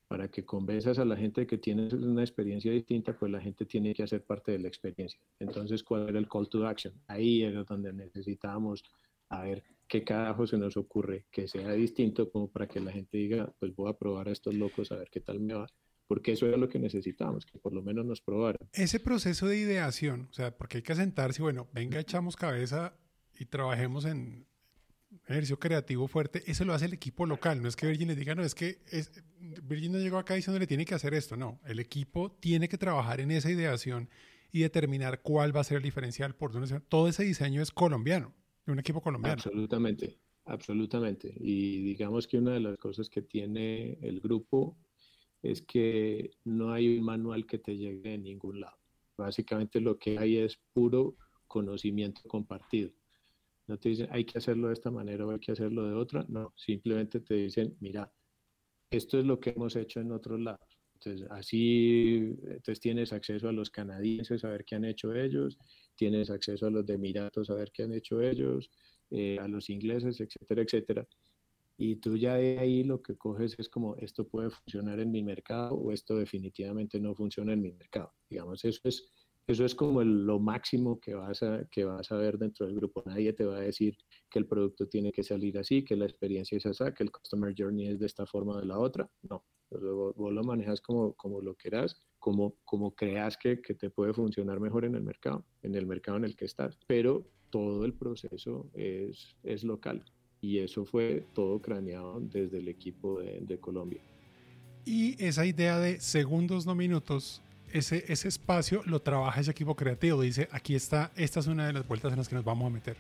para 0.07 0.29
que 0.29 0.45
convenzas 0.45 0.99
a 0.99 1.05
la 1.05 1.17
gente 1.17 1.47
que 1.47 1.59
tiene 1.59 1.89
una 1.95 2.23
experiencia 2.23 2.71
distinta, 2.71 3.19
pues 3.19 3.33
la 3.33 3.41
gente 3.41 3.65
tiene 3.65 3.95
que 3.95 4.03
hacer 4.03 4.23
parte 4.23 4.53
de 4.53 4.59
la 4.59 4.69
experiencia. 4.69 5.19
Entonces, 5.41 5.83
¿cuál 5.83 6.09
era 6.09 6.19
el 6.19 6.29
call 6.29 6.49
to 6.49 6.67
action? 6.67 6.95
Ahí 7.09 7.43
era 7.43 7.65
donde 7.65 7.93
necesitábamos 7.93 8.85
a 9.31 9.43
ver 9.43 9.65
qué 9.89 10.05
carajo 10.05 10.47
se 10.47 10.59
nos 10.59 10.77
ocurre 10.77 11.25
que 11.33 11.49
sea 11.49 11.73
distinto 11.73 12.31
como 12.31 12.49
para 12.49 12.69
que 12.69 12.81
la 12.81 12.93
gente 12.93 13.17
diga, 13.17 13.53
pues 13.59 13.75
voy 13.75 13.91
a 13.91 13.99
probar 13.99 14.29
a 14.29 14.33
estos 14.33 14.55
locos 14.55 14.93
a 14.93 14.97
ver 14.97 15.09
qué 15.11 15.21
tal 15.21 15.41
me 15.41 15.55
va 15.55 15.67
porque 16.07 16.33
eso 16.33 16.47
era 16.47 16.57
lo 16.57 16.69
que 16.69 16.79
necesitábamos, 16.79 17.47
que 17.47 17.59
por 17.59 17.73
lo 17.73 17.83
menos 17.83 18.05
nos 18.05 18.21
probaran. 18.21 18.69
Ese 18.73 19.01
proceso 19.01 19.47
de 19.47 19.59
ideación, 19.59 20.29
o 20.31 20.33
sea, 20.33 20.57
porque 20.57 20.79
hay 20.79 20.83
que 20.83 20.95
sentarse, 20.95 21.43
bueno, 21.43 21.69
venga, 21.73 21.99
echamos 21.99 22.37
cabeza 22.37 22.95
y 23.39 23.47
trabajemos 23.47 24.05
en 24.05 24.47
ejercicio 25.27 25.59
creativo 25.59 26.09
fuerte, 26.09 26.43
eso 26.47 26.65
lo 26.65 26.75
hace 26.75 26.87
el 26.87 26.93
equipo 26.93 27.27
local, 27.27 27.63
no 27.63 27.69
es 27.69 27.77
que 27.77 27.87
Virgin 27.87 28.09
les 28.09 28.17
diga, 28.17 28.35
no, 28.35 28.43
es 28.43 28.55
que 28.55 28.79
Virgin 29.63 29.93
no 29.93 29.99
llegó 29.99 30.19
acá 30.19 30.35
diciendo 30.35 30.59
le 30.59 30.67
tiene 30.67 30.85
que 30.85 30.95
hacer 30.95 31.15
esto, 31.15 31.37
no, 31.37 31.61
el 31.67 31.79
equipo 31.81 32.33
tiene 32.41 32.69
que 32.69 32.79
trabajar 32.79 33.21
en 33.21 33.31
esa 33.31 33.51
ideación 33.51 34.09
y 34.53 34.61
determinar 34.61 35.21
cuál 35.23 35.55
va 35.55 35.61
a 35.61 35.65
ser 35.65 35.79
el 35.79 35.83
diferencial 35.83 36.35
por 36.35 36.53
todo 36.89 37.09
ese 37.09 37.25
diseño 37.25 37.61
es 37.61 37.73
colombiano, 37.73 38.33
de 38.67 38.73
un 38.73 38.79
equipo 38.79 39.01
colombiano. 39.01 39.35
Absolutamente, 39.35 40.19
absolutamente. 40.45 41.35
Y 41.37 41.83
digamos 41.83 42.29
que 42.29 42.39
una 42.39 42.53
de 42.53 42.61
las 42.61 42.77
cosas 42.79 43.11
que 43.11 43.23
tiene 43.23 43.99
el 44.01 44.21
grupo 44.21 44.77
es 45.43 45.61
que 45.61 46.31
no 46.45 46.73
hay 46.73 46.99
un 46.99 47.05
manual 47.05 47.47
que 47.47 47.59
te 47.59 47.77
llegue 47.77 48.11
de 48.11 48.19
ningún 48.19 48.61
lado. 48.61 48.77
Básicamente 49.17 49.81
lo 49.81 49.99
que 49.99 50.19
hay 50.19 50.39
es 50.39 50.57
puro 50.73 51.17
conocimiento 51.47 52.23
compartido. 52.29 52.91
No 53.67 53.79
te 53.79 53.89
dicen, 53.91 54.09
hay 54.11 54.25
que 54.25 54.39
hacerlo 54.39 54.69
de 54.69 54.75
esta 54.75 54.91
manera 54.91 55.27
o 55.27 55.31
hay 55.31 55.39
que 55.39 55.53
hacerlo 55.53 55.87
de 55.89 55.95
otra. 55.95 56.25
No, 56.29 56.53
simplemente 56.57 57.21
te 57.21 57.35
dicen, 57.35 57.77
mira, 57.81 58.13
esto 58.91 59.19
es 59.19 59.25
lo 59.25 59.41
que 59.41 59.51
hemos 59.51 59.75
hecho 59.77 60.01
en 60.01 60.13
otros 60.13 60.41
lados. 60.41 60.69
Entonces, 60.95 61.27
así 61.31 62.37
entonces 62.45 62.81
tienes 62.81 63.13
acceso 63.13 63.49
a 63.49 63.53
los 63.53 63.71
canadienses 63.71 64.45
a 64.45 64.51
ver 64.51 64.65
qué 64.65 64.77
han 64.77 64.85
hecho 64.85 65.15
ellos, 65.15 65.59
tienes 65.97 66.31
acceso 66.31 66.67
a 66.67 66.71
los 66.71 66.87
de 66.87 66.95
Emiratos 66.95 67.51
a 67.51 67.55
ver 67.55 67.71
qué 67.73 67.83
han 67.83 67.93
hecho 67.93 68.21
ellos, 68.23 68.71
eh, 69.11 69.39
a 69.39 69.49
los 69.49 69.69
ingleses, 69.71 70.21
etcétera, 70.21 70.63
etcétera. 70.63 71.07
Y 71.77 71.97
tú 71.97 72.17
ya 72.17 72.37
de 72.37 72.59
ahí 72.59 72.85
lo 72.85 73.03
que 73.03 73.17
coges 73.17 73.57
es 73.59 73.69
como 73.69 73.97
esto 73.97 74.27
puede 74.29 74.51
funcionar 74.51 75.01
en 75.01 75.11
mi 75.11 75.23
mercado 75.23 75.75
o 75.75 75.93
esto 75.93 76.17
definitivamente 76.17 77.01
no 77.01 77.15
funciona 77.15 77.53
en 77.53 77.63
mi 77.63 77.73
mercado. 77.73 78.13
Digamos, 78.31 78.65
eso 78.65 78.81
es, 78.85 79.13
eso 79.47 79.65
es 79.65 79.75
como 79.75 80.03
lo 80.03 80.39
máximo 80.39 80.99
que 81.01 81.15
vas, 81.15 81.43
a, 81.43 81.67
que 81.71 81.85
vas 81.85 82.11
a 82.11 82.17
ver 82.17 82.39
dentro 82.39 82.67
del 82.67 82.77
grupo. 82.77 83.03
Nadie 83.07 83.33
te 83.33 83.45
va 83.45 83.57
a 83.57 83.61
decir 83.61 83.97
que 84.31 84.39
el 84.39 84.47
producto 84.47 84.89
tiene 84.89 85.13
que 85.13 85.23
salir 85.23 85.59
así, 85.59 85.85
que 85.85 85.97
la 85.97 86.05
experiencia 86.05 86.57
es 86.59 86.67
así, 86.67 86.85
que 86.97 87.05
el 87.05 87.11
customer 87.11 87.55
journey 87.57 87.89
es 87.89 88.01
de 88.01 88.07
esta 88.07 88.27
forma 88.27 88.55
o 88.55 88.61
de 88.61 88.67
la 88.67 88.79
otra. 88.79 89.11
No, 89.23 89.45
vos, 89.71 90.15
vos, 90.17 90.33
lo 90.33 90.43
manejas 90.43 90.81
como, 90.81 91.15
como 91.15 91.41
lo 91.41 91.55
quieras, 91.55 92.03
como, 92.19 92.57
como 92.65 92.95
creas 92.95 93.37
que, 93.37 93.61
que 93.61 93.75
te 93.75 93.91
puede 93.91 94.15
funcionar 94.15 94.61
mejor 94.61 94.85
en 94.85 94.95
el 94.95 95.03
mercado, 95.03 95.45
en 95.63 95.75
el 95.75 95.87
mercado 95.87 96.17
en 96.17 96.25
el 96.25 96.37
que 96.37 96.47
estás. 96.47 96.79
Pero 96.87 97.25
todo 97.51 97.85
el 97.85 97.95
proceso 97.95 98.69
es, 98.75 99.37
es 99.43 99.63
local 99.63 100.05
y 100.45 100.59
eso 100.59 100.85
fue 100.85 101.25
todo 101.33 101.59
craneado 101.61 102.21
desde 102.21 102.59
el 102.59 102.69
equipo 102.69 103.21
de, 103.21 103.59
Colombia. 103.59 104.03
Y 104.85 105.17
esa 105.25 105.47
idea 105.47 105.79
de 105.79 106.01
segundos, 106.01 106.67
no 106.67 106.75
minutos, 106.75 107.41
ese, 107.75 108.05
ese 108.09 108.29
espacio 108.29 108.83
lo 108.87 109.03
trabaja 109.03 109.41
ese 109.41 109.51
equipo 109.51 109.75
creativo. 109.75 110.23
Dice, 110.23 110.49
aquí 110.53 110.75
está, 110.75 111.11
esta 111.17 111.41
es 111.41 111.49
una 111.49 111.67
de 111.67 111.73
las 111.73 111.87
vueltas 111.87 112.13
en 112.13 112.19
las 112.19 112.29
que 112.29 112.37
nos 112.37 112.45
vamos 112.45 112.67
a 112.69 112.71
meter. 112.71 112.97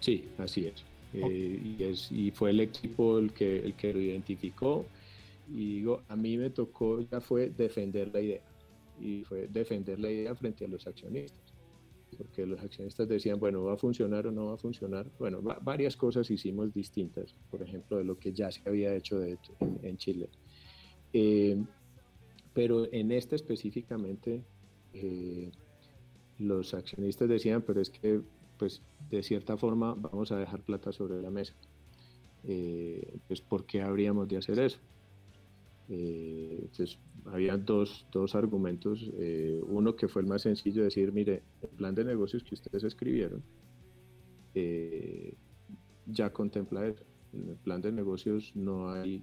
Sí, 0.00 0.28
así 0.38 0.66
es. 0.66 0.84
Eh, 1.14 1.76
y, 1.78 1.82
es 1.82 2.10
y 2.10 2.32
fue 2.32 2.50
el 2.50 2.60
equipo 2.60 3.18
el 3.18 3.32
que, 3.32 3.60
el 3.60 3.74
que 3.74 3.92
lo 3.92 4.00
identificó. 4.00 4.86
Y 5.48 5.76
digo, 5.76 6.02
a 6.08 6.16
mí 6.16 6.36
me 6.36 6.50
tocó, 6.50 7.00
ya 7.00 7.20
fue 7.20 7.50
defender 7.50 8.10
la 8.12 8.20
idea. 8.20 8.40
Y 9.00 9.22
fue 9.24 9.46
defender 9.46 10.00
la 10.00 10.10
idea 10.10 10.34
frente 10.34 10.64
a 10.64 10.68
los 10.68 10.86
accionistas 10.86 11.46
porque 12.16 12.46
los 12.46 12.60
accionistas 12.60 13.06
decían, 13.08 13.38
bueno, 13.38 13.62
¿va 13.64 13.74
a 13.74 13.76
funcionar 13.76 14.26
o 14.26 14.32
no 14.32 14.46
va 14.46 14.54
a 14.54 14.56
funcionar? 14.56 15.06
Bueno, 15.18 15.42
varias 15.62 15.96
cosas 15.96 16.30
hicimos 16.30 16.72
distintas, 16.72 17.34
por 17.50 17.62
ejemplo, 17.62 17.98
de 17.98 18.04
lo 18.04 18.18
que 18.18 18.32
ya 18.32 18.50
se 18.50 18.62
había 18.66 18.94
hecho 18.94 19.18
de, 19.18 19.38
en, 19.82 19.96
Chile. 19.98 20.28
Eh, 21.12 21.62
pero 22.56 22.90
en 22.90 23.12
este 23.12 23.36
específicamente, 23.36 24.42
eh, 24.94 25.52
los 26.38 26.72
accionistas 26.72 27.28
decían, 27.28 27.60
pero 27.60 27.82
es 27.82 27.90
que, 27.90 28.22
pues, 28.58 28.80
de 29.10 29.22
cierta 29.22 29.58
forma 29.58 29.92
vamos 29.94 30.32
a 30.32 30.38
dejar 30.38 30.62
plata 30.62 30.90
sobre 30.90 31.20
la 31.20 31.30
mesa. 31.30 31.52
Eh, 32.44 33.18
pues, 33.28 33.42
¿por 33.42 33.66
qué 33.66 33.82
habríamos 33.82 34.26
de 34.26 34.38
hacer 34.38 34.58
eso? 34.58 34.78
Eh, 35.90 36.60
entonces, 36.62 36.98
había 37.26 37.58
dos, 37.58 38.06
dos 38.10 38.34
argumentos. 38.34 39.06
Eh, 39.18 39.60
uno 39.68 39.94
que 39.94 40.08
fue 40.08 40.22
el 40.22 40.28
más 40.28 40.40
sencillo, 40.40 40.82
decir, 40.82 41.12
mire, 41.12 41.42
el 41.60 41.68
plan 41.76 41.94
de 41.94 42.04
negocios 42.04 42.42
que 42.42 42.54
ustedes 42.54 42.84
escribieron 42.84 43.42
ya 46.06 46.32
contempla 46.32 46.86
eso. 46.86 47.04
En 47.34 47.50
el 47.50 47.56
plan 47.56 47.82
de 47.82 47.92
negocios 47.92 48.52
no 48.54 48.88
hay 48.88 49.22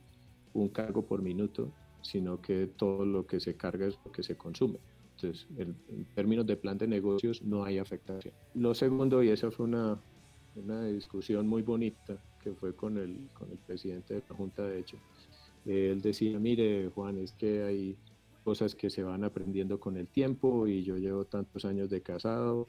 un 0.54 0.70
cargo 0.70 1.04
por 1.08 1.24
minuto, 1.24 1.74
sino 2.04 2.40
que 2.42 2.68
todo 2.68 3.06
lo 3.06 3.26
que 3.26 3.40
se 3.40 3.56
carga 3.56 3.88
es 3.88 3.98
lo 4.06 4.12
que 4.12 4.24
se 4.24 4.38
consume. 4.38 4.80
Entonces, 5.16 5.48
en, 5.58 5.76
términos 6.14 6.46
de 6.46 6.58
plan 6.58 6.78
de 6.78 6.88
negocios 6.88 7.42
no 7.42 7.64
hay 7.64 7.80
afectación. 7.80 8.34
Lo 8.54 8.74
segundo, 8.74 9.24
y 9.24 9.30
esa 9.30 9.52
fue 9.52 9.66
una, 9.66 10.00
una 10.56 10.86
discusión 10.86 11.48
muy 11.48 11.62
bonita 11.62 12.22
que 12.40 12.54
fue 12.54 12.76
con 12.76 12.98
el, 12.98 13.30
con 13.34 13.50
el 13.52 13.58
presidente 13.58 14.16
de 14.16 14.24
la 14.28 14.36
Junta, 14.36 14.68
de 14.68 14.80
hecho, 14.80 14.98
él 15.66 16.02
decía, 16.02 16.38
mire 16.40 16.90
Juan, 16.90 17.18
es 17.18 17.32
que 17.34 17.64
hay 17.64 17.98
cosas 18.44 18.76
que 18.76 18.90
se 18.90 19.04
van 19.04 19.24
aprendiendo 19.24 19.80
con 19.80 19.96
el 19.96 20.08
tiempo 20.08 20.68
y 20.68 20.84
yo 20.84 20.98
llevo 20.98 21.26
tantos 21.26 21.64
años 21.64 21.90
de 21.90 22.02
casado 22.02 22.68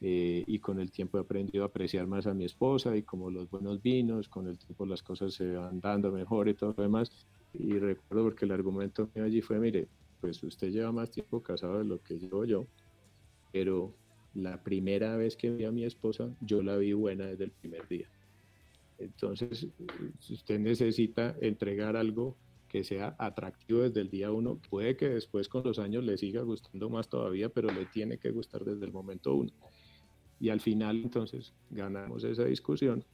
eh, 0.00 0.44
y 0.46 0.58
con 0.60 0.78
el 0.78 0.90
tiempo 0.90 1.18
he 1.18 1.22
aprendido 1.22 1.64
a 1.64 1.68
apreciar 1.68 2.06
más 2.06 2.26
a 2.26 2.34
mi 2.34 2.44
esposa 2.44 2.96
y 2.96 3.02
como 3.02 3.30
los 3.30 3.50
buenos 3.50 3.82
vinos, 3.82 4.28
con 4.28 4.46
el 4.46 4.58
tiempo 4.58 4.86
las 4.86 5.02
cosas 5.02 5.34
se 5.34 5.56
van 5.56 5.80
dando 5.80 6.12
mejor 6.12 6.48
y 6.48 6.54
todo 6.54 6.74
lo 6.76 6.82
demás. 6.82 7.10
Y 7.58 7.78
recuerdo 7.78 8.24
porque 8.24 8.44
el 8.44 8.52
argumento 8.52 9.10
mío 9.14 9.24
allí 9.24 9.40
fue, 9.40 9.58
mire, 9.58 9.88
pues 10.20 10.42
usted 10.42 10.70
lleva 10.70 10.92
más 10.92 11.10
tiempo 11.10 11.42
casado 11.42 11.78
de 11.78 11.84
lo 11.84 12.02
que 12.02 12.18
llevo 12.18 12.44
yo, 12.44 12.66
pero 13.52 13.94
la 14.34 14.62
primera 14.62 15.16
vez 15.16 15.36
que 15.36 15.50
vi 15.50 15.64
a 15.64 15.72
mi 15.72 15.84
esposa, 15.84 16.34
yo 16.40 16.62
la 16.62 16.76
vi 16.76 16.92
buena 16.92 17.26
desde 17.26 17.44
el 17.44 17.50
primer 17.50 17.86
día. 17.88 18.08
Entonces, 18.98 19.66
usted 20.30 20.58
necesita 20.58 21.36
entregar 21.40 21.96
algo 21.96 22.36
que 22.68 22.82
sea 22.82 23.14
atractivo 23.18 23.82
desde 23.82 24.00
el 24.00 24.10
día 24.10 24.32
uno, 24.32 24.60
puede 24.68 24.96
que 24.96 25.08
después 25.08 25.48
con 25.48 25.62
los 25.64 25.78
años 25.78 26.04
le 26.04 26.18
siga 26.18 26.42
gustando 26.42 26.90
más 26.90 27.08
todavía, 27.08 27.48
pero 27.48 27.68
le 27.70 27.86
tiene 27.86 28.18
que 28.18 28.30
gustar 28.30 28.64
desde 28.64 28.84
el 28.84 28.92
momento 28.92 29.34
uno. 29.34 29.52
Y 30.40 30.50
al 30.50 30.60
final, 30.60 31.02
entonces, 31.02 31.54
ganamos 31.70 32.24
esa 32.24 32.44
discusión 32.44 33.04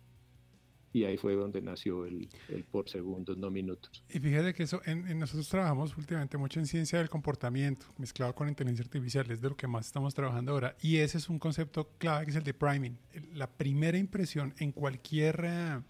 y 0.92 1.04
ahí 1.04 1.16
fue 1.16 1.34
donde 1.34 1.62
nació 1.62 2.04
el, 2.04 2.28
el, 2.48 2.64
por 2.64 2.88
segundos, 2.88 3.38
no 3.38 3.50
minutos. 3.50 4.04
Y 4.10 4.18
fíjate 4.18 4.52
que 4.52 4.64
eso, 4.64 4.82
en, 4.84 5.18
nosotros 5.18 5.48
trabajamos 5.48 5.96
últimamente 5.96 6.36
mucho 6.36 6.60
en 6.60 6.66
ciencia 6.66 6.98
del 6.98 7.08
comportamiento, 7.08 7.86
mezclado 7.98 8.34
con 8.34 8.48
inteligencia 8.48 8.84
artificial, 8.84 9.30
es 9.30 9.40
de 9.40 9.48
lo 9.48 9.56
que 9.56 9.66
más 9.66 9.86
estamos 9.86 10.14
trabajando 10.14 10.52
ahora. 10.52 10.76
Y 10.82 10.98
ese 10.98 11.18
es 11.18 11.28
un 11.28 11.38
concepto 11.38 11.88
clave 11.98 12.26
que 12.26 12.30
es 12.32 12.36
el 12.36 12.44
de 12.44 12.54
priming. 12.54 12.98
La 13.34 13.48
primera 13.48 13.96
impresión 13.96 14.54
en 14.58 14.72
cualquier, 14.72 15.40
eh, 15.44 15.80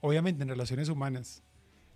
obviamente 0.00 0.42
en 0.42 0.48
relaciones 0.50 0.88
humanas 0.88 1.42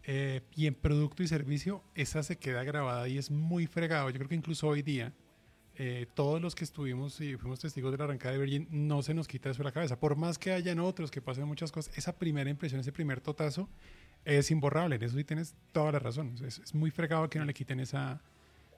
eh, 0.04 0.40
y 0.54 0.66
en 0.66 0.74
producto 0.74 1.22
y 1.22 1.28
servicio, 1.28 1.82
esa 1.94 2.22
se 2.22 2.38
queda 2.38 2.64
grabada 2.64 3.08
y 3.08 3.18
es 3.18 3.30
muy 3.30 3.66
fregado. 3.66 4.08
Yo 4.08 4.16
creo 4.16 4.28
que 4.28 4.36
incluso 4.36 4.68
hoy 4.68 4.82
día 4.82 5.12
eh, 5.78 6.06
todos 6.14 6.40
los 6.40 6.54
que 6.54 6.64
estuvimos 6.64 7.20
y 7.20 7.36
fuimos 7.36 7.60
testigos 7.60 7.92
de 7.92 7.98
la 7.98 8.04
arrancada 8.04 8.32
de 8.32 8.40
Virgin, 8.40 8.66
no 8.70 9.02
se 9.02 9.12
nos 9.12 9.28
quita 9.28 9.50
eso 9.50 9.58
de 9.58 9.64
la 9.64 9.72
cabeza. 9.72 10.00
Por 10.00 10.16
más 10.16 10.38
que 10.38 10.52
hayan 10.52 10.78
otros 10.80 11.10
que 11.10 11.20
pasen 11.20 11.46
muchas 11.46 11.70
cosas, 11.70 11.96
esa 11.98 12.16
primera 12.18 12.48
impresión, 12.48 12.80
ese 12.80 12.92
primer 12.92 13.20
totazo, 13.20 13.68
es 14.24 14.50
imborrable. 14.50 14.96
En 14.96 15.02
eso 15.02 15.16
sí 15.16 15.24
tienes 15.24 15.54
toda 15.72 15.92
la 15.92 15.98
razón. 15.98 16.34
Es, 16.44 16.74
muy 16.74 16.90
fregado 16.90 17.28
que 17.28 17.38
no 17.38 17.44
le 17.44 17.52
quiten 17.52 17.80
esa, 17.80 18.22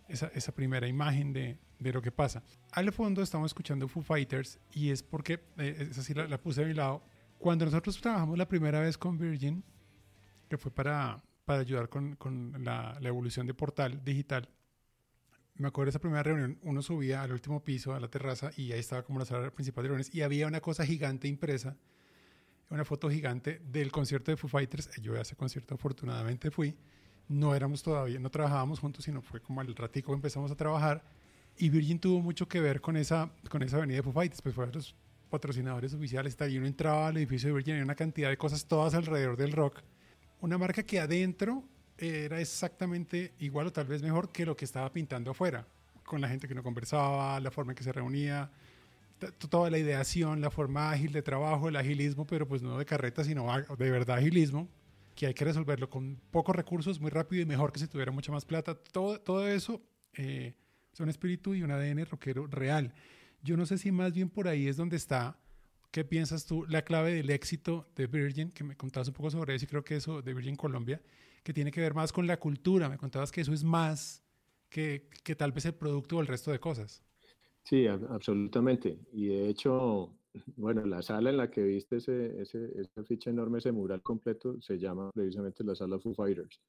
esa, 0.08 0.26
esa 0.34 0.52
primera 0.52 0.88
imagen 0.88 1.32
de, 1.32 1.56
de, 1.78 1.92
lo 1.92 2.02
que 2.02 2.10
pasa. 2.10 2.42
Al 2.72 2.92
fondo 2.92 3.22
estamos 3.22 3.50
escuchando 3.50 3.86
Foo 3.86 4.02
Fighters 4.02 4.58
y 4.72 4.90
es 4.90 5.02
porque, 5.02 5.40
eh, 5.56 5.88
esa 5.90 6.02
sí 6.02 6.14
la, 6.14 6.38
puse 6.38 6.64
a 6.64 6.66
mi 6.66 6.74
lado, 6.74 7.02
cuando 7.38 7.64
nosotros 7.64 8.00
trabajamos 8.00 8.36
la 8.36 8.48
primera 8.48 8.80
vez 8.80 8.98
con 8.98 9.16
Virgin, 9.16 9.62
que 10.48 10.58
fue 10.58 10.72
para, 10.72 11.22
para 11.44 11.60
ayudar 11.60 11.88
con, 11.88 12.16
con 12.16 12.64
la, 12.64 12.98
la 13.00 13.08
evolución 13.08 13.46
de 13.46 13.54
portal 13.54 14.04
digital, 14.04 14.48
me 15.58 15.68
acuerdo 15.68 15.86
de 15.86 15.90
esa 15.90 15.98
primera 15.98 16.22
reunión, 16.22 16.58
uno 16.62 16.82
subía 16.82 17.22
al 17.22 17.32
último 17.32 17.62
piso, 17.64 17.94
a 17.94 18.00
la 18.00 18.08
terraza, 18.08 18.50
y 18.56 18.72
ahí 18.72 18.78
estaba 18.78 19.02
como 19.02 19.18
la 19.18 19.24
sala 19.24 19.50
principal 19.50 19.82
de 19.82 19.88
reuniones, 19.88 20.14
y 20.14 20.22
había 20.22 20.46
una 20.46 20.60
cosa 20.60 20.86
gigante 20.86 21.26
impresa, 21.26 21.76
una 22.70 22.84
foto 22.84 23.10
gigante 23.10 23.60
del 23.64 23.90
concierto 23.90 24.30
de 24.30 24.36
Foo 24.36 24.48
Fighters. 24.48 24.90
Yo 25.00 25.14
a 25.14 25.22
ese 25.22 25.34
concierto 25.34 25.74
afortunadamente 25.74 26.50
fui. 26.50 26.76
No 27.26 27.54
éramos 27.54 27.82
todavía, 27.82 28.18
no 28.20 28.30
trabajábamos 28.30 28.78
juntos, 28.78 29.04
sino 29.04 29.20
fue 29.20 29.40
como 29.40 29.60
al 29.60 29.74
ratico 29.74 30.14
empezamos 30.14 30.50
a 30.50 30.54
trabajar. 30.54 31.02
Y 31.56 31.70
Virgin 31.70 31.98
tuvo 31.98 32.20
mucho 32.20 32.46
que 32.46 32.60
ver 32.60 32.80
con 32.80 32.96
esa, 32.96 33.30
con 33.50 33.62
esa 33.62 33.78
avenida 33.78 33.96
de 33.96 34.02
Foo 34.02 34.12
Fighters, 34.12 34.42
pues 34.42 34.54
fueron 34.54 34.74
los 34.74 34.94
patrocinadores 35.28 35.92
oficiales. 35.94 36.36
Y 36.48 36.58
uno 36.58 36.66
entraba 36.66 37.08
al 37.08 37.16
edificio 37.16 37.48
de 37.48 37.54
Virgin 37.54 37.78
y 37.78 37.80
una 37.80 37.94
cantidad 37.94 38.28
de 38.28 38.36
cosas 38.36 38.66
todas 38.66 38.94
alrededor 38.94 39.36
del 39.36 39.52
rock. 39.52 39.80
Una 40.40 40.56
marca 40.56 40.82
que 40.82 41.00
adentro 41.00 41.64
era 41.98 42.40
exactamente 42.40 43.34
igual 43.40 43.66
o 43.66 43.72
tal 43.72 43.86
vez 43.86 44.02
mejor 44.02 44.30
que 44.30 44.46
lo 44.46 44.56
que 44.56 44.64
estaba 44.64 44.90
pintando 44.92 45.32
afuera, 45.32 45.66
con 46.04 46.20
la 46.20 46.28
gente 46.28 46.48
que 46.48 46.54
no 46.54 46.62
conversaba, 46.62 47.38
la 47.40 47.50
forma 47.50 47.72
en 47.72 47.76
que 47.76 47.84
se 47.84 47.92
reunía, 47.92 48.50
toda 49.48 49.70
la 49.70 49.78
ideación, 49.78 50.40
la 50.40 50.50
forma 50.50 50.90
ágil 50.90 51.12
de 51.12 51.22
trabajo, 51.22 51.68
el 51.68 51.76
agilismo, 51.76 52.26
pero 52.26 52.46
pues 52.46 52.62
no 52.62 52.78
de 52.78 52.84
carreta, 52.84 53.24
sino 53.24 53.46
de 53.76 53.90
verdad 53.90 54.18
agilismo. 54.18 54.68
que 55.14 55.26
hay 55.26 55.34
que 55.34 55.44
resolverlo 55.44 55.90
con 55.90 56.20
pocos 56.30 56.54
recursos, 56.54 57.00
muy 57.00 57.10
rápido 57.10 57.42
y 57.42 57.46
mejor 57.46 57.72
que 57.72 57.80
si 57.80 57.88
tuviera 57.88 58.12
mucha 58.12 58.30
más 58.30 58.44
plata. 58.44 58.76
Todo, 58.76 59.20
todo 59.20 59.48
eso 59.48 59.82
eh, 60.14 60.54
es 60.92 61.00
un 61.00 61.08
espíritu 61.08 61.54
y 61.54 61.62
un 61.62 61.72
ADN 61.72 62.06
rockero 62.06 62.46
real. 62.46 62.94
Yo 63.42 63.56
no 63.56 63.66
sé 63.66 63.78
si 63.78 63.90
más 63.90 64.12
bien 64.12 64.28
por 64.28 64.46
ahí 64.46 64.68
es 64.68 64.76
donde 64.76 64.96
está, 64.96 65.36
¿qué 65.90 66.04
piensas 66.04 66.46
tú? 66.46 66.64
La 66.68 66.82
clave 66.82 67.14
del 67.14 67.30
éxito 67.30 67.88
de 67.96 68.06
Virgin, 68.06 68.52
que 68.52 68.62
me 68.62 68.76
contabas 68.76 69.08
un 69.08 69.14
poco 69.14 69.30
sobre 69.30 69.56
eso 69.56 69.64
y 69.64 69.68
creo 69.68 69.84
que 69.84 69.96
eso 69.96 70.22
de 70.22 70.34
Virgin 70.34 70.54
Colombia, 70.54 71.00
que 71.48 71.54
tiene 71.54 71.72
que 71.72 71.80
ver 71.80 71.94
más 71.94 72.12
con 72.12 72.26
la 72.26 72.38
cultura. 72.38 72.90
Me 72.90 72.98
contabas 72.98 73.32
que 73.32 73.40
eso 73.40 73.54
es 73.54 73.64
más 73.64 74.22
que, 74.68 75.08
que 75.24 75.34
tal 75.34 75.50
vez 75.50 75.64
el 75.64 75.72
producto 75.72 76.18
o 76.18 76.20
el 76.20 76.26
resto 76.26 76.52
de 76.52 76.60
cosas. 76.60 77.02
Sí, 77.62 77.86
absolutamente. 77.86 78.98
Y 79.14 79.28
de 79.28 79.48
hecho, 79.48 80.12
bueno, 80.56 80.84
la 80.84 81.00
sala 81.00 81.30
en 81.30 81.38
la 81.38 81.50
que 81.50 81.62
viste 81.62 81.96
ese, 81.96 82.38
ese, 82.42 82.70
ese 82.78 83.02
ficha 83.04 83.30
enorme, 83.30 83.60
ese 83.60 83.72
mural 83.72 84.02
completo, 84.02 84.60
se 84.60 84.78
llama 84.78 85.10
precisamente 85.10 85.64
la 85.64 85.74
sala 85.74 85.98
Foo 85.98 86.12
Fighters. 86.12 86.60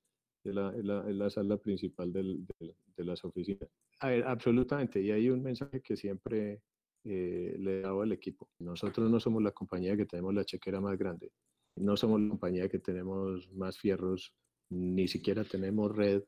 Es 0.45 0.55
la, 0.55 0.71
la, 0.71 1.03
la 1.03 1.29
sala 1.29 1.57
principal 1.57 2.13
del, 2.13 2.47
de, 2.57 3.03
las 3.03 3.25
oficinas. 3.25 3.67
A 3.99 4.07
ver, 4.07 4.23
absolutamente. 4.23 5.01
Y 5.01 5.11
hay 5.11 5.29
un 5.29 5.43
mensaje 5.43 5.81
que 5.81 5.97
siempre 5.97 6.61
eh, 7.03 7.53
le 7.59 7.81
dado 7.81 8.01
al 8.01 8.13
equipo. 8.13 8.47
Nosotros 8.59 9.11
no 9.11 9.19
somos 9.19 9.43
la 9.43 9.51
compañía 9.51 9.97
que 9.97 10.05
tenemos 10.05 10.33
la 10.33 10.45
chequera 10.45 10.79
más 10.79 10.97
grande. 10.97 11.33
No 11.75 11.97
somos 11.97 12.21
la 12.21 12.29
compañía 12.29 12.69
que 12.69 12.79
tenemos 12.79 13.51
más 13.51 13.77
fierros. 13.77 14.33
Ni 14.69 15.07
siquiera 15.07 15.43
tenemos 15.43 15.95
red. 15.95 16.23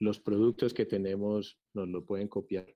Los 0.00 0.20
productos 0.20 0.74
que 0.74 0.86
tenemos 0.86 1.58
nos 1.74 1.88
lo 1.88 2.04
pueden 2.04 2.28
copiar. 2.28 2.66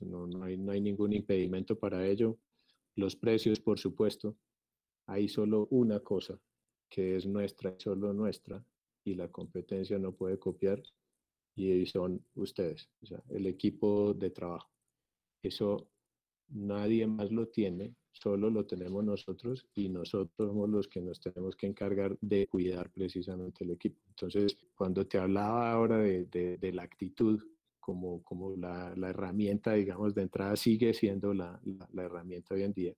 No, 0.00 0.26
no, 0.26 0.42
hay, 0.42 0.56
no 0.56 0.72
hay 0.72 0.80
ningún 0.80 1.12
impedimento 1.12 1.78
para 1.78 2.06
ello 2.06 2.38
los 2.96 3.16
precios, 3.16 3.60
por 3.60 3.78
supuesto, 3.78 4.36
hay 5.06 5.28
solo 5.28 5.66
una 5.70 6.00
cosa 6.00 6.38
que 6.88 7.16
es 7.16 7.26
nuestra, 7.26 7.74
solo 7.78 8.12
nuestra, 8.12 8.64
y 9.04 9.14
la 9.14 9.30
competencia 9.30 9.98
no 9.98 10.12
puede 10.12 10.38
copiar, 10.38 10.82
y 11.56 11.84
son 11.86 12.24
ustedes, 12.34 12.88
el 13.28 13.46
equipo 13.46 14.14
de 14.14 14.30
trabajo. 14.30 14.70
Eso 15.42 15.88
nadie 16.48 17.06
más 17.06 17.32
lo 17.32 17.48
tiene, 17.48 17.94
solo 18.14 18.48
lo 18.48 18.64
tenemos 18.64 19.04
nosotros 19.04 19.66
y 19.74 19.88
nosotros 19.88 20.48
somos 20.48 20.70
los 20.70 20.88
que 20.88 21.00
nos 21.00 21.20
tenemos 21.20 21.56
que 21.56 21.66
encargar 21.66 22.16
de 22.20 22.46
cuidar 22.46 22.90
precisamente 22.90 23.64
el 23.64 23.72
equipo. 23.72 24.00
Entonces, 24.08 24.56
cuando 24.74 25.06
te 25.06 25.18
hablaba 25.18 25.70
ahora 25.70 25.98
de, 25.98 26.70
la 26.72 26.82
actitud 26.82 27.42
como, 27.80 28.22
como 28.22 28.56
la, 28.56 28.94
la, 28.96 29.10
herramienta, 29.10 29.74
digamos, 29.74 30.14
de 30.14 30.22
entrada 30.22 30.56
sigue 30.56 30.94
siendo 30.94 31.34
la, 31.34 31.60
la, 31.92 32.04
herramienta 32.04 32.54
hoy 32.54 32.62
en 32.62 32.72
día. 32.72 32.94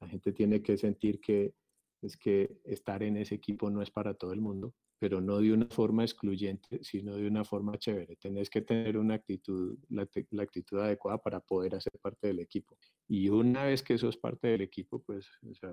La 0.00 0.08
gente 0.08 0.32
tiene 0.32 0.60
que 0.62 0.76
sentir 0.76 1.20
que 1.20 1.54
es 2.02 2.16
que 2.16 2.58
estar 2.64 3.02
en 3.02 3.16
ese 3.16 3.36
equipo 3.36 3.70
no 3.70 3.80
es 3.80 3.90
para 3.90 4.14
todo 4.14 4.32
el 4.32 4.40
mundo, 4.40 4.74
pero 4.98 5.20
no 5.20 5.38
de 5.38 5.52
una 5.52 5.66
forma 5.66 6.04
excluyente, 6.04 6.82
sino 6.82 7.16
de 7.16 7.26
una 7.26 7.44
forma 7.44 7.78
chévere. 7.78 8.16
Tenés 8.16 8.48
que 8.48 8.62
tener 8.62 8.96
una 8.96 9.14
actitud, 9.14 9.78
la, 9.90 10.08
la, 10.30 10.42
actitud 10.42 10.78
adecuada 10.78 11.18
para 11.18 11.40
poder 11.40 11.74
hacer 11.74 11.92
parte 12.00 12.28
del 12.28 12.40
equipo. 12.40 12.78
Y 13.06 13.28
una 13.28 13.64
vez 13.64 13.82
que 13.82 13.98
sos 13.98 14.16
parte 14.16 14.48
del 14.48 14.62
equipo, 14.62 15.02
pues 15.02 15.28
o 15.48 15.54
sea, 15.54 15.70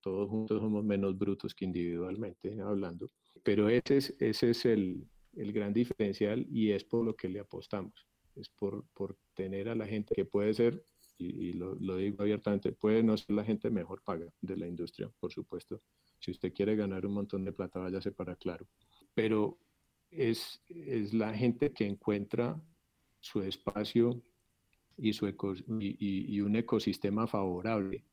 todos 0.00 0.28
juntos 0.28 0.60
somos 0.60 0.84
menos 0.84 1.18
brutos 1.18 1.54
que 1.54 1.64
individualmente 1.64 2.60
hablando. 2.60 3.10
Pero 3.42 3.68
ese 3.68 3.98
es, 3.98 4.16
ese 4.20 4.50
es 4.50 4.64
el, 4.64 5.06
el 5.36 5.52
gran 5.52 5.72
diferencial 5.72 6.46
y 6.50 6.72
es 6.72 6.84
por 6.84 7.04
lo 7.04 7.14
que 7.14 7.28
le 7.28 7.40
apostamos, 7.40 8.06
es 8.36 8.48
por, 8.48 8.86
por 8.94 9.16
tener 9.34 9.68
a 9.68 9.74
la 9.74 9.86
gente 9.86 10.14
que 10.14 10.24
puede 10.24 10.54
ser, 10.54 10.84
y, 11.18 11.52
lo, 11.52 11.74
lo, 11.76 11.96
digo 11.96 12.22
abiertamente, 12.22 12.72
puede 12.72 13.02
no 13.02 13.16
ser 13.16 13.36
la 13.36 13.44
gente 13.44 13.70
mejor 13.70 14.02
paga 14.02 14.26
de 14.40 14.56
la 14.56 14.66
industria, 14.66 15.10
por 15.20 15.32
supuesto. 15.32 15.80
Si 16.22 16.30
usted 16.30 16.52
quiere 16.54 16.76
ganar 16.76 17.04
un 17.04 17.14
montón 17.14 17.44
de 17.44 17.52
plata, 17.52 17.80
váyase 17.80 18.12
para 18.12 18.36
claro. 18.36 18.66
Pero 19.12 19.58
es, 20.10 20.62
es 20.68 21.12
la 21.12 21.34
gente 21.34 21.72
que 21.72 21.84
encuentra 21.84 22.60
su 23.20 23.42
espacio 23.42 24.22
y, 24.96 25.12
su 25.12 25.26
y, 25.80 26.36
y 26.36 26.40
un 26.40 26.54
ecosistema 26.56 27.26
favorable 27.26 28.04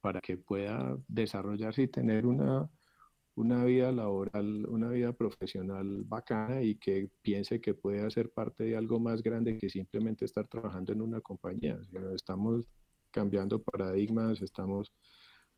para 0.00 0.20
que 0.20 0.36
pueda 0.36 0.96
desarrollarse 1.08 1.82
y 1.82 1.88
tener 1.88 2.26
una, 2.26 2.70
una 3.34 3.64
vida 3.64 3.90
laboral, 3.90 4.66
una 4.68 4.90
vida 4.90 5.12
profesional 5.12 6.04
bacana 6.04 6.62
y 6.62 6.76
que 6.76 7.10
piense 7.22 7.60
que 7.60 7.74
puede 7.74 8.04
hacer 8.04 8.30
parte 8.30 8.64
de 8.64 8.76
algo 8.76 9.00
más 9.00 9.22
grande 9.22 9.58
que 9.58 9.70
simplemente 9.70 10.24
estar 10.24 10.46
trabajando 10.46 10.92
en 10.92 11.02
una 11.02 11.20
compañía. 11.20 11.80
Estamos 12.14 12.64
cambiando 13.10 13.60
paradigmas, 13.62 14.42
estamos 14.42 14.92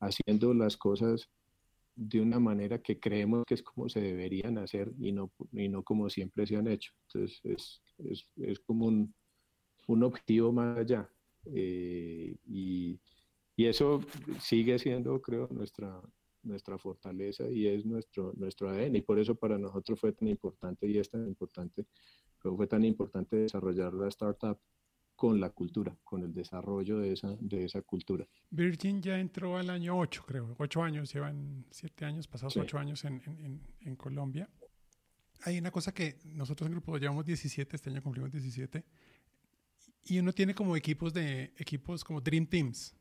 haciendo 0.00 0.54
las 0.54 0.76
cosas 0.76 1.28
de 1.96 2.20
una 2.20 2.40
manera 2.40 2.82
que 2.82 2.98
creemos 2.98 3.44
que 3.46 3.54
es 3.54 3.62
como 3.62 3.88
se 3.88 4.00
deberían 4.00 4.58
hacer 4.58 4.92
y 4.98 5.12
no, 5.12 5.32
y 5.52 5.68
no 5.68 5.82
como 5.82 6.10
siempre 6.10 6.46
se 6.46 6.56
han 6.56 6.68
hecho. 6.68 6.92
Entonces 7.08 7.40
es, 7.44 7.82
es, 7.98 8.28
es 8.36 8.60
como 8.60 8.86
un, 8.86 9.14
un, 9.86 10.02
objetivo 10.02 10.52
más 10.52 10.78
allá. 10.78 11.08
Eh, 11.54 12.36
y, 12.46 13.00
y 13.56 13.66
eso 13.66 14.00
sigue 14.40 14.78
siendo, 14.78 15.20
creo, 15.20 15.48
nuestra, 15.50 16.00
nuestra 16.42 16.78
fortaleza 16.78 17.48
y 17.48 17.66
es 17.66 17.84
nuestro, 17.84 18.32
nuestro 18.36 18.68
ADN. 18.68 18.96
Y 18.96 19.02
por 19.02 19.18
eso 19.18 19.34
para 19.34 19.58
nosotros 19.58 20.00
fue 20.00 20.12
tan 20.12 20.28
importante 20.28 20.86
y 20.86 20.98
es 20.98 21.10
tan 21.10 21.26
importante, 21.26 21.86
fue 22.40 22.66
tan 22.66 22.84
importante 22.84 23.36
desarrollar 23.36 23.94
la 23.94 24.08
startup 24.08 24.58
con 25.16 25.40
la 25.40 25.50
cultura, 25.50 25.96
con 26.02 26.22
el 26.22 26.34
desarrollo 26.34 26.98
de 26.98 27.12
esa, 27.12 27.36
de 27.40 27.64
esa 27.64 27.82
cultura. 27.82 28.26
Virgin 28.50 29.00
ya 29.00 29.18
entró 29.18 29.56
al 29.56 29.70
año 29.70 29.96
8, 29.98 30.24
creo. 30.26 30.54
8 30.58 30.82
años, 30.82 31.12
llevan 31.12 31.64
7 31.70 32.04
años, 32.04 32.26
pasados 32.26 32.56
8 32.56 32.78
años 32.78 33.04
en, 33.04 33.22
en, 33.26 33.60
en, 33.80 33.96
Colombia. 33.96 34.48
Hay 35.42 35.58
una 35.58 35.70
cosa 35.70 35.92
que 35.92 36.18
nosotros 36.24 36.66
en 36.66 36.72
el 36.72 36.80
grupo 36.80 36.98
llevamos 36.98 37.24
17, 37.24 37.76
este 37.76 37.90
año 37.90 38.02
cumplimos 38.02 38.32
17, 38.32 38.84
y 40.06 40.18
uno 40.18 40.32
tiene 40.32 40.54
como 40.54 40.76
equipos 40.76 41.14
de 41.14 41.54
equipos 41.56 42.02
como 42.02 42.20
Dream 42.20 42.46
Teams. 42.46 42.94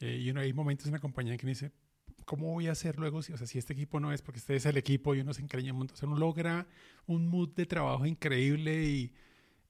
Eh, 0.00 0.18
y 0.20 0.30
uno 0.30 0.40
hay 0.40 0.52
momentos 0.52 0.86
en 0.86 0.92
la 0.92 0.98
compañía 0.98 1.32
en 1.32 1.38
que 1.38 1.46
dice, 1.46 1.72
¿cómo 2.24 2.52
voy 2.52 2.66
a 2.66 2.72
hacer 2.72 2.98
luego? 2.98 3.22
Si, 3.22 3.32
o 3.32 3.36
sea, 3.36 3.46
si 3.46 3.58
este 3.58 3.72
equipo 3.72 4.00
no 4.00 4.12
es, 4.12 4.22
porque 4.22 4.38
este 4.38 4.56
es 4.56 4.66
el 4.66 4.76
equipo 4.76 5.14
y 5.14 5.20
uno 5.20 5.32
se 5.32 5.42
encariña 5.42 5.72
mucho. 5.72 5.94
O 5.94 5.96
sea, 5.96 6.08
uno 6.08 6.18
logra 6.18 6.66
un 7.06 7.28
mood 7.28 7.50
de 7.54 7.66
trabajo 7.66 8.06
increíble 8.06 8.84
y, 8.84 9.12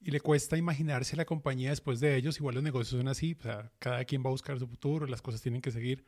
y, 0.01 0.11
le 0.11 0.19
cuesta 0.19 0.57
imaginarse 0.57 1.15
la 1.15 1.25
compañía 1.25 1.69
después 1.69 1.99
de 1.99 2.15
ellos. 2.15 2.37
Igual 2.37 2.55
los 2.55 2.63
negocios 2.63 2.99
son 2.99 3.07
así, 3.07 3.35
o 3.39 3.43
sea, 3.43 3.71
cada 3.79 4.03
quien 4.05 4.23
va 4.23 4.27
a 4.27 4.31
buscar 4.31 4.57
su 4.59 4.67
futuro, 4.67 5.05
las 5.07 5.21
cosas 5.21 5.41
tienen 5.41 5.61
que 5.61 5.71
seguir. 5.71 6.05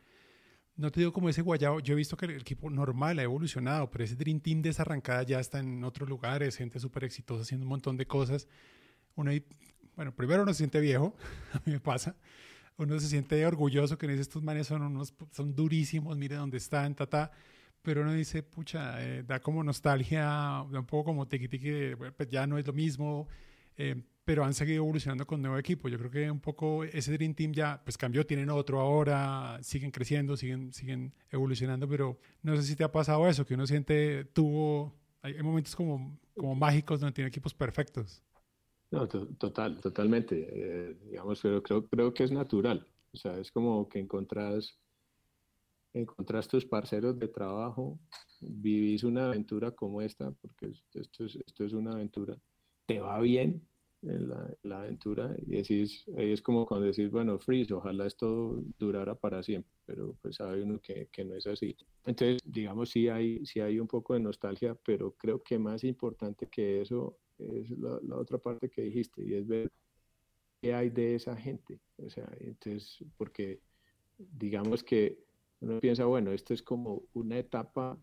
No 0.75 0.91
te 0.91 1.01
digo 1.01 1.11
como 1.11 1.29
ese 1.29 1.41
guayabo, 1.41 1.79
yo 1.81 1.93
he 1.93 1.97
visto 1.97 2.17
que 2.17 2.25
el 2.25 2.41
equipo 2.41 2.69
normal 2.69 3.19
ha 3.19 3.23
evolucionado, 3.23 3.91
pero 3.91 4.03
ese 4.03 4.15
Dream 4.15 4.39
Team 4.39 4.61
desarrancada 4.61 5.23
ya 5.23 5.39
está 5.39 5.59
en 5.59 5.83
otros 5.83 6.07
lugares, 6.09 6.57
gente 6.57 6.79
súper 6.79 7.03
exitosa 7.03 7.43
haciendo 7.43 7.65
un 7.65 7.69
montón 7.69 7.97
de 7.97 8.07
cosas. 8.07 8.47
Uno, 9.15 9.31
bueno, 9.95 10.15
primero 10.15 10.43
uno 10.43 10.53
se 10.53 10.59
siente 10.59 10.79
viejo, 10.79 11.15
a 11.53 11.57
mí 11.65 11.73
me 11.73 11.79
pasa 11.79 12.15
uno 12.81 12.99
se 12.99 13.07
siente 13.07 13.45
orgulloso 13.45 13.97
que 13.97 14.11
estos 14.13 14.43
manes 14.43 14.67
son, 14.67 14.81
unos, 14.81 15.13
son 15.31 15.55
durísimos, 15.55 16.17
mire 16.17 16.35
dónde 16.35 16.57
están, 16.57 16.95
ta, 16.95 17.07
ta. 17.07 17.31
Pero 17.81 18.01
uno 18.01 18.13
dice, 18.13 18.43
pucha, 18.43 19.03
eh, 19.03 19.23
da 19.23 19.39
como 19.39 19.63
nostalgia, 19.63 20.23
da 20.23 20.79
un 20.79 20.85
poco 20.85 21.05
como 21.05 21.27
tiki 21.27 21.47
tiki, 21.47 21.95
pues 22.15 22.29
ya 22.29 22.45
no 22.45 22.57
es 22.57 22.67
lo 22.67 22.73
mismo, 22.73 23.27
eh, 23.77 24.03
pero 24.23 24.45
han 24.45 24.53
seguido 24.53 24.77
evolucionando 24.77 25.25
con 25.25 25.41
nuevo 25.41 25.57
equipo. 25.57 25.89
Yo 25.89 25.97
creo 25.97 26.11
que 26.11 26.31
un 26.31 26.39
poco 26.39 26.83
ese 26.83 27.11
Dream 27.13 27.33
Team 27.33 27.53
ya 27.53 27.81
pues 27.83 27.97
cambió, 27.97 28.25
tienen 28.25 28.49
otro 28.49 28.79
ahora, 28.79 29.57
siguen 29.61 29.91
creciendo, 29.91 30.37
siguen, 30.37 30.71
siguen 30.71 31.13
evolucionando, 31.31 31.87
pero 31.87 32.19
no 32.43 32.55
sé 32.55 32.63
si 32.63 32.75
te 32.75 32.83
ha 32.83 32.91
pasado 32.91 33.27
eso, 33.27 33.45
que 33.45 33.55
uno 33.55 33.65
siente, 33.65 34.25
tuvo, 34.25 34.93
hay, 35.21 35.41
momentos 35.41 35.75
como, 35.75 36.19
como 36.35 36.55
mágicos 36.55 36.99
donde 36.99 37.13
tiene 37.13 37.29
equipos 37.29 37.53
perfectos. 37.53 38.21
No, 38.91 39.07
total, 39.07 39.79
totalmente. 39.79 40.47
Eh, 40.49 40.97
digamos, 41.09 41.39
pero 41.41 41.63
creo, 41.63 41.87
creo 41.87 42.13
que 42.13 42.23
es 42.23 42.31
natural. 42.31 42.85
O 43.13 43.17
sea, 43.17 43.37
es 43.39 43.51
como 43.51 43.87
que 43.89 43.99
encontrás, 43.99 44.77
encontrás 45.93 46.47
tus 46.47 46.65
parceros 46.65 47.17
de 47.17 47.27
trabajo, 47.27 47.99
vivís 48.41 49.03
una 49.03 49.27
aventura 49.27 49.71
como 49.71 50.01
esta, 50.01 50.31
porque 50.31 50.73
esto 50.93 51.25
es, 51.25 51.35
esto 51.35 51.65
es 51.65 51.73
una 51.73 51.91
aventura. 51.91 52.37
Te 52.91 52.99
va 52.99 53.19
bien 53.21 53.61
en 54.01 54.27
la, 54.27 54.53
la 54.63 54.81
aventura 54.81 55.33
y 55.45 55.57
decís, 55.57 56.03
es 56.17 56.41
como 56.41 56.65
cuando 56.65 56.87
decís, 56.87 57.09
bueno, 57.09 57.39
freeze, 57.39 57.73
ojalá 57.73 58.07
esto 58.07 58.61
durara 58.77 59.15
para 59.15 59.41
siempre, 59.43 59.71
pero 59.85 60.17
pues 60.21 60.35
sabe 60.35 60.63
uno 60.63 60.79
que, 60.79 61.07
que 61.11 61.23
no 61.23 61.35
es 61.35 61.47
así. 61.47 61.75
Entonces, 62.05 62.41
digamos, 62.43 62.89
sí 62.89 63.07
hay, 63.07 63.45
sí 63.45 63.59
hay 63.59 63.79
un 63.79 63.87
poco 63.87 64.13
de 64.13 64.19
nostalgia, 64.19 64.75
pero 64.83 65.11
creo 65.13 65.41
que 65.41 65.57
más 65.57 65.83
importante 65.83 66.47
que 66.47 66.81
eso 66.81 67.17
es 67.37 67.69
la, 67.77 68.17
otra 68.17 68.37
parte 68.37 68.69
que 68.69 68.81
dijiste, 68.81 69.23
y 69.23 69.35
es 69.35 69.47
ver 69.47 69.71
qué 70.61 70.73
hay 70.73 70.89
de 70.89 71.15
esa 71.15 71.35
gente. 71.37 71.79
O 71.97 72.09
sea, 72.09 72.29
entonces, 72.39 73.03
porque 73.17 73.61
digamos 74.17 74.83
que 74.83 75.23
uno 75.61 75.79
piensa, 75.79 76.05
bueno, 76.05 76.31
esto 76.31 76.53
es 76.53 76.61
como 76.61 77.03
una 77.13 77.37
etapa 77.37 77.97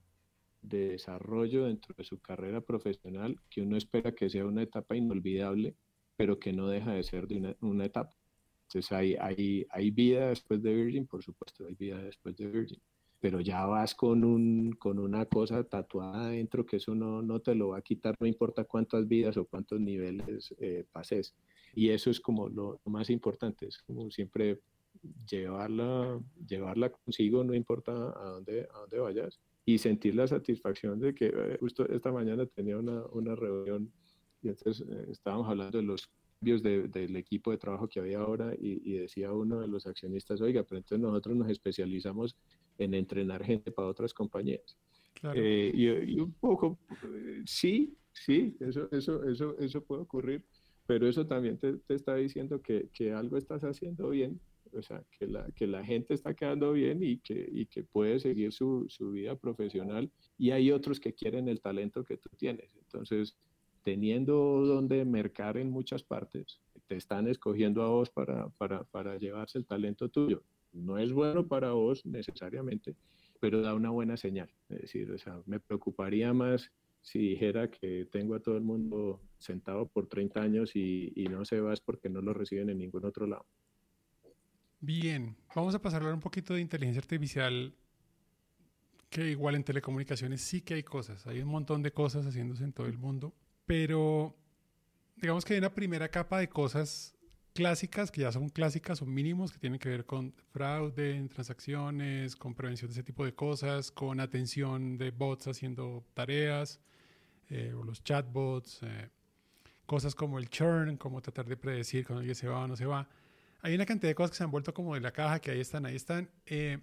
de 0.63 0.91
desarrollo 0.91 1.67
dentro 1.67 1.95
de 1.97 2.05
su 2.05 2.19
carrera 2.21 2.61
profesional 2.61 3.37
que 3.49 3.63
uno 3.63 3.77
espera 3.77 4.13
que 4.13 4.29
sea 4.29 4.45
una 4.45 4.63
etapa 4.63 4.97
inolvidable, 4.97 5.77
pero 6.17 6.39
que 6.39 6.53
no 6.53 6.69
deja 6.69 6.93
de 6.93 7.03
ser 7.03 7.27
de 7.29 7.37
una, 7.37 7.57
una 7.61 7.85
etapa. 7.85 8.15
Entonces 8.69 8.93
hay, 8.93 9.15
hay, 9.15 9.67
hay 9.71 9.91
vida 9.91 10.29
después 10.29 10.63
de 10.63 10.75
Virgin, 10.75 11.07
por 11.07 11.23
supuesto, 11.23 11.67
hay 11.67 11.75
vida 11.75 12.03
después 12.03 12.37
de 12.37 12.47
Virgin. 12.49 12.79
pero 13.19 13.41
ya 13.41 13.65
vas 13.65 13.95
con, 13.95 14.25
un, 14.25 14.73
con 14.73 14.99
una 14.99 15.25
cosa 15.27 15.65
tatuada 15.65 16.27
adentro 16.27 16.67
que 16.67 16.77
eso 16.77 16.95
no, 16.95 17.23
no 17.23 17.41
te 17.41 17.55
lo 17.55 17.69
va 17.71 17.79
a 17.79 17.83
quitar, 17.83 18.15
no 18.21 18.27
importa 18.27 18.65
cuántas 18.65 19.09
vidas 19.09 19.37
o 19.39 19.47
cuántos 19.47 19.81
niveles 19.81 20.55
eh, 20.59 20.85
pases. 20.93 21.35
Y 21.75 21.91
eso 21.91 22.11
es 22.11 22.21
como 22.21 22.49
lo, 22.49 22.81
más 22.85 23.09
importante, 23.11 23.67
es 23.67 23.79
como 23.79 24.11
siempre 24.11 24.61
llevarla, 25.27 26.21
llevarla 26.47 26.91
consigo, 26.91 27.45
no 27.45 27.55
importa 27.55 27.93
a 27.93 28.25
dónde, 28.31 28.69
a 28.75 28.79
dónde 28.81 28.99
vayas, 28.99 29.41
y 29.69 29.77
sentir 29.77 30.15
la 30.15 30.27
satisfacción 30.27 30.99
de 30.99 31.15
que 31.15 31.27
eh, 31.27 31.59
justo 31.61 31.87
esta 31.91 32.11
mañana 32.11 32.47
tenía 32.47 32.79
una, 32.79 33.05
una 33.13 33.37
reunión 33.37 33.93
y 34.41 34.49
entonces 34.49 34.87
eh, 34.89 35.09
estábamos 35.11 35.47
hablando 35.47 35.77
de 35.77 35.85
los 35.85 36.09
cambios 36.41 36.63
del 36.63 37.15
equipo 37.17 37.51
de 37.51 37.59
trabajo 37.59 37.87
que 37.87 38.01
había 38.01 38.21
ahora 38.21 38.55
y, 38.55 38.81
y, 38.83 38.97
decía 38.97 39.31
uno 39.31 39.61
de 39.61 39.69
los 39.69 39.87
accionistas, 39.87 40.41
oiga, 40.41 40.63
pero 40.63 40.79
entonces 40.79 41.03
nosotros 41.03 41.37
nos 41.37 41.51
especializamos 41.51 42.35
en 42.79 42.95
entrenar 42.95 43.45
gente 43.45 43.71
para 43.71 43.89
otras 43.89 44.15
compañías. 44.15 44.79
Eh, 45.35 45.71
y, 45.75 46.19
un 46.19 46.33
poco, 46.33 46.79
sí, 47.45 47.95
sí, 48.15 48.57
eso, 48.61 48.89
eso, 48.91 49.23
eso, 49.25 49.59
eso 49.59 49.85
puede 49.85 50.01
ocurrir, 50.01 50.47
pero 50.87 51.07
eso 51.07 51.27
también 51.27 51.59
te, 51.59 51.75
te 51.75 51.93
está 51.93 52.15
diciendo 52.15 52.63
que, 52.63 52.89
que, 52.95 53.13
algo 53.13 53.37
estás 53.37 53.65
haciendo 53.65 54.09
bien, 54.09 54.41
o 54.75 54.81
que 55.11 55.27
la, 55.27 55.47
que 55.55 55.67
la 55.67 55.85
gente 55.85 56.15
está 56.15 56.35
quedando 56.35 56.73
bien 56.73 57.03
y 57.03 57.19
que, 57.19 57.49
y 57.51 57.67
que 57.67 57.85
puede 57.85 58.19
seguir 58.21 58.53
su, 58.53 58.87
su 58.89 59.13
vida 59.13 59.37
profesional 59.37 60.11
y 60.37 60.51
hay 60.51 60.71
otros 60.71 61.01
que 61.01 61.15
quieren 61.15 61.49
el 61.49 61.61
talento 61.61 62.05
que 62.05 62.17
tú 62.17 62.31
tienes. 62.37 62.75
Entonces, 62.77 63.37
teniendo 63.83 64.35
donde 64.35 65.05
mercar 65.05 65.57
en 65.57 65.71
muchas 65.71 66.03
partes, 66.03 66.61
te 66.87 66.97
están 66.97 67.29
escogiendo 67.29 67.83
a 67.83 67.89
vos 67.89 68.11
para, 68.11 68.49
para, 68.51 68.85
para 68.85 69.19
llevarse 69.19 69.59
el 69.59 69.67
talento 69.67 70.09
tuyo 70.09 70.43
no 70.73 70.99
es 70.99 71.13
bueno 71.13 71.47
para 71.47 71.73
vos 71.73 72.05
necesariamente, 72.05 72.97
pero 73.41 73.61
da 73.61 73.75
una 73.75 73.91
buena 73.91 74.17
señal. 74.17 74.51
Es 74.69 74.83
decir, 74.83 75.11
o 75.11 75.19
sea, 75.19 75.41
me 75.47 75.61
preocuparía 75.61 76.33
más 76.33 76.71
si 77.01 77.19
dijera 77.19 77.71
que 77.71 78.07
tengo 78.11 78.35
a 78.35 78.41
todo 78.41 78.57
el 78.57 78.65
mundo 78.65 79.21
sentado 79.39 79.87
por 79.87 80.09
30 80.09 80.41
años 80.43 80.77
y, 80.77 81.13
no 81.31 81.45
se 81.45 81.61
va 81.61 81.73
porque 81.85 82.09
no 82.09 82.21
lo 82.21 82.35
reciben 82.35 82.71
en 82.71 82.79
ningún 82.79 83.05
otro 83.05 83.27
lado. 83.27 83.47
Bien, 84.81 85.37
vamos 85.57 85.75
a 85.75 85.83
pasar 85.83 86.01
a 86.01 86.05
hablar 86.05 86.15
un 86.15 86.21
poquito 86.21 86.55
de 86.55 86.61
inteligencia 86.61 87.01
artificial, 87.01 87.75
que 89.11 89.29
igual 89.29 89.57
en 89.57 89.65
telecomunicaciones 89.65 90.41
sí 90.41 90.61
que 90.61 90.75
hay 90.75 90.85
cosas, 90.85 91.27
hay 91.27 91.41
un 91.41 91.49
montón 91.49 91.83
de 91.83 91.91
cosas 91.91 92.25
haciéndose 92.27 92.63
en 92.63 92.73
todo 92.73 92.87
el 92.87 92.97
mundo, 92.97 93.35
pero 93.67 94.37
digamos 95.17 95.45
que 95.45 95.55
hay 95.55 95.59
una 95.59 95.75
primera 95.75 96.09
capa 96.09 96.39
de 96.39 96.49
cosas 96.49 97.17
clásicas, 97.55 98.13
que 98.13 98.21
ya 98.21 98.31
son 98.31 98.51
clásicas 98.51 99.03
o 99.03 99.07
mínimos, 99.07 99.51
que 99.51 99.59
tienen 99.59 99.81
que 99.81 99.89
ver 99.89 100.07
con 100.07 100.33
fraude 100.53 101.17
en 101.17 101.29
transacciones, 101.29 102.37
con 102.37 102.55
prevención 102.55 102.89
de 102.89 102.93
ese 102.93 103.03
tipo 103.03 103.25
de 103.25 103.35
cosas, 103.35 103.91
con 103.91 104.21
atención 104.21 104.97
de 104.97 105.11
bots 105.11 105.49
haciendo 105.49 106.05
tareas, 106.15 106.79
eh, 107.51 107.75
o 107.75 107.83
los 107.83 108.05
chatbots, 108.05 108.81
eh, 108.83 109.11
cosas 109.87 110.15
como 110.15 110.39
el 110.39 110.49
churn, 110.49 110.97
como 110.99 111.21
tratar 111.21 111.47
de 111.47 111.57
predecir 111.57 112.07
cuando 112.07 112.21
alguien 112.21 112.37
se 112.37 112.47
va 112.47 112.61
o 112.61 112.69
no 112.69 112.77
se 112.77 112.87
va. 112.87 113.09
Hay 113.61 113.75
una 113.75 113.87
cantidad 113.87 114.11
de 114.11 114.15
cosas 114.15 114.31
que 114.31 114.37
se 114.37 114.45
han 114.45 114.51
vuelto 114.51 114.73
como 114.73 114.95
de 114.95 115.01
la 115.01 115.13
caja, 115.13 115.41
que 115.41 115.51
ahí 115.51 115.61
están, 115.61 115.87
ahí 115.87 115.97
están, 115.97 116.31
eh, 116.47 116.79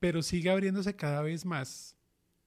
pero 0.00 0.22
sigue 0.22 0.50
abriéndose 0.50 0.96
cada 0.96 1.22
vez 1.22 1.44
más 1.44 1.96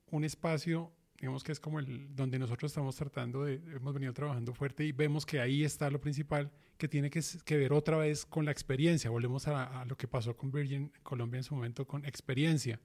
un 0.08 0.24
espacio 0.24 0.92
digamos 1.22 1.44
que 1.44 1.52
es 1.52 1.60
como 1.60 1.80
el 1.80 2.16
donde 2.16 2.40
nosotros 2.40 2.72
estamos 2.72 2.96
tratando 2.96 3.44
de, 3.44 3.62
hemos 3.76 3.94
venido 3.94 4.12
trabajando 4.12 4.56
fuerte 4.56 4.84
y 4.84 4.92
vemos 4.92 5.24
que 5.24 5.40
ahí 5.40 5.64
está 5.64 5.90
lo 5.92 6.02
principal 6.02 6.52
que 6.78 6.88
tiene 6.88 7.12
que, 7.12 7.58
ver 7.58 7.74
otra 7.74 7.98
vez 7.98 8.26
con 8.26 8.44
la 8.44 8.52
experiencia. 8.52 9.12
Volvemos 9.12 9.48
a, 9.48 9.86
lo 9.86 9.96
que 9.96 10.08
pasó 10.08 10.36
con 10.36 10.52
Virgin 10.52 10.92
Colombia 11.04 11.38
en 11.38 11.44
su 11.44 11.54
momento 11.54 11.86
con 11.86 12.04
experiencia. 12.06 12.80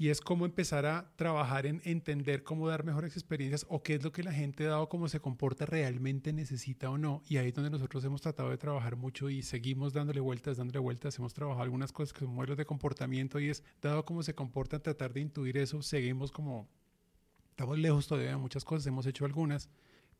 Y 0.00 0.08
es 0.08 0.22
cómo 0.22 0.46
empezar 0.46 0.86
a 0.86 1.12
trabajar 1.16 1.66
en 1.66 1.82
entender 1.84 2.42
cómo 2.42 2.66
dar 2.66 2.84
mejores 2.84 3.12
experiencias 3.12 3.66
o 3.68 3.82
qué 3.82 3.96
es 3.96 4.02
lo 4.02 4.12
que 4.12 4.22
la 4.22 4.32
gente, 4.32 4.64
dado 4.64 4.88
cómo 4.88 5.10
se 5.10 5.20
comporta, 5.20 5.66
realmente 5.66 6.32
necesita 6.32 6.88
o 6.88 6.96
no. 6.96 7.22
Y 7.28 7.36
ahí 7.36 7.48
es 7.48 7.54
donde 7.54 7.68
nosotros 7.68 8.02
hemos 8.04 8.22
tratado 8.22 8.48
de 8.48 8.56
trabajar 8.56 8.96
mucho 8.96 9.28
y 9.28 9.42
seguimos 9.42 9.92
dándole 9.92 10.20
vueltas, 10.20 10.56
dándole 10.56 10.78
vueltas. 10.78 11.18
Hemos 11.18 11.34
trabajado 11.34 11.64
algunas 11.64 11.92
cosas 11.92 12.14
que 12.14 12.20
son 12.20 12.34
modelos 12.34 12.56
de 12.56 12.64
comportamiento 12.64 13.38
y 13.38 13.50
es, 13.50 13.62
dado 13.82 14.06
cómo 14.06 14.22
se 14.22 14.34
comporta, 14.34 14.78
tratar 14.78 15.12
de 15.12 15.20
intuir 15.20 15.58
eso, 15.58 15.82
seguimos 15.82 16.32
como 16.32 16.66
Estamos 17.60 17.78
lejos 17.78 18.06
todavía 18.06 18.30
de 18.30 18.36
muchas 18.38 18.64
cosas, 18.64 18.86
hemos 18.86 19.04
hecho 19.04 19.26
algunas, 19.26 19.68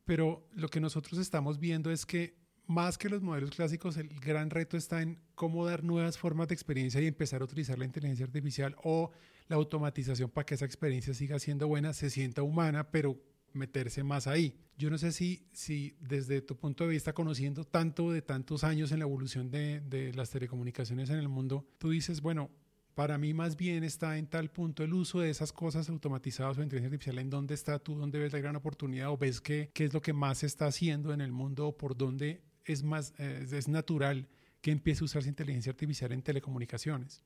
pero 0.04 0.46
lo 0.52 0.68
que 0.68 0.78
nosotros 0.78 1.18
estamos 1.18 1.58
viendo 1.58 1.90
es 1.90 2.04
que 2.04 2.36
más 2.70 2.96
que 2.96 3.08
los 3.08 3.20
modelos 3.20 3.50
clásicos, 3.50 3.96
el 3.96 4.08
gran 4.20 4.48
reto 4.48 4.76
está 4.76 5.02
en 5.02 5.18
cómo 5.34 5.66
dar 5.66 5.82
nuevas 5.82 6.16
formas 6.16 6.46
de 6.46 6.54
experiencia 6.54 7.00
y 7.00 7.08
empezar 7.08 7.40
a 7.42 7.44
utilizar 7.44 7.76
la 7.76 7.84
inteligencia 7.84 8.24
artificial 8.24 8.76
o 8.84 9.10
la 9.48 9.56
automatización 9.56 10.30
para 10.30 10.46
que 10.46 10.54
esa 10.54 10.66
experiencia 10.66 11.12
siga 11.12 11.40
siendo 11.40 11.66
buena, 11.66 11.92
se 11.92 12.10
sienta 12.10 12.44
humana, 12.44 12.92
pero 12.92 13.18
meterse 13.54 14.04
más 14.04 14.28
ahí. 14.28 14.56
Yo 14.78 14.88
no 14.88 14.98
sé 14.98 15.10
si, 15.10 15.48
si 15.52 15.96
desde 15.98 16.42
tu 16.42 16.56
punto 16.56 16.84
de 16.84 16.90
vista, 16.90 17.12
conociendo 17.12 17.64
tanto 17.64 18.12
de 18.12 18.22
tantos 18.22 18.62
años 18.62 18.92
en 18.92 19.00
la 19.00 19.04
evolución 19.04 19.50
de, 19.50 19.80
de 19.80 20.14
las 20.14 20.30
telecomunicaciones 20.30 21.10
en 21.10 21.18
el 21.18 21.28
mundo, 21.28 21.66
tú 21.78 21.90
dices, 21.90 22.20
bueno, 22.20 22.50
para 22.94 23.18
mí 23.18 23.34
más 23.34 23.56
bien 23.56 23.82
está 23.82 24.16
en 24.16 24.28
tal 24.28 24.48
punto 24.52 24.84
el 24.84 24.94
uso 24.94 25.18
de 25.18 25.30
esas 25.30 25.52
cosas 25.52 25.88
automatizadas 25.88 26.56
o 26.56 26.62
inteligencia 26.62 26.94
artificial, 26.94 27.18
en 27.18 27.30
dónde 27.30 27.54
está 27.54 27.80
tú, 27.80 27.96
dónde 27.96 28.20
ves 28.20 28.32
la 28.32 28.38
gran 28.38 28.54
oportunidad 28.54 29.10
o 29.10 29.16
ves 29.16 29.40
qué, 29.40 29.72
qué 29.74 29.86
es 29.86 29.92
lo 29.92 30.00
que 30.00 30.12
más 30.12 30.38
se 30.38 30.46
está 30.46 30.66
haciendo 30.66 31.12
en 31.12 31.20
el 31.20 31.32
mundo 31.32 31.66
o 31.66 31.76
por 31.76 31.96
dónde 31.96 32.48
es 32.72 32.82
más 32.82 33.14
eh, 33.18 33.46
es 33.50 33.68
natural 33.68 34.26
que 34.60 34.70
empiece 34.70 35.02
a 35.02 35.06
usarse 35.06 35.28
inteligencia 35.28 35.70
artificial 35.70 36.12
en 36.12 36.22
telecomunicaciones. 36.22 37.22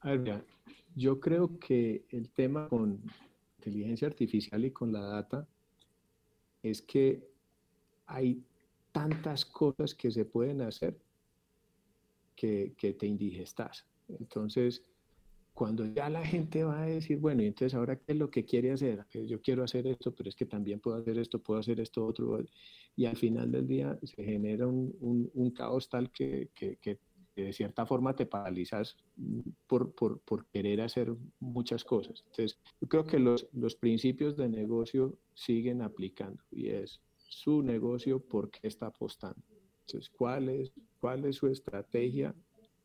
A 0.00 0.10
ver, 0.10 0.44
yo 0.94 1.20
creo 1.20 1.58
que 1.58 2.04
el 2.10 2.28
tema 2.30 2.68
con 2.68 3.00
inteligencia 3.58 4.08
artificial 4.08 4.64
y 4.64 4.70
con 4.70 4.92
la 4.92 5.00
data 5.00 5.48
es 6.62 6.82
que 6.82 7.26
hay 8.06 8.42
tantas 8.92 9.44
cosas 9.44 9.94
que 9.94 10.10
se 10.10 10.24
pueden 10.24 10.60
hacer 10.60 10.98
que, 12.36 12.74
que 12.76 12.92
te 12.92 13.06
indigestas. 13.06 13.86
Entonces, 14.08 14.82
cuando 15.54 15.86
ya 15.86 16.10
la 16.10 16.24
gente 16.26 16.64
va 16.64 16.82
a 16.82 16.86
decir, 16.86 17.18
bueno, 17.18 17.42
y 17.42 17.46
entonces 17.46 17.74
ahora 17.74 17.96
qué 17.96 18.12
es 18.12 18.18
lo 18.18 18.28
que 18.28 18.44
quiere 18.44 18.72
hacer, 18.72 19.06
yo 19.12 19.40
quiero 19.40 19.62
hacer 19.62 19.86
esto, 19.86 20.12
pero 20.12 20.28
es 20.28 20.34
que 20.34 20.46
también 20.46 20.80
puedo 20.80 20.96
hacer 20.96 21.16
esto, 21.16 21.38
puedo 21.38 21.60
hacer 21.60 21.78
esto 21.78 22.04
otro, 22.04 22.44
y 22.96 23.06
al 23.06 23.16
final 23.16 23.52
del 23.52 23.66
día 23.66 23.96
se 24.02 24.24
genera 24.24 24.66
un, 24.66 25.30
un, 25.32 25.50
caos 25.52 25.88
tal 25.88 26.10
que, 26.10 26.50
que, 26.54 26.76
que, 26.76 26.98
de 27.36 27.52
cierta 27.52 27.86
forma 27.86 28.14
te 28.14 28.26
paralizas 28.26 28.96
por, 29.66 29.92
por, 29.94 30.20
por, 30.20 30.46
querer 30.46 30.80
hacer 30.80 31.12
muchas 31.40 31.84
cosas. 31.84 32.22
Entonces, 32.26 32.58
yo 32.80 32.88
creo 32.88 33.06
que 33.06 33.18
los, 33.18 33.48
los 33.52 33.74
principios 33.76 34.36
de 34.36 34.48
negocio 34.48 35.18
siguen 35.34 35.82
aplicando 35.82 36.42
y 36.50 36.68
es 36.68 37.00
su 37.28 37.62
negocio, 37.62 38.20
¿por 38.20 38.50
qué 38.50 38.68
está 38.68 38.86
apostando? 38.86 39.42
Entonces, 39.86 40.10
¿cuál 40.10 40.48
es, 40.48 40.72
cuál 41.00 41.24
es 41.24 41.36
su 41.36 41.48
estrategia 41.48 42.34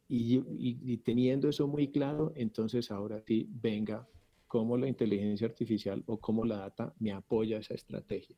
y, 0.10 0.98
teniendo 0.98 1.50
eso 1.50 1.68
muy 1.68 1.90
claro, 1.90 2.34
entonces 2.36 2.90
ahora 2.90 3.22
sí, 3.26 3.48
venga, 3.50 4.08
cómo 4.48 4.76
la 4.76 4.88
inteligencia 4.88 5.48
artificial 5.48 6.04
o 6.08 6.20
cómo 6.20 6.44
la 6.46 6.58
data 6.58 6.94
me 7.00 7.12
apoya 7.12 7.60
esa 7.60 7.76
estrategia. 7.76 8.36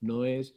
No 0.00 0.24
es, 0.24 0.54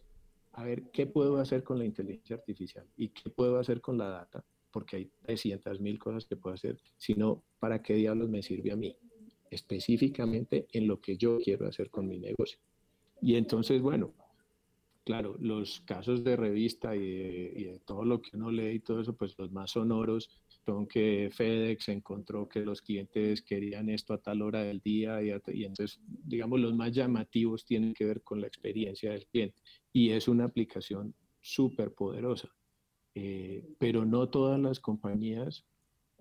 a 0.51 0.63
ver, 0.63 0.91
¿qué 0.91 1.07
puedo 1.07 1.37
hacer 1.37 1.63
con 1.63 1.79
la 1.79 1.85
inteligencia 1.85 2.35
artificial? 2.35 2.85
¿Y 2.95 3.09
qué 3.09 3.31
puedo 3.31 3.57
hacer 3.57 3.81
con 3.81 3.97
la 3.97 4.09
data? 4.09 4.45
Porque 4.71 4.97
hay 4.97 5.11
300 5.23 5.81
mil 5.81 5.97
cosas 5.97 6.27
que 6.27 6.37
puedo 6.37 6.53
hacer, 6.53 6.77
sino 6.97 7.43
para 7.59 7.81
qué 7.81 7.95
diablos 7.95 8.29
me 8.29 8.43
sirve 8.43 8.71
a 8.71 8.75
mí, 8.75 8.95
específicamente 9.49 10.67
en 10.71 10.87
lo 10.87 11.01
que 11.01 11.17
yo 11.17 11.39
quiero 11.39 11.67
hacer 11.67 11.89
con 11.89 12.07
mi 12.07 12.19
negocio. 12.19 12.59
Y 13.19 13.35
entonces, 13.35 13.81
bueno, 13.81 14.13
claro, 15.03 15.35
los 15.39 15.81
casos 15.81 16.23
de 16.23 16.35
revista 16.35 16.95
y 16.95 16.99
de, 16.99 17.53
y 17.55 17.63
de, 17.65 17.79
todo 17.79 18.05
lo 18.05 18.21
que 18.21 18.37
uno 18.37 18.51
lee 18.51 18.75
y 18.75 18.79
todo 18.79 19.01
eso, 19.01 19.13
pues 19.13 19.35
los 19.37 19.51
más 19.51 19.71
sonoros 19.71 20.29
son 20.65 20.87
que 20.87 21.29
FedEx 21.31 21.89
encontró 21.89 22.47
que 22.47 22.61
los 22.61 22.81
clientes 22.81 23.41
querían 23.41 23.89
esto 23.89 24.13
a 24.13 24.21
tal 24.21 24.41
hora 24.41 24.63
del 24.63 24.79
día 24.79 25.21
y, 25.23 25.31
entonces, 25.63 25.99
digamos, 26.05 26.59
los 26.59 26.75
más 26.75 26.91
llamativos 26.91 27.65
tienen 27.65 27.93
que 27.93 28.05
ver 28.05 28.21
con 28.21 28.41
la 28.41 28.47
experiencia 28.47 29.11
del 29.11 29.25
cliente 29.27 29.61
y 29.91 30.11
es 30.11 30.27
una 30.27 30.45
aplicación 30.45 31.15
súper 31.41 31.93
poderosa. 31.93 32.49
Eh, 33.15 33.67
pero 33.77 34.05
no 34.05 34.29
todas 34.29 34.59
las 34.59 34.79
compañías, 34.79 35.65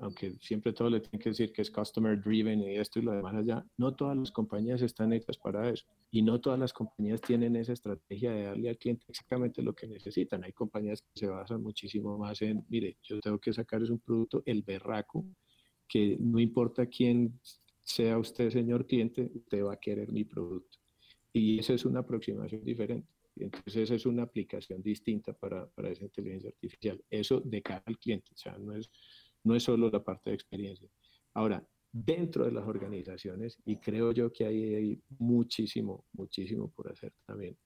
aunque 0.00 0.32
siempre 0.40 0.72
todo 0.72 0.88
le 0.88 1.00
tienen 1.00 1.20
que 1.20 1.30
decir 1.30 1.52
que 1.52 1.62
es 1.62 1.70
customer 1.70 2.20
driven 2.20 2.60
y 2.62 2.76
esto 2.76 2.98
y 2.98 3.02
lo 3.02 3.12
demás 3.12 3.34
allá, 3.34 3.64
no 3.76 3.94
todas 3.94 4.16
las 4.16 4.30
compañías 4.30 4.82
están 4.82 5.12
hechas 5.12 5.36
para 5.36 5.68
eso. 5.68 5.84
Y 6.10 6.22
no 6.22 6.40
todas 6.40 6.58
las 6.58 6.72
compañías 6.72 7.20
tienen 7.20 7.54
esa 7.56 7.72
estrategia 7.72 8.32
de 8.32 8.44
darle 8.44 8.70
al 8.70 8.78
cliente 8.78 9.04
exactamente 9.08 9.62
lo 9.62 9.74
que 9.74 9.86
necesitan. 9.86 10.42
Hay 10.44 10.52
compañías 10.52 11.02
que 11.02 11.20
se 11.20 11.26
basan 11.26 11.62
muchísimo 11.62 12.16
más 12.18 12.40
en, 12.42 12.64
mire, 12.68 12.96
yo 13.02 13.20
tengo 13.20 13.38
que 13.38 13.52
sacar 13.52 13.82
es 13.82 13.90
un 13.90 14.00
producto, 14.00 14.42
el 14.46 14.62
berraco, 14.62 15.24
que 15.86 16.16
no 16.18 16.38
importa 16.38 16.86
quién 16.86 17.38
sea 17.82 18.18
usted, 18.18 18.50
señor 18.50 18.86
cliente, 18.86 19.30
usted 19.34 19.64
va 19.64 19.74
a 19.74 19.80
querer 19.80 20.10
mi 20.12 20.24
producto. 20.24 20.78
Y 21.32 21.58
esa 21.58 21.74
es 21.74 21.84
una 21.84 22.00
aproximación 22.00 22.64
diferente. 22.64 23.08
Entonces, 23.36 23.76
esa 23.76 23.94
es 23.94 24.06
una 24.06 24.22
aplicación 24.22 24.82
distinta 24.82 25.32
para, 25.32 25.66
para 25.70 25.90
esa 25.90 26.04
inteligencia 26.04 26.50
artificial. 26.50 27.02
Eso 27.10 27.40
de 27.40 27.62
cara 27.62 27.82
al 27.86 27.98
cliente, 27.98 28.32
o 28.34 28.36
sea, 28.36 28.56
no 28.58 28.74
es, 28.74 28.90
no 29.44 29.54
es 29.54 29.62
solo 29.62 29.90
la 29.90 30.02
parte 30.02 30.30
de 30.30 30.36
experiencia. 30.36 30.88
Ahora, 31.34 31.64
dentro 31.92 32.44
de 32.44 32.52
las 32.52 32.66
organizaciones 32.66 33.58
y 33.64 33.76
creo 33.76 34.12
yo 34.12 34.32
que 34.32 34.44
ahí 34.46 34.74
hay 34.74 35.02
muchísimo, 35.18 36.04
muchísimo 36.12 36.70
por 36.70 36.90
hacer 36.90 37.12
también. 37.26 37.56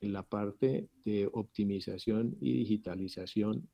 En 0.00 0.12
la 0.12 0.22
parte 0.22 0.88
de 1.04 1.28
optimización 1.32 2.36
y 2.40 2.52
digitalización 2.52 3.68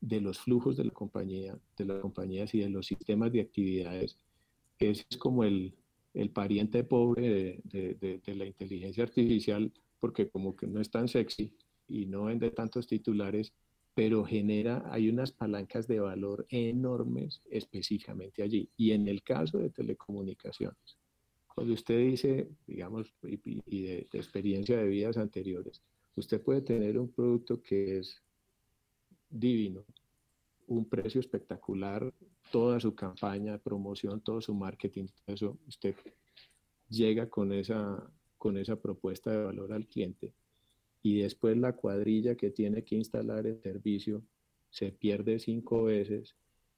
de 0.00 0.20
los 0.20 0.38
flujos 0.38 0.76
de 0.76 0.84
la 0.84 0.90
compañía, 0.90 1.58
de 1.76 1.84
las 1.84 2.00
compañías 2.00 2.54
y 2.54 2.60
de 2.60 2.68
los 2.68 2.86
sistemas 2.86 3.32
de 3.32 3.40
actividades, 3.40 4.18
es 4.78 5.06
como 5.18 5.44
el, 5.44 5.74
el 6.14 6.30
pariente 6.30 6.84
pobre 6.84 7.62
de, 7.64 7.96
de, 8.00 8.20
de, 8.24 8.34
la 8.34 8.44
inteligencia 8.44 9.04
artificial, 9.04 9.72
porque 10.00 10.28
como 10.28 10.56
que 10.56 10.66
no 10.66 10.80
es 10.80 10.90
tan 10.90 11.08
sexy 11.08 11.52
y 11.88 12.06
no 12.06 12.24
vende 12.24 12.50
tantos 12.50 12.86
titulares, 12.86 13.52
pero 13.94 14.24
genera, 14.24 14.82
hay 14.90 15.08
unas 15.08 15.32
palancas 15.32 15.86
de 15.86 16.00
valor 16.00 16.46
enormes 16.48 17.42
específicamente 17.50 18.42
allí. 18.42 18.70
Y 18.76 18.92
en 18.92 19.06
el 19.06 19.22
caso 19.22 19.58
de 19.58 19.70
telecomunicaciones, 19.70 20.98
cuando 21.54 21.74
usted 21.74 21.98
dice, 21.98 22.48
digamos, 22.66 23.12
y, 23.22 23.82
de, 23.82 24.08
experiencia 24.12 24.78
de 24.78 24.88
vidas 24.88 25.18
anteriores, 25.18 25.82
usted 26.16 26.40
puede 26.40 26.62
tener 26.62 26.98
un 26.98 27.12
producto 27.12 27.62
que 27.62 27.98
es 27.98 28.22
divino, 29.28 29.84
un 30.68 30.88
precio 30.88 31.20
espectacular, 31.20 32.12
toda 32.50 32.80
su 32.80 32.94
campaña, 32.94 33.58
promoción, 33.58 34.22
todo 34.22 34.40
su 34.40 34.54
marketing, 34.54 35.06
eso 35.26 35.58
usted 35.66 35.94
llega 36.88 37.28
con 37.28 37.52
esa, 37.52 38.10
con 38.38 38.56
esa 38.56 38.76
propuesta 38.76 39.30
de 39.30 39.44
valor 39.44 39.72
al 39.72 39.86
cliente 39.86 40.32
y 41.02 41.20
después 41.20 41.56
la 41.56 41.74
cuadrilla 41.74 42.36
que 42.36 42.50
tiene 42.50 42.84
que 42.84 42.94
instalar 42.96 43.46
el 43.46 43.60
servicio 43.60 44.22
se 44.70 44.92
pierde 44.92 45.38
cinco 45.38 45.84
veces. 45.84 46.36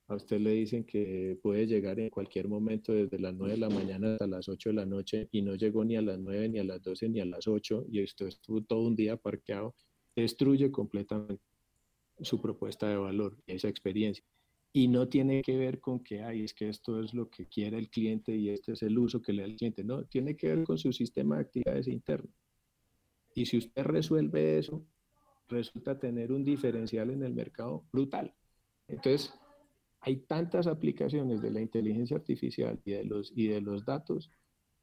A 0.09 0.17
usted 0.17 0.41
le 0.41 0.51
dicen 0.51 0.85
que 0.85 1.39
puede 1.43 1.67
llegar 1.67 1.99
en 1.99 2.11
cualquier 2.11 2.49
momento 2.49 2.93
desde 2.93 3.19
las 3.19 3.35
9 3.35 3.55
de 3.55 3.61
la 3.61 3.71
mañana 3.71 4.13
hasta 4.13 4.27
las 4.27 4.49
8 4.49 4.71
de 4.71 4.75
la 4.75 4.87
noche 4.87 5.29
y 5.31 5.43
no 5.43 5.55
llegó 5.55 5.85
ni 5.85 5.97
a 5.97 6.03
las 6.03 6.19
9, 6.19 6.49
ni 6.51 6.59
a 6.59 6.65
las 6.65 6.83
12, 6.83 7.09
ni 7.09 7.21
a 7.21 7.25
las 7.25 7.47
8 7.47 7.87
y 7.91 8.01
esto 8.01 8.27
estuvo 8.27 8.63
todo 8.63 8.83
un 8.87 8.97
día 8.97 9.17
parqueado. 9.17 9.75
Destruye 10.15 10.71
completamente 10.71 11.43
su 12.21 12.41
propuesta 12.41 12.89
de 12.89 12.97
valor, 12.97 13.37
esa 13.47 13.69
experiencia. 13.69 14.25
Y 14.73 14.89
no 14.89 15.09
tiene 15.09 15.43
que 15.43 15.57
ver 15.57 15.81
con 15.81 16.01
que, 16.01 16.23
ay, 16.23 16.43
es 16.43 16.53
que 16.53 16.69
esto 16.69 17.01
es 17.01 17.15
lo 17.15 17.31
que 17.31 17.47
quiere 17.47 17.79
el 17.79 17.89
cliente 17.89 18.35
y 18.35 18.51
este 18.51 18.73
es 18.73 18.83
el 18.83 18.99
uso 18.99 19.23
que 19.23 19.33
le 19.33 19.43
da 19.43 19.49
el 19.49 19.57
cliente. 19.57 19.85
No, 19.85 20.05
tiene 20.05 20.37
que 20.37 20.49
ver 20.49 20.65
con 20.65 20.79
su 20.79 20.93
sistema 20.93 21.37
de 21.37 21.43
actividades 21.43 21.87
interno. 21.87 22.31
Y 23.35 23.47
si 23.47 23.59
usted 23.59 23.83
resuelve 23.83 24.59
eso, 24.59 24.87
resulta 25.49 25.99
tener 25.99 26.33
un 26.33 26.45
diferencial 26.45 27.11
en 27.11 27.23
el 27.23 27.35
mercado 27.35 27.85
brutal. 27.93 28.35
Entonces, 28.89 29.35
hay 30.01 30.17
tantas 30.17 30.67
aplicaciones 30.67 31.41
de 31.43 31.51
la 31.51 31.61
inteligencia 31.61 32.17
artificial 32.17 32.81
y 32.85 32.93
de 32.93 33.05
los, 33.05 33.33
y 33.35 33.49
de 33.49 33.61
los 33.61 33.85
datos 33.85 34.31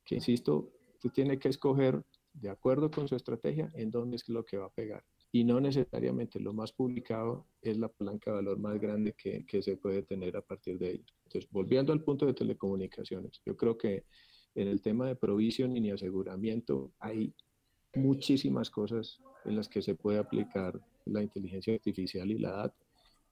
que, 0.04 0.16
insisto, 0.16 0.72
usted 0.96 1.12
tiene 1.12 1.40
que 1.40 1.50
escoger 1.50 2.04
de 2.34 2.50
acuerdo 2.50 2.90
con 2.90 3.08
su 3.08 3.16
estrategia 3.16 3.72
en 3.76 3.92
dónde 3.92 4.16
es 4.16 4.28
lo 4.30 4.44
que 4.46 4.58
va 4.58 4.66
a 4.66 4.74
pegar. 4.74 5.04
Y 5.32 5.44
no 5.44 5.62
necesariamente 5.62 6.40
lo 6.40 6.54
más 6.54 6.74
publicado 6.74 7.48
es 7.62 7.78
la 7.78 7.88
palanca 7.88 8.32
de 8.32 8.38
valor 8.38 8.60
más 8.60 8.80
grande 8.80 9.14
que, 9.14 9.46
que 9.46 9.62
se 9.62 9.78
puede 9.78 10.04
tener 10.04 10.36
a 10.36 10.42
partir 10.42 10.78
de 10.78 10.92
ello. 10.92 11.06
Entonces, 11.26 11.50
volviendo 11.52 11.94
al 11.94 12.04
punto 12.04 12.26
de 12.26 12.34
telecomunicaciones, 12.34 13.42
yo 13.46 13.56
creo 13.56 13.78
que 13.78 14.06
en 14.56 14.68
el 14.68 14.82
tema 14.82 15.08
de 15.08 15.16
provisión 15.16 15.78
y 15.78 15.92
aseguramiento 15.92 16.92
hay 17.00 17.34
muchísimas 17.96 18.70
cosas 18.70 19.20
en 19.46 19.56
las 19.56 19.68
que 19.68 19.82
se 19.82 19.96
puede 19.96 20.20
aplicar 20.20 20.80
la 21.06 21.22
inteligencia 21.22 21.74
artificial 21.74 22.30
y 22.30 22.40
la 22.40 22.52
data 22.52 22.76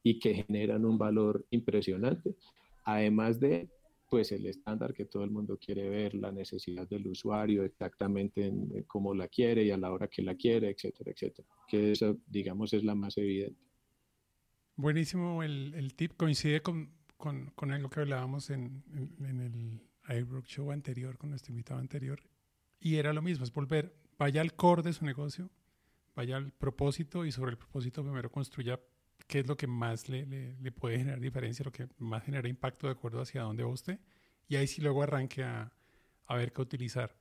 y 0.04 0.20
que 0.20 0.34
generan 0.34 0.86
un 0.86 0.98
valor 0.98 1.46
impresionante, 1.52 2.36
además 2.84 3.40
de 3.40 3.70
pues 4.10 4.32
el 4.32 4.48
estándar 4.48 4.94
que 4.94 5.06
todo 5.06 5.24
el 5.24 5.30
mundo 5.30 5.60
quiere 5.64 5.88
ver, 5.88 6.16
la 6.16 6.32
necesidad 6.32 6.88
del 6.90 7.06
usuario 7.08 7.64
exactamente 7.64 8.44
en, 8.44 8.84
cómo 8.88 9.14
la 9.14 9.28
quiere 9.28 9.64
y 9.64 9.72
a 9.72 9.78
la 9.78 9.92
hora 9.92 10.08
que 10.08 10.24
la 10.24 10.34
quiere, 10.36 10.70
etcétera, 10.72 11.12
etcétera, 11.12 11.48
que 11.68 11.92
esa 11.92 12.16
digamos 12.26 12.74
es 12.74 12.84
la 12.84 12.96
más 12.96 13.18
evidente. 13.18 13.62
Buenísimo 14.76 15.44
el, 15.44 15.76
el 15.76 15.94
tip, 15.94 16.14
coincide 16.18 16.62
con, 16.62 16.90
con, 17.18 17.52
con, 17.52 17.72
algo 17.72 17.90
que 17.90 18.00
hablábamos 18.00 18.50
en, 18.50 18.84
en, 18.96 19.26
en 19.26 19.42
el 19.42 20.18
iBrook 20.18 20.48
Show 20.48 20.72
anterior, 20.72 21.18
con 21.18 21.30
nuestro 21.30 21.52
invitado 21.52 21.80
anterior, 21.80 22.20
y 22.80 22.96
era 22.96 23.14
lo 23.14 23.22
mismo, 23.22 23.44
es 23.44 23.54
volver 23.54 23.94
vaya 24.20 24.42
al 24.42 24.54
core 24.54 24.84
de 24.84 24.94
su 24.94 25.06
negocio, 25.06 25.50
vaya 26.16 26.38
al 26.38 26.52
propósito 26.52 27.26
y 27.26 27.32
sobre 27.32 27.52
el 27.52 27.58
propósito 27.58 28.04
primero 28.04 28.30
construya 28.30 28.80
qué 29.28 29.40
es 29.40 29.48
lo 29.48 29.56
que 29.56 29.66
más 29.66 30.10
le, 30.10 30.26
le, 30.26 30.72
puede 30.72 30.98
generar 30.98 31.20
diferencia, 31.20 31.64
lo 31.64 31.72
que 31.72 31.88
más 31.98 32.24
genera 32.24 32.48
impacto 32.48 32.88
de 32.88 32.94
acuerdo 32.94 33.22
hacia 33.22 33.42
dónde 33.42 33.64
va 33.64 33.70
usted. 33.70 34.00
Y 34.48 34.58
ahí 34.58 34.68
sí 34.68 34.82
luego 34.82 35.04
arranque 35.04 35.44
a, 35.44 35.72
a 36.28 36.36
ver 36.36 36.52
qué 36.52 36.62
utilizar. 36.62 37.16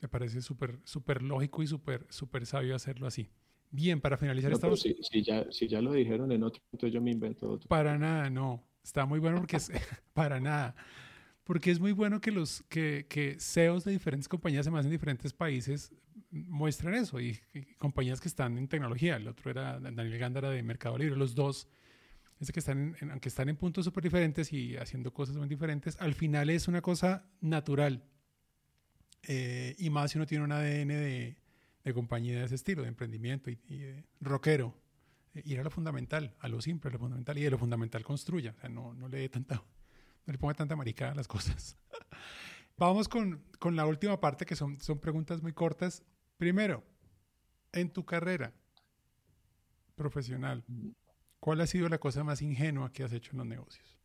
Me 0.00 0.08
parece 0.08 0.40
súper 0.40 0.80
súper 0.84 1.22
lógico 1.22 1.62
y 1.62 1.66
súper 1.66 2.06
súper 2.08 2.46
sabio 2.46 2.74
hacerlo 2.74 3.06
así. 3.06 3.30
Bien, 3.70 4.00
para 4.00 4.16
finalizar 4.16 4.52
no, 4.52 4.76
si, 4.76 4.96
si, 5.02 5.22
ya, 5.22 5.50
si 5.50 5.66
ya 5.66 5.80
lo 5.80 5.92
dijeron 5.92 6.30
en 6.30 6.44
otro, 6.44 6.62
entonces 6.72 6.94
yo 6.94 7.00
me 7.02 7.10
invento 7.10 7.50
otro. 7.50 7.68
Para 7.68 7.98
nada, 7.98 8.30
no. 8.30 8.62
Está 8.82 9.04
muy 9.04 9.18
bueno 9.18 9.38
porque 9.38 9.56
es 9.56 9.70
para 10.14 10.40
nada 10.40 10.76
porque 11.44 11.70
es 11.70 11.78
muy 11.78 11.92
bueno 11.92 12.20
que 12.20 12.32
los 12.32 12.64
que, 12.68 13.06
que 13.08 13.36
CEOs 13.38 13.84
de 13.84 13.92
diferentes 13.92 14.28
compañías, 14.28 14.66
además 14.66 14.86
en 14.86 14.90
diferentes 14.90 15.32
países, 15.32 15.92
muestren 16.30 16.94
eso. 16.94 17.20
Y, 17.20 17.40
compañías 17.78 18.20
que 18.20 18.28
están 18.28 18.58
en 18.58 18.68
tecnología. 18.68 19.16
El 19.16 19.28
otro 19.28 19.50
era 19.50 19.78
Daniel 19.78 20.18
Gándara 20.18 20.50
de 20.50 20.62
Mercado 20.62 20.98
Libre. 20.98 21.16
Los 21.16 21.34
dos, 21.34 21.68
es 22.40 22.50
que 22.50 22.60
están 22.60 22.96
en, 23.00 23.10
aunque 23.10 23.28
están 23.28 23.48
en 23.48 23.56
puntos 23.56 23.84
súper 23.84 24.04
diferentes 24.04 24.52
y 24.52 24.76
haciendo 24.76 25.12
cosas 25.12 25.36
muy 25.36 25.48
diferentes, 25.48 25.96
al 26.00 26.14
final 26.14 26.50
es 26.50 26.66
una 26.66 26.80
cosa 26.80 27.26
natural. 27.40 28.04
Eh, 29.26 29.74
y 29.78 29.90
más 29.90 30.10
si 30.10 30.18
uno 30.18 30.26
tiene 30.26 30.44
un 30.44 30.52
ADN 30.52 30.88
de, 30.88 31.36
de 31.84 31.94
compañía 31.94 32.38
de 32.38 32.44
ese 32.44 32.56
estilo, 32.56 32.82
de 32.82 32.88
emprendimiento 32.88 33.50
y, 33.50 33.56
de 33.56 34.04
rockero. 34.20 34.74
Eh, 35.34 35.42
ir 35.44 35.60
a 35.60 35.62
lo 35.62 35.70
fundamental, 35.70 36.34
a 36.40 36.48
lo 36.48 36.60
simple, 36.60 36.88
a 36.88 36.92
lo 36.92 36.98
fundamental. 36.98 37.36
Y 37.38 37.42
de 37.42 37.50
lo 37.50 37.58
fundamental 37.58 38.02
construya. 38.02 38.54
O 38.56 38.60
sea, 38.60 38.68
no, 38.68 38.94
no 38.94 39.08
le 39.08 39.18
dé 39.18 39.28
tanta 39.28 39.62
no 40.26 40.32
le 40.32 40.38
ponga 40.38 40.54
tanta 40.54 40.76
maricada 40.76 41.12
a 41.12 41.14
las 41.14 41.28
cosas. 41.28 41.76
Vamos 42.76 43.08
con, 43.08 43.42
con, 43.58 43.76
la 43.76 43.86
última 43.86 44.18
parte, 44.20 44.44
que 44.44 44.56
son, 44.56 44.80
son 44.80 44.98
preguntas 44.98 45.42
muy 45.42 45.52
cortas. 45.52 46.02
Primero, 46.38 46.82
en 47.72 47.90
tu 47.90 48.04
carrera 48.04 48.52
profesional, 49.94 50.64
¿cuál 51.38 51.60
ha 51.60 51.66
sido 51.66 51.88
la 51.88 51.98
cosa 51.98 52.24
más 52.24 52.42
ingenua 52.42 52.92
que 52.92 53.04
has 53.04 53.12
hecho 53.12 53.32
en 53.32 53.38
los 53.38 53.46
negocios? 53.46 53.98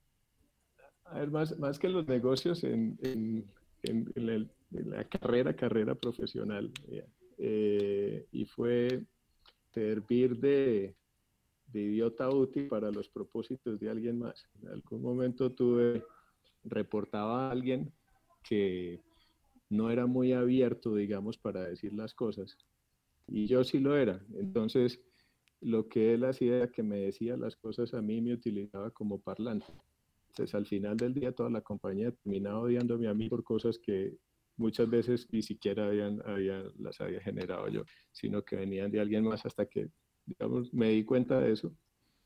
A 1.05 1.19
ver, 1.19 1.31
más, 1.31 1.57
más 1.57 1.79
que 1.79 1.89
los 1.89 2.07
negocios, 2.07 2.63
en, 2.63 2.99
en, 3.01 3.49
la 4.71 5.03
carrera, 5.05 5.55
carrera 5.55 5.95
profesional. 5.95 6.71
Eh, 7.37 8.27
y 8.31 8.45
fue 8.45 9.03
servir 9.73 10.37
de, 10.37 10.95
de 11.71 11.81
idiota 11.81 12.29
útil 12.29 12.67
para 12.67 12.91
los 12.91 13.09
propósitos 13.09 13.79
de 13.79 13.89
alguien 13.89 14.19
más. 14.19 14.45
En 14.61 14.69
algún 14.69 15.01
momento 15.01 15.51
tuve, 15.51 16.03
reportaba 16.63 17.47
a 17.47 17.51
alguien 17.51 17.91
que 18.43 19.01
no 19.69 19.91
era 19.91 20.05
muy 20.05 20.33
abierto, 20.33 20.95
digamos, 20.95 21.37
para 21.37 21.63
decir 21.63 21.93
las 21.93 22.13
cosas. 22.13 22.57
Y 23.27 23.45
yo 23.45 23.63
sí 23.63 23.79
lo 23.79 23.95
era. 23.95 24.19
Entonces, 24.33 24.99
lo 25.61 25.87
que 25.87 26.13
él 26.13 26.23
hacía 26.25 26.57
era 26.57 26.71
que 26.71 26.83
me 26.83 26.97
decía 26.97 27.37
las 27.37 27.55
cosas 27.55 27.93
a 27.93 28.01
mí 28.01 28.21
me 28.21 28.33
utilizaba 28.33 28.89
como 28.91 29.21
parlante. 29.21 29.67
Entonces, 30.29 30.55
al 30.55 30.65
final 30.65 30.97
del 30.97 31.13
día, 31.13 31.31
toda 31.31 31.49
la 31.49 31.61
compañía 31.61 32.11
terminaba 32.11 32.59
odiándome 32.59 33.07
a 33.07 33.13
mí 33.13 33.29
por 33.29 33.43
cosas 33.43 33.77
que 33.77 34.15
muchas 34.57 34.89
veces 34.89 35.27
ni 35.31 35.41
siquiera 35.41 35.87
habían, 35.87 36.21
habían, 36.25 36.71
las 36.77 36.99
había 37.01 37.21
generado 37.21 37.67
yo, 37.69 37.83
sino 38.11 38.43
que 38.43 38.55
venían 38.55 38.91
de 38.91 38.99
alguien 38.99 39.23
más 39.23 39.45
hasta 39.45 39.65
que 39.65 39.89
digamos, 40.29 40.73
me 40.73 40.89
di 40.89 41.03
cuenta 41.03 41.39
de 41.39 41.53
eso 41.53 41.75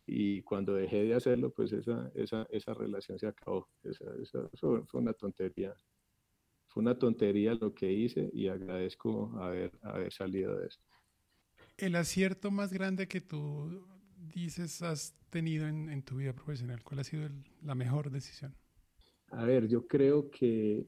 y 0.05 0.41
cuando 0.41 0.73
dejé 0.73 1.03
de 1.03 1.13
hacerlo, 1.15 1.51
pues 1.53 1.71
esa, 1.71 2.11
esa, 2.15 2.45
esa 2.49 2.73
relación 2.73 3.17
se 3.17 3.27
acabó. 3.27 3.69
Esa, 3.83 4.05
esa, 4.21 4.49
eso 4.51 4.85
fue 4.87 5.01
una 5.01 5.13
tontería. 5.13 5.73
Fue 6.67 6.81
una 6.81 6.97
tontería 6.97 7.53
lo 7.53 7.73
que 7.73 7.91
hice 7.91 8.29
y 8.33 8.47
agradezco 8.47 9.31
haber, 9.39 9.71
haber 9.81 10.11
salido 10.11 10.57
de 10.57 10.67
eso. 10.67 10.81
El 11.77 11.95
acierto 11.95 12.51
más 12.51 12.73
grande 12.73 13.07
que 13.07 13.21
tú 13.21 13.87
dices 14.17 14.81
has 14.81 15.15
tenido 15.29 15.67
en, 15.67 15.89
en 15.89 16.03
tu 16.03 16.17
vida 16.17 16.33
profesional, 16.33 16.83
¿cuál 16.83 16.99
ha 16.99 17.03
sido 17.03 17.29
la 17.61 17.75
mejor 17.75 18.11
decisión? 18.11 18.55
A 19.27 19.45
ver, 19.45 19.67
yo 19.67 19.87
creo 19.87 20.29
que 20.29 20.85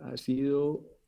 ha 0.00 0.16
sido, 0.16 0.98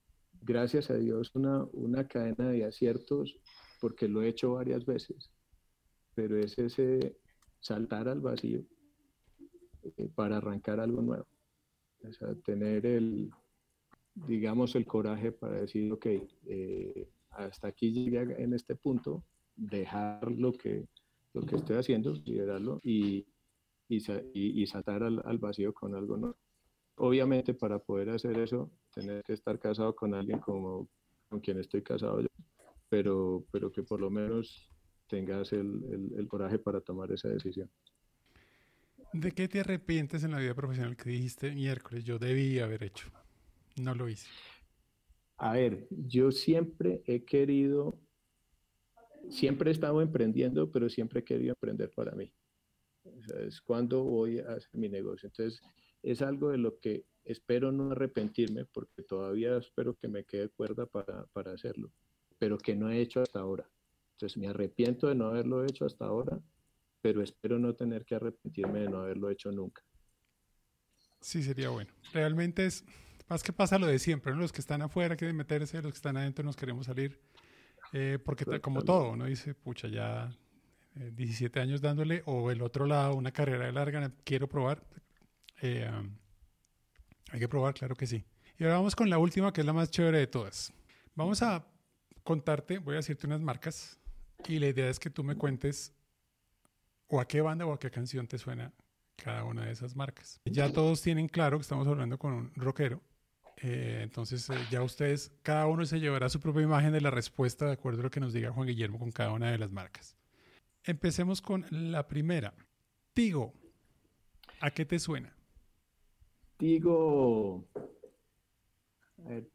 gracias 0.43 0.91
a 0.91 0.97
Dios, 0.97 1.34
una, 1.34 1.64
una 1.72 2.07
cadena 2.07 2.51
de 2.51 2.64
aciertos 2.64 3.39
porque 3.81 4.09
lo 4.09 4.22
he 4.22 4.29
hecho 4.29 4.55
varias 4.55 4.85
veces, 4.85 5.31
pero 6.14 6.37
es 6.37 6.59
ese 6.59 7.16
saltar 7.61 8.09
al 8.09 8.20
vacío 8.20 8.62
eh, 9.97 10.09
para 10.14 10.39
arrancar 10.39 10.81
algo 10.81 11.03
nuevo. 11.03 11.26
O 12.05 12.12
sea, 12.12 12.35
tener 12.45 12.87
el, 12.87 13.31
digamos, 14.26 14.74
el 14.74 14.87
coraje 14.87 15.33
para 15.33 15.61
decir, 15.61 15.93
ok, 15.93 16.07
eh, 16.47 17.09
hasta 17.31 17.68
aquí 17.68 17.93
llegué 17.93 18.43
en 18.43 18.55
este 18.55 18.76
punto, 18.76 19.24
dejar 19.57 20.31
lo 20.31 20.53
que, 20.53 20.87
lo 21.35 21.43
que 21.43 21.57
estoy 21.57 21.76
haciendo, 21.76 22.12
liberarlo 22.12 22.81
y, 22.83 23.26
y, 23.89 24.03
y 24.33 24.66
saltar 24.66 25.03
al, 25.03 25.22
al, 25.24 25.39
vacío 25.39 25.72
con 25.72 25.95
algo 25.95 26.16
nuevo. 26.16 26.37
obviamente 26.97 27.55
para 27.55 27.79
poder 27.79 28.11
hacer 28.11 28.39
eso, 28.39 28.70
tener 28.93 29.22
que 29.24 29.33
estar 29.33 29.59
casado 29.59 29.95
con 29.95 30.14
alguien 30.14 30.39
como 30.39 30.89
con 31.29 31.41
quien 31.41 31.59
estoy 31.59 31.83
casado 31.83 32.20
yo, 32.20 32.29
pero, 32.89 33.47
pero 33.51 33.70
que 33.70 33.82
por 33.82 34.01
lo 34.01 34.11
menos 34.11 34.70
tengas 35.09 35.53
el, 35.53 36.12
el 36.16 36.28
coraje 36.28 36.59
para 36.59 36.80
tomar 36.80 37.11
esa 37.12 37.28
decisión. 37.28 37.70
¿De 39.12 39.32
qué 39.32 39.49
te 39.49 39.61
arrepientes 39.61 40.22
en 40.24 40.32
la 40.32 40.39
vida 40.39 40.55
profesional 40.55 40.97
que 40.97 41.11
dijiste 41.11 41.51
miércoles? 41.53 42.05
Yo 42.05 42.18
debí 42.18 42.59
haber 42.59 42.82
hecho. 42.82 43.09
No 43.80 43.95
lo 43.95 44.09
hice. 44.09 44.28
A 45.39 45.55
ver, 45.55 45.86
yo 45.91 46.30
siempre 46.32 47.03
he 47.07 47.24
querido, 47.24 47.99
siempre 49.30 49.70
he 49.70 49.72
estado 49.72 50.03
emprendiendo, 50.03 50.70
pero 50.70 50.91
siempre 50.91 51.20
he 51.20 51.24
querido 51.24 51.53
emprender 51.53 51.91
para 51.95 52.12
mí. 52.16 52.32
es 53.45 53.61
cuando 53.62 54.03
voy 54.03 54.41
a 54.41 54.55
hacer 54.55 54.70
mi 54.72 54.89
negocio. 54.89 55.28
Entonces, 55.28 55.62
es 56.03 56.22
algo 56.22 56.51
de 56.51 56.59
lo 56.59 56.78
que 56.80 57.07
espero 57.24 57.70
no 57.72 57.93
arrepentirme, 57.93 58.66
porque 58.66 59.03
todavía 59.05 59.57
espero 59.57 59.95
que 59.95 60.09
me 60.09 60.24
quede 60.24 60.49
cuerda 60.51 60.86
para, 60.86 61.26
para 61.26 61.53
hacerlo, 61.53 61.93
pero 62.39 62.59
que 62.59 62.74
no 62.74 62.91
he 62.91 63.01
hecho 63.01 63.20
hasta 63.20 63.41
ahora. 63.41 63.68
Entonces, 64.12 64.36
me 64.36 64.49
arrepiento 64.49 65.09
de 65.09 65.14
no 65.14 65.28
haberlo 65.28 65.64
hecho 65.64 65.84
hasta 65.84 66.05
ahora, 66.07 66.41
pero 67.01 67.22
espero 67.22 67.59
no 67.59 67.74
tener 67.74 68.05
que 68.05 68.16
arrepentirme 68.16 68.80
de 68.80 68.89
no 68.89 68.99
haberlo 68.99 69.30
hecho 69.30 69.53
nunca. 69.53 69.82
Sí, 71.20 71.43
sería 71.43 71.70
bueno. 71.70 71.91
Realmente 72.12 72.66
es 72.66 72.84
más 73.28 73.43
que 73.43 73.53
pasa 73.53 73.78
lo 73.78 73.86
de 73.86 73.99
siempre, 73.99 74.32
¿no? 74.32 74.41
Los 74.41 74.53
que 74.53 74.61
están 74.61 74.82
afuera 74.82 75.16
quieren 75.16 75.36
meterse, 75.36 75.82
los 75.82 75.93
que 75.93 75.97
están 75.97 76.16
adentro 76.16 76.45
nos 76.45 76.57
queremos 76.57 76.86
salir. 76.86 77.20
Eh, 77.93 78.18
porque 78.24 78.61
como 78.61 78.82
todo, 78.82 79.11
uno 79.11 79.26
dice, 79.26 79.55
pucha, 79.55 79.89
ya 79.89 80.34
17 80.95 81.59
eh, 81.59 81.62
años 81.62 81.80
dándole, 81.80 82.22
o 82.26 82.51
el 82.51 82.62
otro 82.62 82.86
lado, 82.86 83.14
una 83.14 83.32
carrera 83.32 83.66
de 83.66 83.72
larga, 83.72 84.11
quiero 84.24 84.49
probar. 84.49 84.82
Eh, 85.61 85.91
hay 87.30 87.39
que 87.39 87.49
probar, 87.49 87.74
claro 87.74 87.95
que 87.95 88.07
sí. 88.07 88.24
Y 88.59 88.64
ahora 88.64 88.76
vamos 88.76 88.97
con 88.97 89.11
la 89.11 89.18
última, 89.18 89.53
que 89.53 89.61
es 89.61 89.66
la 89.66 89.72
más 89.72 89.91
chévere 89.91 90.18
de 90.18 90.26
todas. 90.26 90.72
Vamos 91.14 91.43
a 91.43 91.64
contarte, 92.29 92.79
voy 92.79 92.93
a 92.93 92.97
decirte 92.97 93.26
unas 93.26 93.41
marcas, 93.41 93.99
y 94.47 94.59
la 94.59 94.66
idea 94.66 94.91
es 94.91 94.99
que 94.99 95.09
tú 95.09 95.24
me 95.24 95.35
cuentes 95.35 95.95
o 97.07 97.22
a 97.22 97.26
qué 97.26 97.41
banda 97.41 97.64
o 97.64 97.72
a 97.72 97.79
qué 97.79 97.91
canción 97.91 98.26
te 98.29 98.37
suena 98.37 98.70
cada 99.16 99.45
una 99.45 99.64
de 99.64 99.72
esas 99.72 99.97
marcas. 99.97 100.39
Ya 100.45 100.70
todos 100.70 101.01
tienen 101.01 101.29
claro 101.29 101.57
que 101.57 101.62
estamos 101.62 101.89
hablando 101.89 102.18
con 102.18 102.35
un 102.35 102.53
rockero. 102.55 103.01
Eh, 103.62 104.01
entonces 104.03 104.51
eh, 104.51 104.59
ya 104.70 104.83
ustedes, 104.83 105.33
cada 105.43 105.66
uno 105.68 105.87
se 105.87 106.01
llevará 106.01 106.29
su 106.29 106.39
propia 106.39 106.61
imagen 106.61 106.93
de 106.93 107.01
la 107.01 107.11
respuesta 107.11 107.64
de 107.64 107.72
acuerdo 107.72 108.01
a 108.01 108.05
lo 108.05 108.11
que 108.11 108.20
nos 108.20 108.35
diga 108.35 108.53
Juan 108.53 108.68
Guillermo 108.68 108.99
con 108.99 109.11
cada 109.11 109.33
una 109.33 109.51
de 109.51 109.57
las 109.57 109.72
marcas. 109.72 110.14
Empecemos 110.85 111.41
con 111.41 111.64
la 111.70 112.09
primera. 112.09 112.53
Tigo, 113.14 113.55
¿a 114.61 114.70
qué 114.70 114.85
te 114.85 114.99
suena? 114.99 115.35
Tigo, 116.59 117.64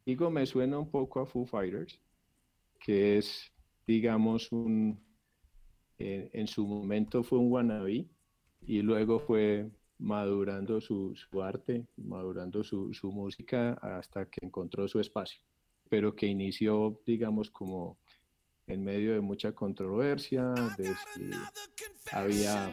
Tigo 0.02 0.30
me 0.30 0.44
suena 0.44 0.76
un 0.76 0.90
poco 0.90 1.20
a 1.20 1.26
Foo 1.26 1.46
Fighters, 1.46 2.00
que 2.84 3.16
es, 3.16 3.50
digamos, 3.86 4.52
un, 4.52 5.02
en 5.96 6.46
su 6.46 6.66
momento 6.66 7.24
fue 7.24 7.38
un 7.38 7.50
wannabe 7.50 8.06
y 8.66 8.82
luego 8.82 9.18
fue 9.20 9.70
madurando 9.98 10.82
su, 10.82 11.16
su 11.16 11.42
arte, 11.42 11.86
madurando 11.96 12.62
su, 12.62 12.92
su, 12.92 13.10
música 13.10 13.72
hasta 13.80 14.26
que 14.26 14.44
encontró 14.44 14.86
su 14.86 15.00
espacio, 15.00 15.40
pero 15.88 16.14
que 16.14 16.26
inició, 16.26 17.00
digamos, 17.06 17.50
como 17.50 17.96
en 18.66 18.84
medio 18.84 19.14
de 19.14 19.20
mucha 19.22 19.52
controversia, 19.52 20.52
de 20.76 20.92
había 22.12 22.70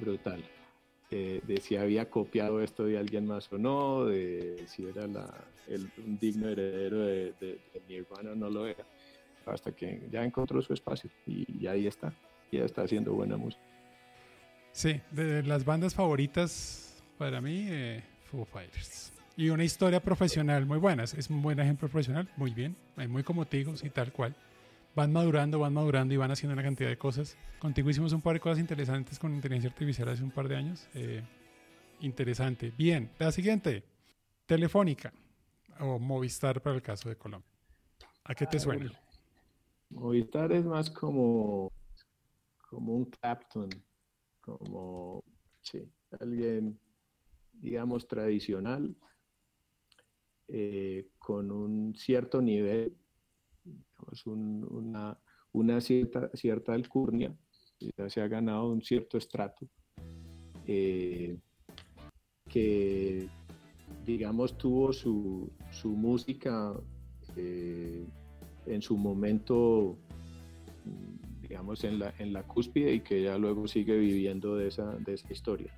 brutal, 0.00 0.42
eh, 1.10 1.40
de 1.46 1.60
si 1.60 1.76
había 1.76 2.10
copiado 2.10 2.60
esto 2.60 2.84
de 2.84 2.98
alguien 2.98 3.26
más 3.26 3.52
o 3.52 3.58
no, 3.58 4.06
de 4.06 4.64
si 4.66 4.84
era 4.86 5.06
la, 5.06 5.32
el, 5.68 5.88
un 5.98 6.18
digno 6.18 6.48
heredero 6.48 6.98
de, 6.98 7.32
de, 7.40 7.60
de 7.88 8.06
o 8.08 8.22
no 8.34 8.50
lo 8.50 8.66
era, 8.66 8.84
hasta 9.46 9.70
que 9.72 10.02
ya 10.10 10.24
encontró 10.24 10.60
su 10.62 10.72
espacio 10.72 11.08
y, 11.26 11.66
ahí 11.66 11.86
está, 11.86 12.12
ya 12.50 12.64
está 12.64 12.82
haciendo 12.82 13.12
buena 13.12 13.36
música. 13.36 13.62
Sí, 14.72 15.00
de 15.12 15.42
las 15.42 15.64
bandas 15.64 15.94
favoritas 15.94 17.02
para 17.18 17.40
mí, 17.40 17.66
eh, 17.68 18.02
Foo 18.24 18.44
Fighters. 18.44 19.12
Y 19.36 19.50
una 19.50 19.64
historia 19.64 20.00
profesional 20.00 20.66
muy 20.66 20.78
buena, 20.78 21.04
es 21.04 21.30
un 21.30 21.40
buen 21.40 21.60
ejemplo 21.60 21.88
profesional, 21.88 22.28
muy 22.36 22.52
bien, 22.52 22.74
muy 23.08 23.22
como 23.22 23.46
Tigos 23.46 23.84
y 23.84 23.90
tal 23.90 24.12
cual. 24.12 24.34
Van 24.96 25.12
madurando, 25.12 25.58
van 25.58 25.74
madurando 25.74 26.14
y 26.14 26.16
van 26.16 26.30
haciendo 26.30 26.54
una 26.54 26.62
cantidad 26.62 26.88
de 26.88 26.96
cosas. 26.96 27.36
Contigo 27.58 27.90
hicimos 27.90 28.14
un 28.14 28.22
par 28.22 28.32
de 28.32 28.40
cosas 28.40 28.58
interesantes 28.58 29.18
con 29.18 29.34
inteligencia 29.34 29.68
artificial 29.68 30.08
hace 30.08 30.22
un 30.22 30.30
par 30.30 30.48
de 30.48 30.56
años. 30.56 30.88
Eh, 30.94 31.22
interesante. 32.00 32.72
Bien, 32.78 33.10
la 33.18 33.30
siguiente, 33.30 33.84
Telefónica 34.46 35.12
o 35.80 35.98
Movistar 35.98 36.62
para 36.62 36.76
el 36.76 36.80
caso 36.80 37.10
de 37.10 37.16
Colombia. 37.16 37.46
¿A 38.24 38.34
qué 38.34 38.46
te 38.46 38.58
suena? 38.58 38.90
Movistar 39.90 40.50
es 40.52 40.64
más 40.64 40.88
como, 40.88 41.70
como 42.70 42.94
un 42.94 43.04
Clapton, 43.04 43.68
como 44.40 45.22
alguien, 46.18 46.80
digamos, 47.52 48.08
tradicional, 48.08 48.96
eh, 50.48 51.10
con 51.18 51.50
un 51.50 51.94
cierto 51.94 52.40
nivel, 52.40 52.96
una, 54.26 55.18
una, 55.52 55.80
cierta, 55.80 56.30
cierta 56.34 56.72
alcurnia, 56.72 57.36
ya 57.96 58.08
se 58.08 58.20
ha 58.20 58.28
ganado 58.28 58.70
un 58.70 58.82
cierto 58.82 59.18
estrato, 59.18 59.68
eh, 60.66 61.38
que, 62.48 63.28
digamos, 64.04 64.56
tuvo 64.56 64.92
su, 64.92 65.52
su 65.70 65.90
música 65.90 66.74
eh, 67.36 68.06
en 68.66 68.82
su 68.82 68.96
momento 68.96 69.98
digamos, 71.48 71.84
en 71.84 71.98
la, 71.98 72.12
en 72.18 72.32
la 72.32 72.42
cúspide 72.42 72.92
y 72.94 73.00
que 73.00 73.22
ya 73.22 73.38
luego 73.38 73.68
sigue 73.68 73.96
viviendo 73.98 74.56
de 74.56 74.68
esa, 74.68 74.96
de 74.96 75.14
esa 75.14 75.32
historia. 75.32 75.72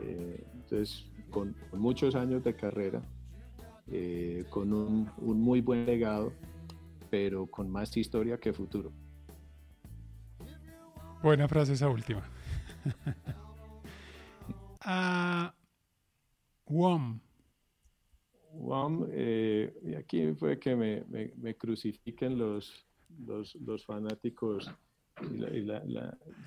Eh, 0.00 0.44
entonces, 0.54 1.06
con, 1.30 1.56
muchos 1.72 2.14
años 2.14 2.44
de 2.44 2.54
carrera, 2.54 3.02
eh, 3.90 4.44
con 4.48 4.72
un, 4.72 5.10
un, 5.18 5.40
muy 5.40 5.60
buen 5.60 5.86
legado, 5.86 6.32
pero 7.10 7.46
con 7.46 7.68
más 7.70 7.96
historia 7.96 8.38
que 8.38 8.52
futuro. 8.52 8.92
Buena 11.22 11.48
frase 11.48 11.74
esa 11.74 11.88
última. 11.88 12.22
ah, 14.80 15.54
WOM. 16.66 17.20
WOM, 18.52 19.06
eh, 19.10 19.72
y 19.82 19.94
aquí 19.94 20.32
fue 20.34 20.58
que 20.58 20.74
me, 20.74 21.04
me, 21.08 21.32
me 21.36 21.56
crucifiquen 21.56 22.38
los, 22.38 22.86
los, 23.26 23.54
los 23.56 23.84
fanáticos 23.84 24.70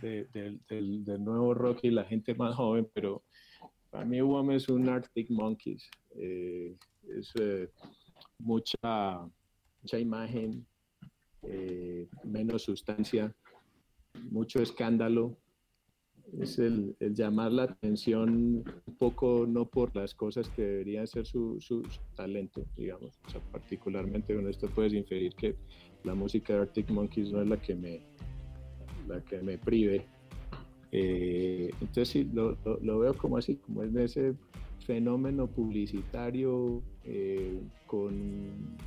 del, 0.02 1.24
nuevo 1.24 1.54
rock 1.54 1.80
y 1.84 1.92
la 1.92 2.04
gente 2.06 2.34
más 2.36 2.56
joven, 2.56 2.90
pero 2.94 3.24
para 3.90 4.06
mí 4.06 4.22
UAM 4.22 4.52
es 4.52 4.70
un 4.70 4.90
Arctic 4.90 5.30
Monkeys. 5.30 5.90
Eh, 6.16 6.76
es 7.18 7.32
eh, 7.40 7.70
mucha, 8.40 9.30
mucha 9.84 10.00
imagen, 10.00 10.66
eh, 11.44 12.08
menos 12.24 12.64
sustancia, 12.64 13.36
mucho 14.32 14.62
escándalo. 14.62 15.38
Es 16.40 16.58
el, 16.58 16.96
llamar 17.00 17.52
la 17.52 17.64
atención 17.64 18.64
un 18.88 18.96
poco, 18.98 19.46
no 19.48 19.66
por 19.66 19.94
las 19.96 20.16
cosas 20.16 20.50
que 20.50 20.62
deberían 20.64 21.06
ser 21.06 21.28
su, 21.28 21.60
su, 21.60 21.84
talento, 22.16 22.66
digamos. 22.78 23.20
O 23.28 23.30
sea, 23.30 23.42
particularmente 23.52 24.34
con 24.34 24.48
esto 24.48 24.68
puedes 24.70 24.94
inferir 24.94 25.36
que 25.36 25.56
la 26.04 26.16
música 26.16 26.54
de 26.54 26.60
Arctic 26.62 26.90
Monkeys 26.90 27.32
no 27.32 27.42
es 27.42 27.48
la 27.50 27.62
que 27.62 27.76
me, 27.76 28.02
la 29.08 29.22
que 29.22 29.42
me 29.42 29.58
prive. 29.58 30.06
Eh, 30.92 31.72
entonces 31.82 32.10
sí, 32.10 32.30
lo, 32.34 32.58
veo 33.00 33.14
como 33.16 33.38
así, 33.38 33.58
como 33.58 33.84
es 33.84 33.94
ese 33.96 34.34
fenómeno 34.86 35.48
publicitario 35.48 36.82
eh, 37.04 37.60
con 37.86 38.78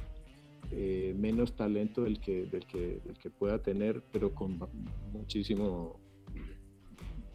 eh, 0.71 1.15
menos 1.17 1.57
talento 1.57 2.03
del 2.03 2.21
que, 2.21 2.47
del 2.47 2.67
que, 2.67 3.01
del 3.05 3.19
que 3.19 3.31
pueda 3.31 3.63
tener, 3.63 4.03
pero 4.13 4.35
con 4.35 4.59
muchísimo, 5.13 6.01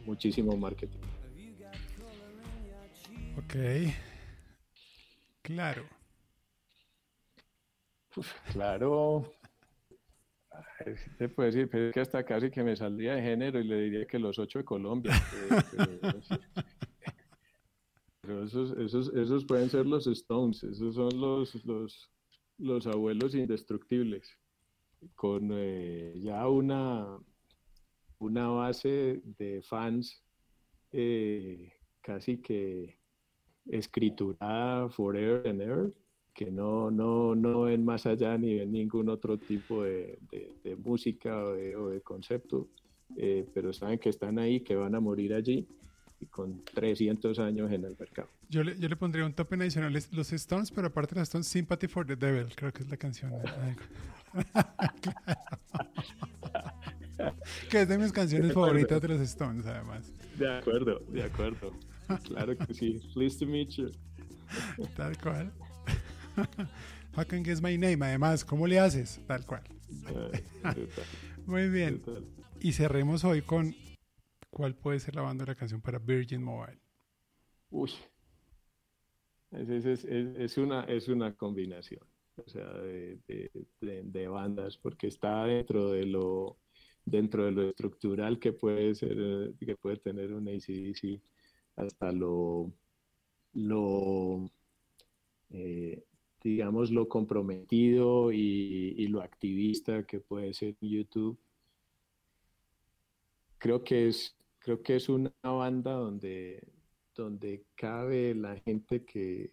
muchísimo 0.06 0.56
marketing. 0.58 1.00
Ok, 3.38 3.56
claro. 5.42 5.84
claro, 8.52 9.32
se 11.18 11.30
puede 11.30 11.52
decir, 11.52 11.70
pero 11.70 11.88
es 11.88 11.94
que 11.94 12.00
hasta 12.02 12.24
casi 12.24 12.50
que 12.50 12.64
me 12.64 12.76
saldría 12.76 13.16
de 13.16 13.22
género 13.22 13.60
y 13.60 13.64
le 13.64 13.82
diría 13.82 14.06
que 14.06 14.20
los 14.20 14.38
ocho 14.40 14.60
de 14.60 14.66
Colombia. 14.66 15.14
pero, 18.22 18.44
esos, 18.44 18.78
esos, 18.78 19.14
esos, 19.14 19.46
pueden 19.46 19.70
ser 19.70 19.86
los 19.86 20.08
Stones, 20.08 20.64
esos 20.64 20.96
son 20.96 21.20
los, 21.20 21.66
los, 21.66 22.12
los 22.62 22.86
abuelos 22.88 23.36
indestructibles, 23.36 24.38
con 25.16 25.50
eh, 25.52 26.14
ya 26.22 26.48
una, 26.48 27.18
una 28.20 28.48
base 28.50 29.22
de 29.38 29.62
fans 29.64 30.24
eh, 30.92 31.74
casi 32.02 32.38
que 32.38 32.98
escriturada 33.68 34.90
forever 34.90 35.48
and 35.48 35.62
ever, 35.62 35.94
que 36.34 36.52
no, 36.52 36.92
no, 36.92 37.36
no 37.36 37.64
ven 37.64 37.84
más 37.84 38.06
allá 38.06 38.38
ni 38.38 38.56
ven 38.56 38.72
ningún 38.72 39.10
otro 39.10 39.38
tipo 39.38 39.84
de, 39.84 40.20
música 40.84 41.44
o 41.44 41.54
de, 41.54 41.76
o 41.76 41.90
de 41.90 42.02
concepto, 42.02 42.70
eh, 43.18 43.46
pero 43.54 43.74
saben 43.74 44.00
que 44.00 44.10
están 44.10 44.38
ahí, 44.40 44.62
que 44.62 44.76
van 44.76 44.96
a 44.96 45.00
morir 45.00 45.34
allí 45.34 45.68
y 46.22 46.28
con 46.28 46.64
300 46.64 47.40
años 47.40 47.72
en 47.72 47.84
el 47.84 47.96
mercado. 48.00 48.30
Yo 48.50 48.64
le, 48.64 48.80
yo 48.80 48.88
le 48.88 48.96
pondría 48.96 49.26
un 49.26 49.34
tope 49.34 49.56
adicional, 49.56 49.92
los 50.12 50.34
Stones, 50.34 50.72
pero 50.72 50.88
aparte 50.88 51.16
de 51.16 51.22
los 51.22 51.28
Stones, 51.28 51.48
Sympathy 51.48 51.88
for 51.88 52.06
the 52.06 52.16
Devil, 52.16 52.48
creo 52.56 52.72
que 52.72 52.84
es 52.84 52.90
la 52.90 52.98
canción. 52.98 53.34
que 57.70 57.82
es 57.82 57.88
de 57.88 57.98
mis 57.98 58.12
canciones 58.12 58.54
favoritas 58.54 59.02
de 59.02 59.08
los 59.08 59.22
Stones, 59.22 59.66
además. 59.66 60.12
De 60.38 60.58
acuerdo, 60.58 61.00
de 61.10 61.24
acuerdo. 61.24 61.72
Claro 62.26 62.58
que 62.58 62.74
sí. 62.74 63.02
Pleased 63.14 63.40
to 63.40 63.46
meet 63.46 63.70
you. 63.72 63.92
Tal 64.96 65.18
cual. 65.18 65.52
How 67.16 67.26
can 67.26 67.44
guess 67.44 67.62
my 67.62 67.78
name? 67.78 68.06
Además, 68.06 68.46
¿cómo 68.46 68.68
le 68.68 68.80
haces? 68.80 69.20
Tal 69.28 69.46
cual. 69.46 69.64
Muy 71.46 71.70
bien. 71.70 72.02
Y 72.60 72.74
cerremos 72.74 73.24
hoy 73.24 73.42
con 73.42 73.74
¿cuál 74.52 74.76
puede 74.76 75.00
ser 75.00 75.16
la 75.16 75.24
banda 75.24 75.46
de 75.46 75.52
la 75.52 75.56
canción 75.56 75.82
para 75.82 75.98
Virgin 75.98 76.44
Mobile? 76.44 76.80
Uy. 77.72 77.92
Es, 79.52 80.58
una, 80.58 80.84
es 80.86 81.10
una 81.10 81.36
combinación 81.36 82.00
o 82.38 82.48
sea, 82.48 82.72
de, 82.72 83.20
de, 83.80 84.28
bandas, 84.28 84.78
porque 84.78 85.08
está 85.08 85.44
dentro 85.46 85.92
de 85.92 86.06
lo 86.06 86.58
dentro 87.04 87.46
de 87.46 87.52
lo 87.52 87.70
estructural 87.70 88.40
que 88.40 88.54
puede 88.54 88.96
ser 88.96 89.54
que 89.60 89.76
puede 89.76 89.98
tener 89.98 90.32
un 90.32 90.48
ACDC 90.48 91.20
hasta 91.76 92.12
lo 92.14 92.72
lo 93.54 94.50
eh, 95.50 96.06
digamos, 96.44 96.92
lo 96.92 97.08
comprometido 97.08 98.32
y, 98.32 99.08
lo 99.08 99.22
activista 99.22 100.04
que 100.06 100.20
puede 100.20 100.54
ser 100.54 100.76
YouTube. 100.82 101.38
Creo 103.58 103.84
que 103.84 104.08
es, 104.08 104.36
creo 104.62 104.82
que 104.82 104.96
es 104.96 105.10
una 105.10 105.34
banda 105.42 105.92
donde, 105.94 106.66
donde 107.16 107.66
cabe 107.76 108.34
la 108.36 108.56
gente 108.58 109.04
que, 109.04 109.52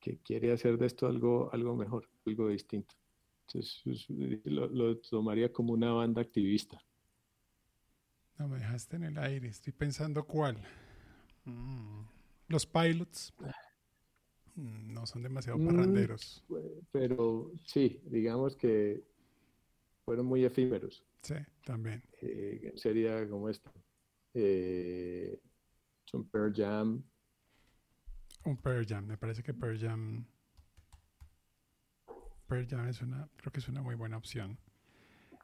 que 0.00 0.18
quiere 0.18 0.52
hacer 0.52 0.78
de 0.78 0.86
esto 0.86 1.06
algo, 1.06 1.50
algo 1.52 1.76
mejor, 1.76 2.08
algo 2.26 2.48
distinto. 2.48 2.94
Entonces, 3.46 4.06
lo, 4.44 4.98
tomaría 4.98 5.52
como 5.52 5.72
una 5.72 5.92
banda 5.92 6.22
activista. 6.22 6.82
No 8.38 8.48
me 8.48 8.58
dejaste 8.58 8.96
en 8.96 9.04
el 9.04 9.18
aire, 9.18 9.48
estoy 9.48 9.72
pensando 9.72 10.24
cuál. 10.24 10.58
Mm. 11.44 12.02
Los 12.48 12.66
pilots. 12.66 13.34
Mm, 14.54 14.92
no 14.92 15.06
son 15.06 15.22
demasiado 15.22 15.58
parranderos. 15.58 16.44
Mm, 16.48 16.56
pero 16.92 17.52
sí, 17.66 18.00
digamos 18.04 18.56
que 18.56 19.02
fueron 20.04 20.26
muy 20.26 20.44
efímeros. 20.44 21.04
Sí, 21.22 21.34
también. 21.64 22.02
Eh, 22.22 22.72
sería 22.76 23.28
como 23.28 23.48
esto. 23.48 23.70
Eh, 24.34 25.40
un 26.12 26.28
Pearl 26.28 26.52
Jam. 26.54 27.04
Un 28.44 28.56
Pearl 28.56 28.86
Jam, 28.86 29.06
me 29.06 29.16
parece 29.16 29.42
que 29.42 29.54
Pearl 29.54 29.78
Jam. 29.78 30.26
Pearl 32.46 32.66
Jam 32.66 32.88
es 32.88 33.02
una, 33.02 33.28
creo 33.36 33.52
que 33.52 33.60
es 33.60 33.68
una 33.68 33.82
muy 33.82 33.94
buena 33.94 34.16
opción. 34.16 34.58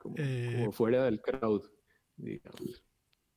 Como, 0.01 0.15
eh, 0.19 0.69
fuera 0.73 1.05
del 1.05 1.21
crowd, 1.21 1.63
digamos. 2.17 2.85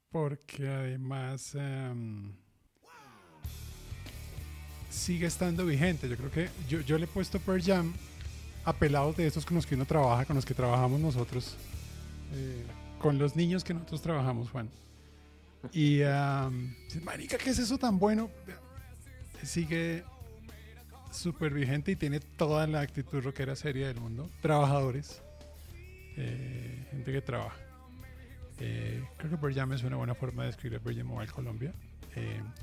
Porque 0.09 0.67
además. 0.67 1.55
Em, 1.55 2.35
sigue 4.89 5.27
estando 5.27 5.65
vigente. 5.65 6.09
Yo 6.09 6.17
creo 6.17 6.31
que 6.31 6.49
yo, 6.67 6.81
yo 6.81 6.97
le 6.97 7.05
he 7.05 7.07
puesto 7.07 7.39
Per 7.39 7.61
Jam 7.61 7.93
a 8.65 8.73
pelados 8.73 9.15
de 9.15 9.27
estos 9.27 9.45
con 9.45 9.55
los 9.55 9.65
que 9.65 9.75
uno 9.75 9.85
trabaja, 9.85 10.25
con 10.25 10.35
los 10.35 10.45
que 10.45 10.53
trabajamos 10.53 10.99
nosotros, 10.99 11.55
eh, 12.33 12.65
con 12.99 13.17
los 13.17 13.35
niños 13.35 13.63
que 13.63 13.73
nosotros 13.73 14.01
trabajamos, 14.01 14.49
Juan. 14.49 14.69
Y, 15.73 16.01
um, 16.01 16.73
marica, 17.03 17.37
¿qué 17.37 17.49
es 17.49 17.59
eso 17.59 17.77
tan 17.77 17.99
bueno? 17.99 18.29
Sigue 19.43 20.03
súper 21.11 21.53
vigente 21.53 21.91
y 21.91 21.95
tiene 21.95 22.19
toda 22.19 22.67
la 22.67 22.81
actitud 22.81 23.21
rockera 23.21 23.55
seria 23.55 23.87
del 23.87 23.99
mundo. 23.99 24.29
Trabajadores, 24.41 25.21
eh, 26.15 26.85
gente 26.91 27.11
que 27.11 27.21
trabaja. 27.21 27.57
Eh, 28.59 29.03
creo 29.17 29.39
que 29.39 29.53
Jam 29.53 29.73
es 29.73 29.83
una 29.83 29.97
buena 29.97 30.15
forma 30.15 30.43
de 30.43 30.49
escribir 30.49 30.79
Virgin 30.79 31.05
Mobile 31.05 31.31
Colombia. 31.31 31.73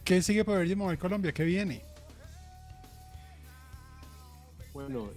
¿Qué 0.03 0.21
sigue 0.21 0.45
para 0.45 0.59
Virgin 0.59 0.79
Mobile 0.79 0.99
Colombia? 0.99 1.33
¿Qué 1.33 1.45
viene? 1.45 1.83
Bueno, 4.73 5.11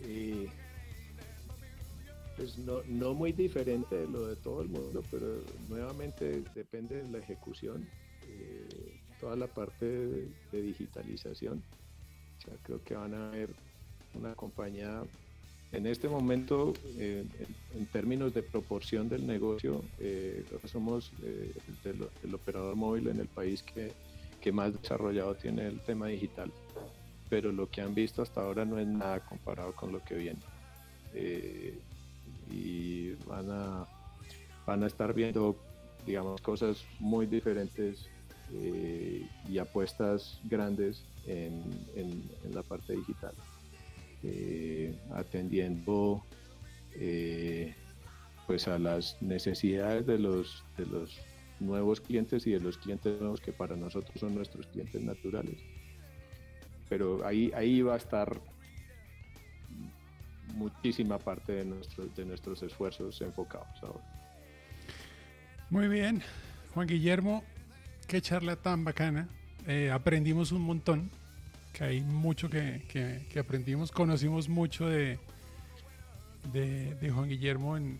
pues 2.38 2.58
no, 2.60 2.84
no, 2.88 3.16
muy 3.16 3.32
diferente 3.32 3.96
de 3.96 4.08
lo 4.08 4.28
de 4.28 4.36
todo 4.36 4.62
el 4.62 4.70
mundo, 4.70 5.04
pero 5.10 5.42
nuevamente 5.68 6.44
depende 6.54 7.02
de 7.02 7.10
la 7.10 7.18
ejecución, 7.18 7.86
eh, 8.28 9.00
toda 9.20 9.36
la 9.36 9.48
parte 9.48 9.86
de, 9.86 10.62
digitalización. 10.62 11.64
O 12.48 12.52
creo 12.64 12.84
que 12.84 12.96
van 12.96 13.16
a 13.16 13.28
haber 13.30 13.50
una 14.14 14.36
compañía 14.36 15.02
en 15.72 15.88
este 15.88 16.08
momento, 16.08 16.74
en, 16.98 17.30
términos 17.92 18.34
de 18.34 18.44
proporción 18.44 19.10
del 19.10 19.26
negocio, 19.26 19.84
eh, 20.00 20.46
somos 20.66 21.12
eh, 21.24 21.52
el, 22.24 22.34
operador 22.34 22.76
móvil 22.76 23.08
en 23.08 23.20
el 23.20 23.28
país 23.28 23.64
que, 23.64 23.92
más 24.54 24.82
desarrollado 24.82 25.36
tiene 25.36 25.68
el 25.68 25.82
tema 25.82 26.08
digital 26.08 26.50
pero 27.30 27.52
lo 27.52 27.70
que 27.70 27.82
han 27.82 27.94
visto 27.94 28.22
hasta 28.22 28.40
ahora 28.40 28.64
no 28.64 28.80
es 28.80 28.88
nada 28.88 29.20
comparado 29.20 29.76
con 29.76 29.92
lo 29.92 30.02
que 30.02 30.16
viene. 30.16 30.40
Y 32.50 33.14
van 33.26 33.50
a, 33.50 33.88
van 34.66 34.84
a 34.84 34.88
estar 34.88 35.14
viendo, 35.14 35.58
digamos, 36.06 36.42
cosas 36.42 36.86
muy 37.00 37.26
diferentes 37.26 38.08
eh, 38.54 39.28
y 39.48 39.58
apuestas 39.58 40.40
grandes 40.46 41.04
en, 41.26 41.62
en, 41.96 42.24
la 42.54 42.64
parte 42.64 42.94
digital, 42.94 43.34
eh, 44.24 44.96
atendiendo 45.12 46.24
pues 48.48 48.68
a 48.68 48.80
las 48.80 49.22
necesidades 49.22 50.08
de 50.08 50.18
los, 50.18 50.64
de 50.78 50.86
los 50.86 51.20
nuevos 51.60 52.02
clientes 52.02 52.46
y 52.48 52.52
de 52.52 52.60
los 52.60 52.78
clientes 52.78 53.20
nuevos 53.20 53.42
que 53.42 53.52
para 53.52 53.76
nosotros 53.76 54.20
son 54.20 54.36
nuestros 54.36 54.68
clientes 54.68 55.02
naturales. 55.02 55.58
Pero 56.90 57.26
ahí, 57.26 57.52
ahí 57.56 57.82
va 57.82 57.96
a 57.96 57.98
estar 57.98 58.40
muchísima 60.58 61.18
parte 61.18 61.52
de, 61.54 61.64
de 62.16 62.26
nuestros 62.26 62.64
esfuerzos 62.64 63.22
enfocados 63.22 63.82
ahora. 63.82 64.04
Muy 65.70 65.88
bien, 65.88 66.22
Juan 66.74 66.88
Guillermo, 66.88 67.44
qué 68.08 68.22
charla 68.22 68.56
tan 68.56 68.84
bacana. 68.84 69.28
Eh, 69.68 69.92
aprendimos 69.92 70.52
un 70.52 70.62
montón, 70.62 71.10
que 71.74 71.84
hay 71.84 72.02
mucho 72.02 72.50
que, 72.50 72.84
que, 72.88 73.40
aprendimos, 73.40 73.92
conocimos 73.92 74.48
mucho 74.48 74.88
de, 74.88 75.20
de, 76.54 77.12
Juan 77.14 77.28
Guillermo. 77.28 77.76
En, 77.76 78.00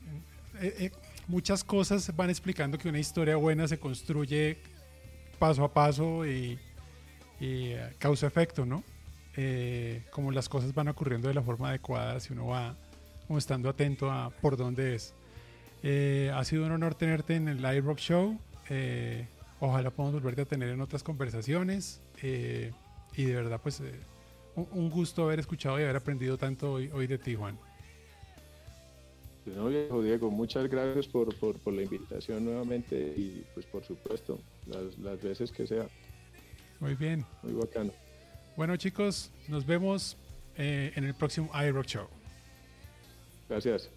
eh, 0.62 0.74
eh, 0.80 0.92
muchas 1.28 1.64
cosas 1.64 2.16
van 2.16 2.30
explicando 2.30 2.78
que 2.78 2.90
una 2.90 3.00
historia 3.00 3.36
buena 3.36 3.68
se 3.68 3.78
construye 3.78 4.58
paso 5.38 5.64
a 5.64 5.74
paso 5.74 6.26
y, 6.26 6.58
eh, 7.40 7.94
causa-efecto, 8.00 8.66
¿no? 8.66 8.84
Eh, 9.38 10.04
como 10.10 10.32
las 10.32 10.50
cosas 10.50 10.74
van 10.74 10.88
ocurriendo 10.88 11.28
de 11.28 11.36
la 11.36 11.44
forma 11.44 11.70
adecuada, 11.70 12.20
si 12.20 12.34
uno 12.34 12.48
va 12.48 12.76
como 13.28 13.38
estando 13.38 13.70
atento 13.70 14.12
a 14.12 14.32
por 14.32 14.58
dónde 14.58 14.96
es. 14.96 15.14
Eh, 15.84 16.32
ha 16.34 16.44
sido 16.44 16.66
un 16.66 16.72
honor 16.72 16.96
tenerte 16.96 17.36
en 17.36 17.48
el 17.48 17.58
Live 17.58 17.82
Rock 17.82 18.00
Show. 18.00 18.40
ojalá 19.60 19.92
podamos 19.92 20.16
volverte 20.16 20.42
a 20.42 20.46
tener 20.46 20.70
en 20.70 20.82
otras 20.82 21.04
conversaciones. 21.04 22.02
y 22.24 23.24
de 23.24 23.36
verdad, 23.36 23.60
pues, 23.62 23.82
un, 24.56 24.90
gusto 24.90 25.24
haber 25.24 25.40
escuchado 25.40 25.80
y 25.80 25.84
haber 25.84 25.96
aprendido 25.96 26.38
tanto 26.38 26.74
hoy, 26.74 26.90
hoy 26.92 27.06
de 27.06 27.20
ti, 27.20 27.36
Juan. 27.36 27.58
No, 29.46 29.68
viejo 29.68 30.02
Diego, 30.02 30.30
muchas 30.30 30.68
gracias 30.68 31.08
por, 31.08 31.34
por, 31.36 31.58
por, 31.60 31.74
la 31.74 31.84
invitación 31.84 32.44
nuevamente 32.44 33.14
y 33.16 33.46
pues 33.54 33.66
por 33.66 33.84
supuesto, 33.86 34.40
las, 34.66 34.98
las 34.98 35.22
veces 35.22 35.52
que 35.52 35.66
sea. 35.66 35.88
Muy 36.80 36.96
bien. 36.96 37.26
Muy 37.44 37.54
bacano. 37.54 37.94
Bueno 38.58 38.76
chicos, 38.76 39.30
nos 39.48 39.68
vemos 39.68 40.18
eh, 40.58 40.92
en 40.96 41.04
el 41.04 41.14
próximo 41.14 41.52
iRock 41.54 41.86
Show. 41.86 42.08
Gracias. 43.48 43.88